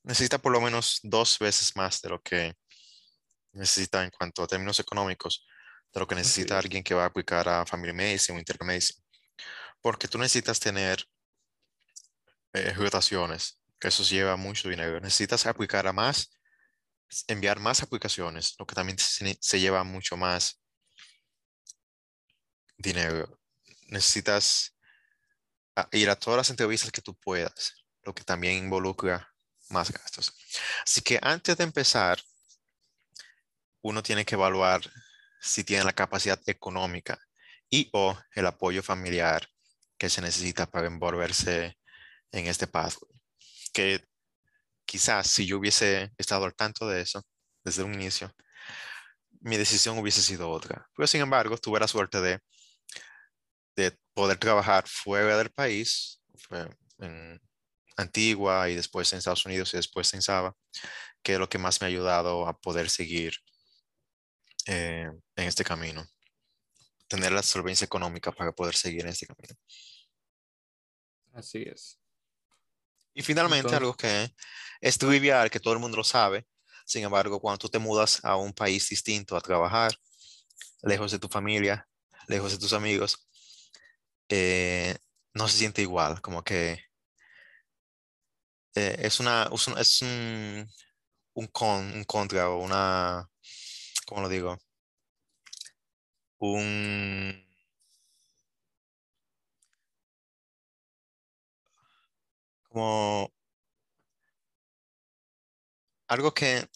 necesita 0.03 0.39
por 0.39 0.53
lo 0.53 0.61
menos 0.61 1.01
dos 1.03 1.39
veces 1.39 1.75
más 1.77 2.01
de 2.01 2.09
lo 2.11 2.23
que 2.23 2.55
necesita 3.53 4.05
en 4.05 4.11
cuanto 4.11 4.43
a 4.43 4.47
términos 4.47 4.79
económicos, 4.81 5.47
de 5.93 6.01
lo 6.01 6.07
que 6.07 6.15
necesita 6.15 6.59
alguien 6.59 6.85
que 6.85 6.95
va 6.95 7.05
a 7.05 7.07
aplicar 7.07 7.49
a 7.49 7.67
Family 7.67 7.93
Medicine 7.93 8.37
o 8.37 8.39
Internal 8.39 8.67
Medicine. 8.67 9.03
Porque 9.81 10.09
tú 10.09 10.19
necesitas 10.19 10.61
tener 10.61 11.05
eh, 12.53 12.73
rotaciones, 12.75 13.61
que 13.79 13.89
eso 13.89 14.03
lleva 14.05 14.37
mucho 14.37 14.69
dinero. 14.69 15.01
Necesitas 15.01 15.47
aplicar 15.47 15.87
a 15.87 15.93
más, 15.93 16.31
enviar 17.27 17.59
más 17.59 17.83
aplicaciones, 17.83 18.55
lo 18.59 18.67
que 18.67 18.75
también 18.75 18.99
se 18.99 19.61
lleva 19.61 19.83
mucho 19.85 20.17
más 20.17 20.63
dinero. 22.77 23.39
Necesitas 23.89 24.77
ir 25.93 26.11
a 26.11 26.17
todas 26.17 26.39
las 26.39 26.51
entrevistas 26.51 26.93
que 26.93 27.03
tú 27.03 27.15
puedas, 27.15 27.75
lo 28.03 28.15
que 28.15 28.25
también 28.25 28.57
involucra 28.57 29.33
más 29.71 29.91
gastos. 29.91 30.35
Así 30.85 31.01
que 31.03 31.19
antes 31.23 31.57
de 31.57 31.65
empezar, 31.65 32.21
uno 33.83 34.03
tiene 34.03 34.25
que 34.25 34.35
evaluar 34.35 34.83
si 35.41 35.65
tiene 35.65 35.85
la 35.85 35.93
capacidad 35.93 36.41
económica 36.47 37.19
y 37.71 37.89
o 37.93 38.19
el 38.35 38.47
apoyo 38.47 38.83
familiar 38.83 39.49
que 39.97 40.11
se 40.11 40.21
necesita 40.21 40.67
para 40.67 40.87
envolverse 40.87 41.79
en 42.33 42.47
este 42.47 42.67
paso. 42.67 43.07
Que 43.73 44.05
quizás 44.85 45.29
si 45.29 45.47
yo 45.47 45.59
hubiese 45.59 46.13
estado 46.19 46.45
al 46.45 46.55
tanto 46.55 46.89
de 46.89 47.01
eso 47.03 47.25
desde 47.65 47.83
un 47.83 47.95
inicio, 47.95 48.35
mi 49.41 49.57
decisión 49.57 49.99
hubiese 49.99 50.23
sido 50.23 50.51
otra. 50.51 50.87
Pero 50.95 51.07
sin 51.07 51.23
embargo, 51.23 51.57
tuve 51.57 51.81
la 51.81 51.89
suerte 51.89 52.21
de 52.21 52.41
de 53.77 53.97
poder 54.21 54.37
trabajar 54.37 54.87
fuera 54.87 55.39
del 55.39 55.51
país, 55.51 56.21
en 56.99 57.41
Antigua 57.97 58.69
y 58.69 58.75
después 58.75 59.11
en 59.11 59.19
Estados 59.19 59.47
Unidos 59.47 59.73
y 59.73 59.79
después 59.79 60.13
en 60.13 60.21
Saba, 60.21 60.55
que 61.23 61.33
es 61.33 61.39
lo 61.39 61.49
que 61.49 61.57
más 61.57 61.81
me 61.81 61.87
ha 61.87 61.89
ayudado 61.89 62.47
a 62.47 62.53
poder 62.53 62.91
seguir 62.91 63.33
eh, 64.67 65.11
en 65.37 65.49
este 65.49 65.65
camino. 65.65 66.07
Tener 67.09 67.33
la 67.33 67.43
solvencia 67.43 67.87
económica 67.87 68.31
para 68.31 68.53
poder 68.53 68.75
seguir 68.75 69.07
en 69.07 69.09
este 69.09 69.27
camino. 69.27 69.55
Así 71.33 71.63
es. 71.63 71.99
Y 73.15 73.23
finalmente, 73.23 73.75
algo 73.75 73.95
que 73.95 74.35
es 74.83 74.99
trivial, 74.99 75.51
que 75.51 75.61
todo 75.61 75.73
el 75.73 75.81
mundo 75.81 75.97
lo 75.97 76.05
sabe. 76.05 76.47
Sin 76.85 77.05
embargo, 77.05 77.41
cuando 77.41 77.57
tú 77.57 77.71
te 77.71 77.79
mudas 77.79 78.23
a 78.23 78.37
un 78.37 78.53
país 78.53 78.87
distinto 78.87 79.35
a 79.35 79.41
trabajar, 79.41 79.99
lejos 80.83 81.11
de 81.11 81.19
tu 81.19 81.29
familia, 81.29 81.89
lejos 82.29 82.53
de 82.53 82.59
tus 82.59 82.75
amigos, 82.75 83.30
eh, 84.31 84.97
no 85.35 85.49
se 85.49 85.59
siente 85.59 85.83
igual, 85.83 86.21
como 86.23 86.43
que 86.45 86.81
eh, 88.75 88.97
es 89.01 89.21
una, 89.21 89.49
es 89.79 90.03
un, 90.03 90.67
un, 91.35 91.47
con, 91.49 91.93
un 91.95 92.05
contra 92.05 92.51
o 92.51 92.59
una, 92.65 93.29
¿cómo 94.07 94.23
lo 94.23 94.29
digo? 94.29 94.59
Un... 96.41 97.47
Como 102.69 103.31
algo 106.09 106.35
que 106.35 106.69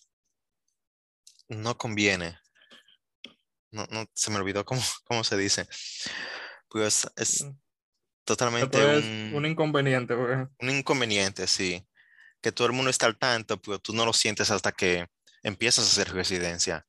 no 1.49 1.79
conviene. 1.79 2.39
No, 3.73 3.87
no 3.91 4.07
se 4.15 4.31
me 4.31 4.37
olvidó 4.39 4.65
cómo, 4.65 4.81
cómo 5.05 5.25
se 5.25 5.37
dice. 5.37 5.67
Pues 6.75 7.07
es 7.14 7.45
mm. 7.45 7.57
totalmente 8.25 8.85
un, 9.33 9.47
inconveniente. 9.47 10.12
Un 10.14 10.70
inconveniente, 10.70 11.47
sí. 11.47 11.87
Que 12.43 12.51
todo 12.51 12.66
el 12.66 12.72
mundo 12.72 12.91
está 12.91 13.07
al 13.07 13.16
tanto, 13.16 13.62
pero 13.62 13.79
tú 13.79 13.93
no 13.93 14.05
lo 14.05 14.12
sientes 14.12 14.51
hasta 14.51 14.72
que 14.72 15.07
empiezas 15.45 15.85
a 15.85 15.93
hacer 15.93 16.12
residencia. 16.12 16.85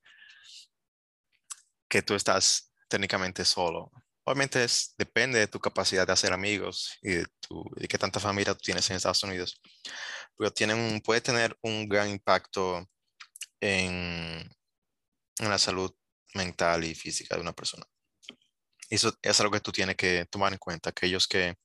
Que 1.87 2.01
tú 2.01 2.15
estás 2.15 2.73
técnicamente 2.87 3.45
solo. 3.45 3.91
Obviamente 4.23 4.63
es, 4.63 4.95
depende 4.97 5.37
de 5.37 5.47
tu 5.47 5.59
capacidad 5.59 6.07
de 6.07 6.13
hacer 6.13 6.33
amigos 6.33 6.97
y 7.03 7.11
de, 7.11 7.27
tu, 7.39 7.63
de 7.75 7.87
qué 7.87 7.99
tanta 7.99 8.19
familia 8.19 8.55
tú 8.55 8.61
tienes 8.61 8.89
en 8.89 8.95
Estados 8.95 9.21
Unidos. 9.21 9.61
Pero 10.35 10.51
tienen, 10.51 10.99
puede 11.01 11.21
tener 11.21 11.55
un 11.61 11.87
gran 11.87 12.09
impacto 12.09 12.89
en, 13.61 14.49
en 15.37 15.49
la 15.49 15.59
salud 15.59 15.93
mental 16.33 16.85
y 16.85 16.95
física 16.95 17.35
de 17.35 17.41
una 17.41 17.53
persona. 17.53 17.85
Eso 18.89 19.17
es 19.21 19.39
algo 19.39 19.51
que 19.53 19.59
tú 19.59 19.71
tienes 19.71 19.95
que 19.95 20.25
tomar 20.25 20.53
en 20.53 20.59
cuenta. 20.59 20.89
Aquellos 20.89 21.27
que 21.27 21.55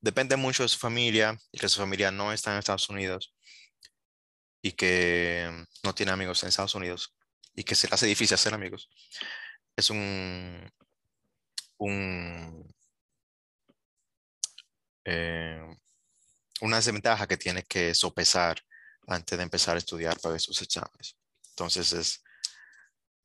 dependen 0.00 0.40
mucho 0.40 0.62
de 0.62 0.68
su 0.68 0.78
familia 0.78 1.38
y 1.50 1.58
que 1.58 1.68
su 1.68 1.80
familia 1.80 2.10
no 2.10 2.32
está 2.32 2.52
en 2.52 2.58
Estados 2.58 2.88
Unidos 2.88 3.34
y 4.60 4.72
que 4.72 5.66
no 5.82 5.94
tiene 5.94 6.12
amigos 6.12 6.42
en 6.42 6.48
Estados 6.50 6.74
Unidos 6.74 7.14
y 7.54 7.64
que 7.64 7.74
se 7.74 7.88
le 7.88 7.94
hace 7.94 8.06
difícil 8.06 8.34
hacer 8.34 8.54
amigos. 8.54 8.88
Es 9.76 9.90
un, 9.90 10.70
un 11.78 12.74
eh, 15.04 15.76
una 16.60 16.76
desventaja 16.76 17.26
que 17.26 17.36
tiene 17.36 17.64
que 17.64 17.94
sopesar 17.94 18.62
antes 19.08 19.36
de 19.36 19.42
empezar 19.42 19.74
a 19.74 19.78
estudiar 19.78 20.20
para 20.20 20.36
esos 20.36 20.62
exámenes. 20.62 21.16
Entonces 21.50 21.92
es 21.92 22.22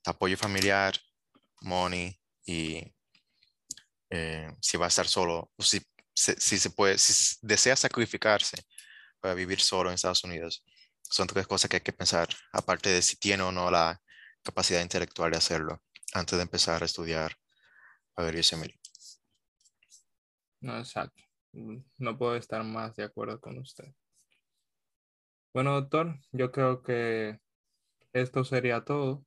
apoyo 0.06 0.38
familiar, 0.38 1.00
money 1.62 2.20
y 2.46 2.94
eh, 4.10 4.54
si 4.62 4.78
va 4.78 4.86
a 4.86 4.88
estar 4.90 5.08
solo, 5.08 5.52
o 5.56 5.64
si, 5.64 5.82
si, 6.14 6.58
se 6.58 6.70
puede, 6.72 6.98
si 6.98 7.38
desea 7.42 7.76
sacrificarse 7.76 8.58
para 9.20 9.34
vivir 9.34 9.60
solo 9.62 9.90
en 9.90 9.96
Estados 9.96 10.24
Unidos, 10.24 10.64
son 11.02 11.28
tres 11.28 11.48
cosas 11.48 11.70
que 11.70 11.78
hay 11.78 11.82
que 11.82 11.94
pensar, 11.94 12.30
aparte 12.52 12.90
de 12.90 13.02
si 13.02 13.18
tiene 13.18 13.44
o 13.44 13.52
no 13.52 13.72
la 13.72 14.02
capacidad 14.44 14.82
intelectual 14.82 15.32
de 15.32 15.38
hacerlo 15.38 15.82
antes 16.14 16.38
de 16.38 16.44
empezar 16.44 16.82
a 16.82 16.86
estudiar 16.86 17.34
a 18.16 18.24
ver 18.24 18.36
No, 20.62 20.78
exacto. 20.80 21.24
No 21.54 22.18
puedo 22.18 22.36
estar 22.36 22.64
más 22.64 22.96
de 22.96 23.04
acuerdo 23.04 23.40
con 23.40 23.58
usted. 23.60 23.94
Bueno, 25.54 25.74
doctor, 25.82 26.20
yo 26.32 26.52
creo 26.52 26.82
que 26.82 27.40
esto 28.14 28.44
sería 28.44 28.84
todo. 28.84 29.26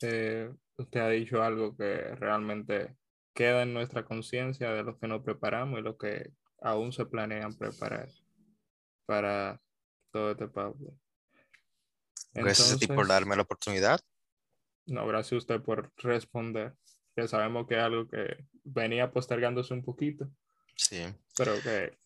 Eh, 0.00 0.52
usted 0.76 1.00
ha 1.00 1.08
dicho 1.08 1.42
algo 1.42 1.76
que 1.76 2.14
realmente 2.16 2.96
queda 3.34 3.62
en 3.62 3.74
nuestra 3.74 4.04
conciencia 4.04 4.70
de 4.72 4.82
lo 4.84 4.98
que 4.98 5.08
nos 5.08 5.22
preparamos 5.22 5.80
y 5.80 5.82
lo 5.82 5.98
que 5.98 6.32
aún 6.62 6.92
se 6.92 7.04
planean 7.04 7.56
preparar 7.56 8.08
para 9.06 9.60
todo 10.10 10.30
este 10.30 10.48
pueblo. 10.48 10.96
Gracias 12.32 12.72
a 12.72 12.78
ti 12.78 12.86
por 12.86 13.06
darme 13.06 13.36
la 13.36 13.42
oportunidad. 13.42 14.00
No, 14.86 15.06
gracias 15.06 15.32
a 15.32 15.36
usted 15.36 15.60
por 15.60 15.92
responder. 15.96 16.74
Que 17.14 17.28
sabemos 17.28 17.66
que 17.68 17.74
es 17.74 17.80
algo 17.80 18.08
que 18.08 18.44
venía 18.64 19.12
postergándose 19.12 19.72
un 19.72 19.84
poquito. 19.84 20.28
Sí. 20.76 21.04
Pero 21.36 21.60
que 21.62 21.96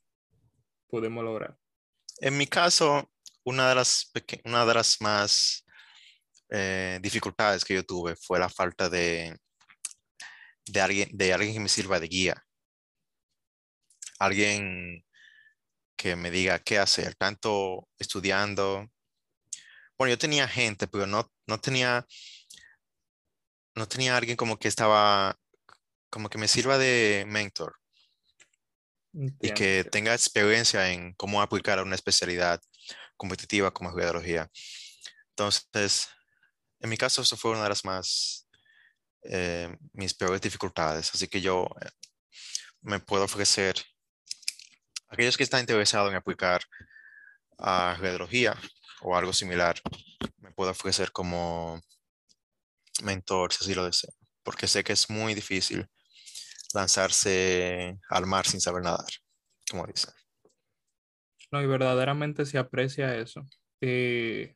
pudimos 0.89 1.25
lograr. 1.25 1.57
En 2.19 2.37
mi 2.37 2.47
caso, 2.47 3.11
una 3.45 3.69
de 3.69 3.75
las, 3.75 4.13
una 4.45 4.67
de 4.67 4.75
las 4.75 5.01
más 5.01 5.65
eh, 6.51 6.99
dificultades 7.01 7.65
que 7.65 7.75
yo 7.75 7.85
tuve 7.85 8.17
fue 8.17 8.39
la 8.39 8.51
falta 8.51 8.91
de, 8.91 9.35
de, 10.69 10.81
alguien, 10.81 11.09
de 11.13 11.33
alguien 11.33 11.55
que 11.55 11.61
me 11.61 11.69
sirva 11.69 12.01
de 12.01 12.09
guía. 12.09 12.45
Alguien 14.19 15.05
que 15.97 16.17
me 16.17 16.31
diga 16.31 16.59
qué 16.59 16.79
hacer, 16.79 17.15
tanto 17.17 17.89
estudiando. 17.99 18.89
Bueno, 19.97 20.11
yo 20.11 20.19
tenía 20.19 20.47
gente, 20.47 20.87
pero 20.87 21.07
no, 21.07 21.31
no 21.47 21.61
tenía, 21.61 22.07
no 23.75 23.89
tenía 23.89 24.17
alguien 24.17 24.37
como 24.37 24.59
que 24.59 24.69
estaba, 24.69 25.37
como 26.11 26.29
que 26.29 26.39
me 26.39 26.49
sirva 26.49 26.79
de 26.79 27.25
mentor 27.27 27.77
y 29.13 29.53
que 29.53 29.85
tenga 29.85 30.15
experiencia 30.15 30.93
en 30.93 31.15
cómo 31.15 31.43
aplicar 31.43 31.79
a 31.79 31.83
una 31.83 31.97
especialidad 31.97 32.61
competitiva 33.17 33.73
como 33.73 33.93
geología. 33.93 34.51
Entonces, 35.31 36.09
en 36.81 36.91
mi 36.91 36.97
caso, 36.97 37.23
eso 37.23 37.37
fue 37.37 37.53
una 37.53 37.65
de 37.65 37.69
las 37.71 37.85
más, 37.85 38.48
eh, 39.31 39.77
mis 39.93 40.15
peores 40.15 40.41
dificultades. 40.41 41.11
Así 41.15 41.29
que 41.29 41.41
yo 41.41 41.69
eh, 41.83 41.91
me 42.81 42.99
puedo 42.99 43.25
ofrecer, 43.25 43.77
aquellos 45.09 45.37
que 45.37 45.43
están 45.43 45.61
interesados 45.61 46.11
en 46.11 46.17
aplicar 46.17 46.63
a 47.59 47.97
geología 48.01 48.57
o 49.03 49.17
algo 49.17 49.33
similar, 49.33 49.81
me 50.39 50.51
puedo 50.53 50.71
ofrecer 50.71 51.13
como 51.13 51.81
mentor, 53.03 53.53
si 53.53 53.65
así 53.65 53.75
lo 53.75 53.85
deseo, 53.85 54.13
porque 54.43 54.67
sé 54.67 54.83
que 54.83 54.95
es 54.95 55.11
muy 55.11 55.35
difícil 55.35 55.87
lanzarse 56.73 57.99
al 58.09 58.27
mar 58.27 58.47
sin 58.47 58.61
saber 58.61 58.83
nadar, 58.83 59.07
como 59.71 59.87
dicen. 59.87 60.13
No, 61.51 61.63
y 61.63 61.67
verdaderamente 61.67 62.47
se 62.47 62.59
aprecia 62.59 63.15
eso. 63.17 63.45
Y 63.81 64.51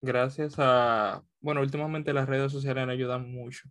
gracias 0.00 0.54
a, 0.58 1.22
bueno, 1.46 1.60
últimamente 1.60 2.12
las 2.12 2.28
redes 2.28 2.50
sociales 2.50 2.88
ayudan 2.88 3.30
mucho. 3.30 3.70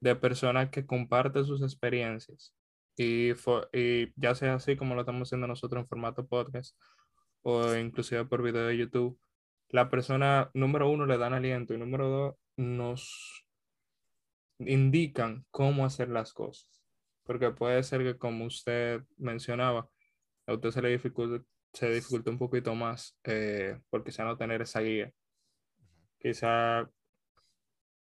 De 0.00 0.16
personas 0.16 0.70
que 0.70 0.86
comparten 0.86 1.44
sus 1.44 1.60
experiencias. 1.60 2.54
Y, 2.96 3.32
y 3.72 4.12
ya 4.16 4.34
sea 4.34 4.54
así 4.54 4.74
como 4.74 4.94
lo 4.94 5.02
estamos 5.02 5.28
haciendo 5.28 5.46
nosotros 5.46 5.82
en 5.82 5.88
formato 5.88 6.26
podcast 6.26 6.74
o 7.42 7.74
inclusive 7.74 8.24
por 8.24 8.42
video 8.42 8.66
de 8.66 8.78
YouTube, 8.78 9.18
la 9.68 9.90
persona 9.90 10.50
número 10.54 10.88
uno 10.88 11.04
le 11.04 11.18
dan 11.18 11.34
aliento 11.34 11.74
y 11.74 11.78
número 11.78 12.08
dos 12.08 12.34
nos 12.56 13.46
indican 14.60 15.44
cómo 15.50 15.84
hacer 15.84 16.08
las 16.08 16.32
cosas. 16.32 16.82
Porque 17.24 17.50
puede 17.50 17.82
ser 17.82 18.02
que, 18.02 18.16
como 18.16 18.46
usted 18.46 19.02
mencionaba, 19.18 19.90
a 20.46 20.54
usted 20.54 20.70
se 20.70 20.80
le 20.80 20.88
dificulta, 20.88 21.44
se 21.74 21.90
dificulta 21.90 22.30
un 22.30 22.38
poquito 22.38 22.74
más 22.74 23.18
eh, 23.24 23.78
porque 23.90 24.10
quizá 24.10 24.24
no 24.24 24.38
tener 24.38 24.62
esa 24.62 24.80
guía. 24.80 25.12
Quizá 26.24 26.88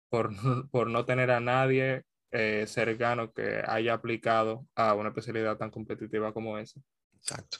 por, 0.09 0.29
por 0.69 0.91
no 0.91 1.05
tener 1.05 1.31
a 1.31 1.39
nadie 1.39 2.03
eh, 2.29 2.65
cercano 2.67 3.33
que 3.33 3.63
haya 3.65 3.95
aplicado 3.95 4.67
a 4.75 4.93
una 4.93 5.09
especialidad 5.09 5.57
tan 5.57 5.71
competitiva 5.71 6.31
como 6.31 6.59
esa. 6.59 6.79
Exacto. 7.15 7.57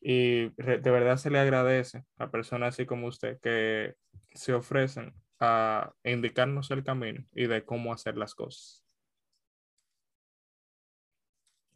Y 0.00 0.48
de 0.56 0.90
verdad 0.90 1.18
se 1.18 1.28
le 1.28 1.40
agradece 1.40 2.04
a 2.16 2.30
personas 2.30 2.74
así 2.74 2.86
como 2.86 3.08
usted 3.08 3.38
que 3.40 3.96
se 4.32 4.54
ofrecen 4.54 5.12
a 5.40 5.92
indicarnos 6.04 6.70
el 6.70 6.82
camino 6.82 7.22
y 7.34 7.46
de 7.46 7.62
cómo 7.66 7.92
hacer 7.92 8.16
las 8.16 8.34
cosas. 8.34 8.82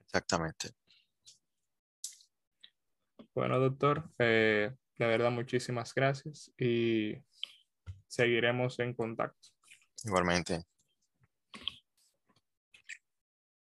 Exactamente. 0.06 0.70
Bueno, 3.34 3.58
doctor, 3.60 4.10
eh, 4.18 4.72
de 4.96 5.06
verdad 5.06 5.30
muchísimas 5.30 5.94
gracias 5.94 6.52
y 6.58 7.16
seguiremos 8.10 8.78
en 8.80 8.92
contacto. 8.92 9.48
Igualmente. 10.04 10.64